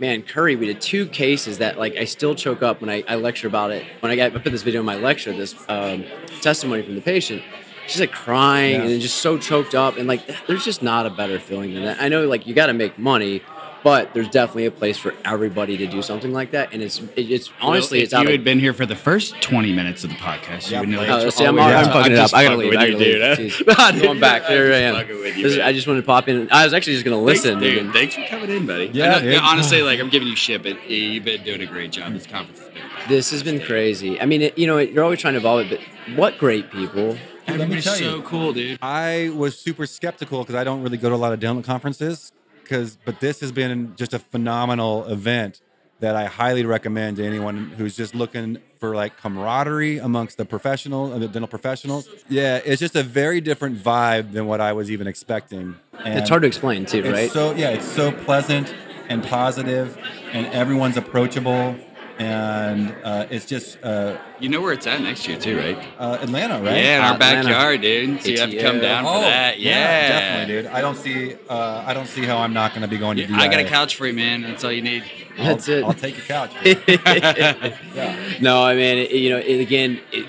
Man, 0.00 0.22
Curry, 0.22 0.56
we 0.56 0.64
did 0.66 0.80
two 0.80 1.04
cases 1.06 1.58
that 1.58 1.78
like 1.78 1.94
I 1.96 2.04
still 2.06 2.34
choke 2.34 2.62
up 2.62 2.80
when 2.80 2.88
I, 2.88 3.04
I 3.06 3.16
lecture 3.16 3.46
about 3.46 3.70
it. 3.70 3.84
When 4.00 4.10
I 4.10 4.16
got 4.16 4.34
I 4.34 4.38
put 4.38 4.50
this 4.50 4.62
video 4.62 4.80
in 4.80 4.86
my 4.86 4.96
lecture, 4.96 5.30
this 5.32 5.54
um, 5.68 6.04
testimony 6.40 6.82
from 6.82 6.94
the 6.94 7.02
patient. 7.02 7.42
She's 7.86 8.00
like 8.00 8.12
crying 8.12 8.80
Yeah. 8.80 8.86
and 8.88 9.00
just 9.02 9.18
so 9.18 9.36
choked 9.36 9.74
up, 9.74 9.96
and 9.98 10.08
like 10.08 10.22
there's 10.46 10.64
just 10.64 10.82
not 10.82 11.04
a 11.06 11.10
better 11.10 11.38
feeling 11.38 11.74
than 11.74 11.84
that. 11.84 12.00
I 12.00 12.08
know 12.08 12.26
like 12.26 12.46
you 12.46 12.54
got 12.54 12.66
to 12.66 12.72
make 12.72 12.98
money, 12.98 13.42
But 13.82 14.12
there's 14.12 14.28
definitely 14.28 14.66
a 14.66 14.70
place 14.70 14.98
for 14.98 15.14
everybody 15.24 15.78
to 15.78 15.86
do 15.86 16.02
something 16.02 16.34
like 16.34 16.50
that, 16.50 16.74
and 16.74 16.82
it's 16.82 16.98
it, 17.16 17.30
it's 17.30 17.50
honestly 17.62 17.98
Well, 18.00 18.02
it's 18.04 18.12
if 18.12 18.18
out 18.18 18.22
you 18.22 18.28
of 18.28 18.32
had 18.32 18.44
been 18.44 18.58
here 18.60 18.74
for 18.74 18.84
the 18.84 18.94
first 18.94 19.40
20 19.40 19.72
minutes 19.72 20.04
of 20.04 20.10
the 20.10 20.16
podcast, 20.16 20.70
Yeah, 20.70 20.82
you 20.82 20.88
would 20.88 20.88
know. 20.90 20.96
Blake. 20.98 21.08
Oh, 21.10 21.20
you're 21.22 21.30
see, 21.30 21.46
I'm, 21.46 21.58
always- 21.58 21.74
I'm 21.76 21.84
fucking 21.92 22.12
it 22.12 22.18
up. 22.18 22.34
I 22.34 22.44
gotta 22.44 22.56
fucking 22.56 22.70
leave. 22.70 22.78
I 22.78 22.84
with 22.84 22.98
gotta 22.98 23.04
you, 23.10 23.18
leave. 23.18 23.36
dude. 23.66 23.96
Jeez. 23.96 24.02
Going 24.02 24.20
back. 24.20 24.44
Here 24.44 24.66
I 24.72 24.76
am. 24.76 24.94
fucking 24.96 25.18
with 25.20 25.36
you, 25.38 25.46
is- 25.46 25.58
I 25.58 25.72
just 25.72 25.86
wanted 25.86 26.02
to 26.02 26.06
pop 26.06 26.28
in. 26.28 26.50
I 26.52 26.64
was 26.64 26.74
actually 26.74 26.92
just 26.94 27.04
gonna 27.06 27.24
Thanks, 27.24 27.44
listen. 27.44 27.58
dude. 27.58 27.92
Thanks 27.94 28.14
for 28.16 28.24
coming 28.26 28.50
in, 28.50 28.66
buddy. 28.66 28.90
Yeah, 28.92 29.12
know- 29.12 29.20
dude. 29.22 29.36
honestly, 29.36 29.80
like 29.82 29.98
I'm 29.98 30.10
giving 30.10 30.28
you 30.28 30.36
shit, 30.36 30.62
but 30.62 30.88
you've 30.90 31.24
been 31.24 31.42
doing 31.42 31.62
a 31.62 31.66
great 31.66 31.90
job. 31.90 32.12
This 32.12 32.26
conference 32.26 32.58
has 32.60 32.68
been. 32.68 32.76
This 33.08 33.30
has 33.30 33.42
been 33.42 33.60
crazy. 33.62 34.20
I 34.20 34.26
mean, 34.26 34.42
it, 34.42 34.58
you 34.58 34.66
know, 34.66 34.76
you're 34.76 35.02
always 35.02 35.20
trying 35.20 35.32
to 35.32 35.38
evolve 35.40 35.72
it, 35.72 35.80
but 36.06 36.16
what 36.18 36.36
great 36.36 36.70
people. 36.70 37.06
Let 37.08 37.16
me 37.16 37.54
Everybody's 37.54 37.84
tell 37.84 37.94
so 37.94 38.16
you. 38.16 38.22
cool, 38.22 38.52
dude. 38.52 38.78
I 38.82 39.30
was 39.34 39.58
super 39.58 39.86
skeptical 39.86 40.40
because 40.40 40.54
I 40.54 40.64
don't 40.64 40.82
really 40.82 40.98
go 40.98 41.08
to 41.08 41.14
a 41.14 41.16
lot 41.16 41.32
of 41.32 41.40
dental 41.40 41.62
conferences. 41.62 42.30
Because, 42.70 42.96
but 43.04 43.18
this 43.18 43.40
has 43.40 43.50
been 43.50 43.96
just 43.96 44.14
a 44.14 44.20
phenomenal 44.20 45.04
event 45.06 45.60
that 45.98 46.14
I 46.14 46.26
highly 46.26 46.64
recommend 46.64 47.16
to 47.16 47.26
anyone 47.26 47.70
who's 47.76 47.96
just 47.96 48.14
looking 48.14 48.58
for 48.78 48.94
like 48.94 49.16
camaraderie 49.16 49.98
amongst 49.98 50.36
the 50.36 50.44
professional, 50.44 51.12
uh, 51.12 51.18
the 51.18 51.26
dental 51.26 51.48
professionals. 51.48 52.08
Yeah, 52.28 52.60
it's 52.64 52.78
just 52.78 52.94
a 52.94 53.02
very 53.02 53.40
different 53.40 53.76
vibe 53.76 54.32
than 54.32 54.46
what 54.46 54.60
I 54.60 54.72
was 54.72 54.88
even 54.88 55.08
expecting. 55.08 55.74
And 55.98 56.18
It's 56.20 56.28
hard 56.28 56.42
to 56.42 56.48
explain 56.48 56.86
too, 56.86 57.02
right? 57.10 57.28
So 57.32 57.52
yeah, 57.56 57.70
it's 57.70 57.84
so 57.90 58.12
pleasant 58.12 58.72
and 59.08 59.24
positive, 59.24 59.98
and 60.32 60.46
everyone's 60.46 60.96
approachable, 60.96 61.74
and 62.20 62.94
uh, 63.02 63.26
it's 63.30 63.46
just 63.46 63.82
uh, 63.82 64.18
You 64.40 64.50
know 64.50 64.60
where 64.60 64.72
it's 64.72 64.86
at 64.86 65.00
next 65.00 65.26
year 65.26 65.38
too, 65.38 65.56
right? 65.58 65.78
uh, 65.98 66.18
Atlanta, 66.20 66.54
right? 66.62 66.76
Yeah, 66.76 66.98
in 66.98 67.02
our 67.04 67.14
Atlanta. 67.14 67.42
backyard, 67.48 67.80
dude. 67.80 68.22
So 68.22 68.28
you 68.28 68.40
have 68.40 68.50
to 68.50 68.60
come 68.60 68.76
ATL. 68.76 68.82
down 68.82 69.04
for 69.04 69.10
Oh, 69.10 69.20
that. 69.22 69.58
Yeah, 69.58 70.08
definitely, 70.08 70.62
dude. 70.62 70.66
I 70.72 70.80
don't 70.82 70.96
see. 70.96 71.34
Uh, 71.48 71.82
I 71.86 71.94
don't 71.94 72.06
see 72.06 72.24
how 72.24 72.38
I'm 72.38 72.52
not 72.52 72.72
going 72.72 72.82
to 72.82 72.88
be 72.88 72.98
going 72.98 73.16
to. 73.16 73.22
Yeah, 73.24 73.36
I 73.38 73.48
got 73.48 73.60
a 73.60 73.64
couch 73.64 73.96
for 73.96 74.06
you, 74.06 74.12
man. 74.12 74.42
That's 74.42 74.62
all 74.64 74.72
you 74.72 74.82
need. 74.82 75.02
I'll, 75.38 75.44
That's 75.46 75.68
it. 75.68 75.82
I'll 75.84 75.94
take 75.94 76.16
your 76.18 76.26
couch. 76.26 76.50
no, 78.40 78.62
I 78.62 78.74
mean, 78.74 78.98
it, 78.98 79.10
you 79.12 79.30
know, 79.30 79.38
it, 79.38 79.60
again, 79.60 80.00
it, 80.12 80.28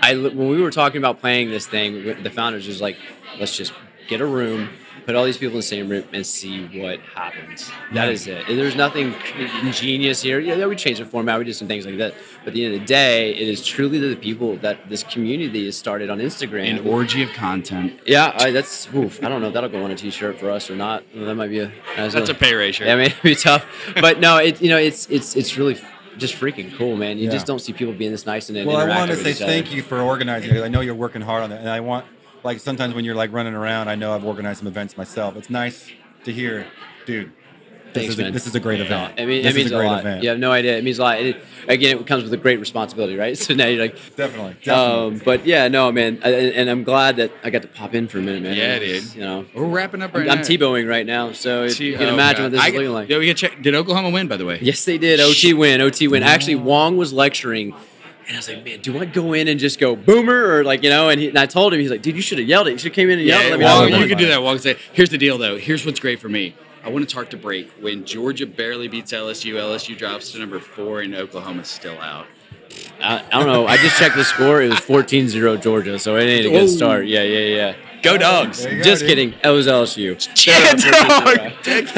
I 0.00 0.14
when 0.14 0.48
we 0.48 0.60
were 0.62 0.70
talking 0.70 0.98
about 0.98 1.20
playing 1.20 1.50
this 1.50 1.66
thing, 1.66 2.22
the 2.22 2.30
founders 2.30 2.66
was 2.66 2.80
like, 2.80 2.96
let's 3.38 3.56
just 3.56 3.72
get 4.08 4.20
a 4.20 4.26
room, 4.26 4.70
put 5.06 5.14
all 5.14 5.24
these 5.24 5.38
people 5.38 5.52
in 5.54 5.58
the 5.58 5.62
same 5.62 5.88
room, 5.88 6.04
and 6.12 6.26
see 6.26 6.66
what 6.82 6.98
happens. 7.14 7.70
That 7.92 8.06
Yeah. 8.06 8.10
is 8.10 8.26
it. 8.26 8.48
And 8.48 8.58
there's 8.58 8.74
nothing 8.76 9.14
ingenious 9.62 10.22
here. 10.22 10.38
Yeah, 10.38 10.54
yeah, 10.56 10.66
we 10.66 10.76
changed 10.76 11.00
the 11.00 11.04
format, 11.06 11.38
we 11.38 11.44
did 11.44 11.54
some 11.54 11.68
things 11.68 11.86
like 11.86 11.96
that. 11.98 12.14
But 12.44 12.48
at 12.48 12.54
the 12.54 12.64
end 12.64 12.74
of 12.74 12.80
the 12.80 12.86
day, 12.86 13.30
it 13.34 13.48
is 13.48 13.64
truly 13.64 13.98
the 13.98 14.16
people 14.16 14.56
that 14.58 14.88
this 14.88 15.02
community 15.02 15.64
has 15.66 15.76
started 15.76 16.10
on 16.10 16.18
Instagram. 16.18 16.80
An 16.80 16.86
orgy 16.88 17.22
of 17.22 17.32
content. 17.32 18.00
yeah, 18.06 18.32
I, 18.38 18.50
that's 18.50 18.88
oof, 18.94 19.22
I 19.24 19.28
don't 19.28 19.40
know 19.40 19.48
if 19.48 19.54
that'll 19.54 19.70
go 19.70 19.82
on 19.84 19.90
a 19.90 19.94
t-shirt 19.94 20.38
for 20.38 20.50
us 20.50 20.70
or 20.70 20.76
not. 20.76 21.04
That 21.14 21.34
might 21.34 21.50
be 21.50 21.60
a 21.60 21.72
That's 21.96 22.28
a 22.28 22.34
pay 22.34 22.54
ratio. 22.54 22.86
yeah, 22.86 22.94
I 22.94 22.96
mean, 22.96 23.06
it'd 23.10 23.22
be 23.22 23.34
tough, 23.34 23.64
but 24.00 24.20
no, 24.20 24.38
it 24.38 24.60
you 24.60 24.68
know, 24.68 24.78
it's 24.78 25.08
it's 25.10 25.36
it's 25.36 25.56
really 25.56 25.78
just 26.18 26.34
freaking 26.34 26.74
cool, 26.76 26.96
man. 26.96 27.18
You 27.18 27.26
Yeah. 27.26 27.30
just 27.32 27.46
don't 27.46 27.58
see 27.60 27.72
people 27.72 27.92
being 27.92 28.10
this 28.10 28.24
nice 28.26 28.48
and 28.48 28.66
well, 28.66 28.76
I 28.78 28.88
want 28.88 29.10
to 29.10 29.16
say 29.18 29.34
thank 29.34 29.72
you 29.72 29.82
for 29.82 30.00
organizing 30.00 30.54
it. 30.56 30.62
I 30.62 30.68
know 30.68 30.80
you're 30.80 30.94
working 30.94 31.20
hard 31.22 31.42
on 31.42 31.52
it, 31.52 31.60
and 31.60 31.68
I 31.68 31.80
want 31.80 32.06
like 32.46 32.60
sometimes 32.60 32.94
when 32.94 33.04
you're 33.04 33.14
like 33.14 33.32
running 33.32 33.54
around, 33.54 33.88
I 33.88 33.94
know 33.96 34.14
I've 34.14 34.24
organized 34.24 34.58
some 34.60 34.68
events 34.68 34.96
myself. 34.96 35.36
It's 35.36 35.50
nice 35.50 35.90
to 36.24 36.32
hear, 36.32 36.66
dude. 37.04 37.32
This 37.92 38.02
Thanks, 38.02 38.12
is 38.14 38.18
a, 38.18 38.22
man. 38.24 38.32
this 38.34 38.46
is 38.46 38.54
a 38.54 38.60
great 38.60 38.80
event. 38.82 39.14
I 39.18 39.24
mean, 39.24 39.42
this 39.42 39.54
it 39.54 39.56
means 39.56 39.66
is 39.66 39.72
a, 39.72 39.76
a 39.76 39.78
great 39.78 39.86
lot. 39.88 40.00
event. 40.00 40.22
You 40.22 40.28
have 40.28 40.38
no 40.38 40.52
idea. 40.52 40.76
It 40.76 40.84
means 40.84 40.98
a 40.98 41.02
lot. 41.02 41.18
It, 41.18 41.36
again, 41.66 41.96
it 41.98 42.06
comes 42.06 42.24
with 42.24 42.32
a 42.34 42.36
great 42.36 42.60
responsibility, 42.60 43.16
right? 43.16 43.38
So 43.46 43.54
now 43.54 43.66
you're 43.68 43.80
like, 43.82 43.94
Definitely, 44.16 44.56
definitely. 44.62 45.16
um, 45.16 45.22
but 45.24 45.46
yeah, 45.46 45.68
no, 45.68 45.90
man. 45.92 46.20
I, 46.22 46.28
and 46.30 46.54
and 46.56 46.70
I'm 46.70 46.84
glad 46.84 47.16
that 47.16 47.30
I 47.42 47.48
got 47.48 47.62
to 47.62 47.68
pop 47.68 47.94
in 47.94 48.06
for 48.08 48.18
a 48.18 48.22
minute, 48.22 48.42
man. 48.42 48.54
Yeah, 48.54 48.74
It's, 48.74 49.06
dude. 49.12 49.14
You 49.16 49.20
know, 49.22 49.46
We're 49.54 49.64
wrapping 49.66 50.02
up 50.02 50.14
I'm, 50.14 50.20
right 50.22 50.30
I'm. 50.30 50.38
Tebowing 50.40 50.86
right 50.86 51.06
now, 51.06 51.32
so 51.32 51.62
if 51.64 51.80
you 51.80 51.96
can 51.96 52.08
Oh, 52.10 52.14
imagine 52.14 52.42
God. 52.42 52.42
what 52.44 52.52
this 52.52 52.60
I 52.60 52.66
is 52.66 52.72
get- 52.72 52.78
looking 52.80 52.92
like. 52.92 53.08
Yo, 53.08 53.18
we 53.18 53.26
can 53.28 53.36
check. 53.36 53.62
Did 53.62 53.74
Oklahoma 53.74 54.10
win, 54.10 54.28
by 54.28 54.36
the 54.36 54.44
way? 54.44 54.58
Yes, 54.60 54.84
they 54.84 54.98
did. 54.98 55.18
OT 55.20 55.54
win. 55.54 55.80
OT 55.80 56.06
win. 56.08 56.22
Actually, 56.22 56.56
Wong 56.56 56.98
was 56.98 57.14
lecturing, 57.14 57.74
and 58.26 58.36
I 58.36 58.38
was 58.38 58.48
like, 58.48 58.64
man, 58.64 58.80
do 58.80 58.98
I 58.98 59.04
go 59.04 59.32
in 59.32 59.46
and 59.48 59.60
just 59.60 59.78
go 59.78 59.94
boomer 59.94 60.56
or 60.56 60.64
like 60.64 60.82
you 60.82 60.90
know? 60.90 61.08
And, 61.08 61.20
he, 61.20 61.28
and 61.28 61.38
I 61.38 61.46
told 61.46 61.72
him, 61.72 61.80
he's 61.80 61.90
like, 61.90 62.02
dude, 62.02 62.16
you 62.16 62.22
should 62.22 62.38
have 62.38 62.48
yelled 62.48 62.66
it. 62.68 62.72
You 62.72 62.78
should 62.78 62.92
have 62.92 62.96
came 62.96 63.08
in 63.10 63.18
and 63.18 63.26
yelled. 63.26 63.42
it. 63.42 63.44
Yeah, 63.44 63.50
Let 63.50 63.58
me 63.58 63.64
well, 63.64 63.88
know. 63.90 63.98
you 63.98 64.08
could 64.08 64.18
do 64.18 64.26
that. 64.26 64.42
Well, 64.42 64.58
say, 64.58 64.76
here's 64.92 65.10
the 65.10 65.18
deal, 65.18 65.38
though. 65.38 65.58
Here's 65.58 65.86
what's 65.86 66.00
great 66.00 66.20
for 66.20 66.28
me. 66.28 66.54
I 66.84 66.90
want 66.90 67.08
to 67.08 67.12
talk 67.12 67.30
to 67.30 67.36
break 67.36 67.70
when 67.80 68.04
Georgia 68.04 68.46
barely 68.46 68.86
beats 68.88 69.12
LSU. 69.12 69.54
LSU 69.54 69.96
drops 69.96 70.32
to 70.32 70.38
number 70.38 70.60
four, 70.60 71.00
and 71.00 71.14
Oklahoma's 71.14 71.68
still 71.68 71.98
out. 72.00 72.26
I, 73.00 73.24
I 73.32 73.38
don't 73.38 73.46
know. 73.46 73.66
I 73.66 73.76
just 73.76 73.98
checked 73.98 74.16
the 74.16 74.24
score. 74.24 74.62
It 74.62 74.68
was 74.68 74.78
14-0 74.80 75.62
Georgia, 75.62 75.98
so 75.98 76.16
it 76.16 76.24
ain't 76.24 76.46
a 76.46 76.50
good 76.50 76.68
start. 76.68 77.06
Yeah, 77.06 77.22
yeah, 77.22 77.56
yeah. 77.56 77.74
Go 78.06 78.16
dogs. 78.18 78.64
Go, 78.64 78.82
Just 78.82 79.00
dude. 79.00 79.08
kidding. 79.08 79.34
It 79.42 79.48
was 79.48 79.66
LSU. 79.66 80.14
dog. 80.16 81.62
Take. 81.64 81.88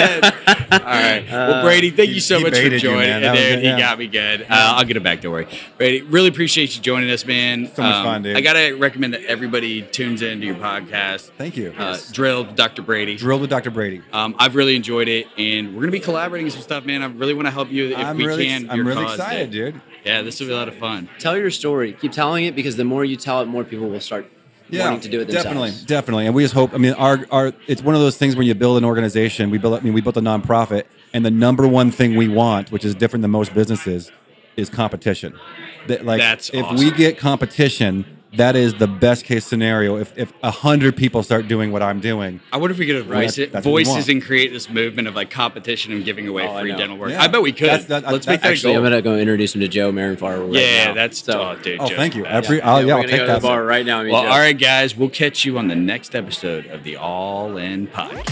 All 0.72 0.78
right. 0.80 1.26
Well, 1.30 1.62
Brady, 1.62 1.90
thank 1.90 2.10
you 2.10 2.20
so 2.20 2.38
he 2.38 2.44
much 2.44 2.54
for 2.54 2.62
baited 2.62 2.82
you, 2.82 2.88
joining. 2.88 3.08
man. 3.08 3.22
That 3.22 3.32
was 3.32 3.40
Dude, 3.40 3.50
good, 3.50 3.58
he 3.58 3.64
yeah. 3.66 3.78
got 3.78 3.98
me 3.98 4.06
good. 4.06 4.42
Uh, 4.42 4.46
I'll 4.50 4.84
get 4.84 4.96
it 4.96 5.02
back. 5.02 5.20
Don't 5.20 5.32
worry. 5.32 5.46
Brady, 5.76 6.02
really 6.02 6.28
appreciate 6.28 6.74
you 6.74 6.82
joining 6.82 7.10
us, 7.10 7.26
man. 7.26 7.70
So 7.74 7.82
much 7.82 8.04
fun, 8.04 8.22
dude. 8.22 8.36
I 8.36 8.40
gotta 8.40 8.74
recommend 8.74 9.14
that 9.14 9.24
everybody 9.24 9.82
tunes 9.82 10.22
into 10.22 10.46
your 10.46 10.54
podcast. 10.54 11.30
Thank 11.36 11.56
you. 11.56 11.74
Uh, 11.76 11.98
Drilled, 12.12 12.48
with 12.48 12.56
Dr. 12.56 12.82
Brady. 12.82 13.16
Drilled 13.16 13.42
with 13.42 13.50
Dr. 13.50 13.70
Brady. 13.70 14.02
Um, 14.12 14.34
I've 14.38 14.54
really 14.54 14.76
enjoyed 14.76 15.08
it, 15.08 15.26
and 15.36 15.74
we're 15.74 15.82
gonna 15.82 15.92
be 15.92 16.00
collaborating 16.00 16.50
some 16.50 16.62
stuff, 16.62 16.86
man. 16.86 17.02
I 17.02 17.06
really 17.06 17.34
want 17.34 17.46
to 17.46 17.52
help 17.52 17.70
you 17.70 17.90
if 17.90 17.98
I'm 17.98 18.16
we 18.16 18.26
really, 18.26 18.46
can. 18.46 18.70
I'm 18.70 18.86
really 18.86 19.04
cause, 19.04 19.18
excited, 19.18 19.50
dude. 19.50 19.80
Yeah, 20.04 20.22
this 20.22 20.40
will 20.40 20.46
be 20.46 20.52
a 20.54 20.56
lot 20.56 20.68
of 20.68 20.76
fun. 20.76 21.08
Tell 21.18 21.36
your 21.36 21.50
story. 21.50 21.92
Keep 21.92 22.12
telling 22.12 22.46
it 22.46 22.54
because 22.54 22.76
the 22.76 22.84
more 22.84 23.04
you 23.04 23.16
tell 23.16 23.42
it, 23.42 23.46
more 23.46 23.64
people 23.64 23.90
will 23.90 24.00
start 24.00 24.26
wanting 24.70 25.00
to 25.00 25.08
do 25.08 25.20
it 25.20 25.26
themselves. 25.26 25.44
Definitely, 25.44 25.86
definitely. 25.86 26.26
And 26.26 26.34
we 26.34 26.42
just 26.42 26.54
hope. 26.54 26.74
I 26.74 26.78
mean, 26.78 26.94
our 26.94 27.24
our 27.30 27.52
it's 27.66 27.82
one 27.82 27.94
of 27.94 28.00
those 28.00 28.16
things 28.16 28.36
when 28.36 28.46
you 28.46 28.54
build 28.54 28.78
an 28.78 28.84
organization. 28.84 29.50
We 29.50 29.58
built. 29.58 29.80
I 29.80 29.84
mean, 29.84 29.92
we 29.92 30.00
built 30.00 30.16
a 30.16 30.20
nonprofit, 30.20 30.84
and 31.12 31.24
the 31.24 31.30
number 31.30 31.66
one 31.66 31.90
thing 31.90 32.16
we 32.16 32.28
want, 32.28 32.70
which 32.70 32.84
is 32.84 32.94
different 32.94 33.22
than 33.22 33.30
most 33.30 33.54
businesses, 33.54 34.12
is 34.56 34.68
competition. 34.68 35.38
That 35.86 36.04
like 36.04 36.20
That's 36.20 36.50
if 36.50 36.64
awesome. 36.64 36.76
we 36.76 36.90
get 36.90 37.18
competition, 37.18 38.04
that 38.34 38.56
is 38.56 38.74
the 38.74 38.86
best 38.86 39.24
case 39.24 39.46
scenario. 39.46 39.96
If 39.96 40.16
if 40.18 40.32
a 40.42 40.50
hundred 40.50 40.96
people 40.96 41.22
start 41.22 41.48
doing 41.48 41.72
what 41.72 41.82
I'm 41.82 42.00
doing, 42.00 42.40
I 42.52 42.58
wonder 42.58 42.72
if 42.72 42.78
we 42.78 42.86
could 42.86 43.02
voice 43.06 43.36
that's- 43.36 43.38
it, 43.38 43.52
that's 43.52 43.66
what 43.66 43.72
we 43.72 43.84
voices 43.84 44.08
and 44.08 44.22
create 44.22 44.52
this 44.52 44.68
movement 44.68 45.08
of 45.08 45.14
like 45.16 45.30
competition 45.30 45.92
and 45.92 46.04
giving 46.04 46.28
away 46.28 46.46
Oh, 46.46 46.60
free 46.60 46.74
dental 46.76 46.98
work. 46.98 47.10
Yeah. 47.10 47.22
I 47.22 47.28
bet 47.28 47.40
we 47.42 47.52
could. 47.52 47.68
That's- 47.68 47.86
that- 47.86 48.04
Let's 48.10 48.26
that- 48.26 48.32
make 48.32 48.40
that 48.42 48.48
a 48.48 48.50
Actually, 48.52 48.74
I'm 48.74 48.82
goal. 48.82 48.90
gonna 48.90 49.02
go 49.02 49.16
introduce 49.16 49.54
him 49.54 49.60
to 49.62 49.68
Joe 49.68 49.90
Marinfar 49.92 50.40
right 50.52 50.60
Yeah, 50.62 50.84
now. 50.88 50.94
that's 50.94 51.22
so. 51.24 51.40
oh, 51.42 51.56
dude. 51.62 51.80
oh, 51.80 51.88
thank 51.88 52.14
you. 52.14 52.22
the 52.24 52.28
I 52.28 52.40
best. 52.40 52.50
appre- 52.50 52.60
I'll, 52.62 52.80
yeah, 52.82 52.86
yeah, 52.88 52.94
we're 52.94 53.00
I'll 53.00 53.02
take 53.08 53.10
go 53.12 53.18
to 53.18 53.26
that. 53.26 53.40
the 53.42 53.48
bar 53.48 53.64
right 53.64 53.86
now. 53.86 54.02
Well, 54.04 54.16
all 54.16 54.38
right, 54.38 54.58
guys, 54.58 54.96
we'll 54.96 55.08
catch 55.10 55.44
you 55.44 55.56
on 55.58 55.68
the 55.68 55.76
next 55.76 56.14
episode 56.14 56.66
of 56.66 56.84
the 56.84 56.96
All 56.96 57.56
In 57.56 57.86
Podcast. 57.86 58.26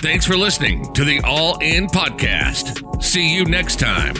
Thanks 0.00 0.24
for 0.24 0.36
listening 0.36 0.90
to 0.94 1.04
the 1.04 1.20
All 1.24 1.58
In 1.58 1.86
Podcast. 1.86 3.02
See 3.02 3.34
you 3.34 3.44
next 3.44 3.78
time. 3.78 4.14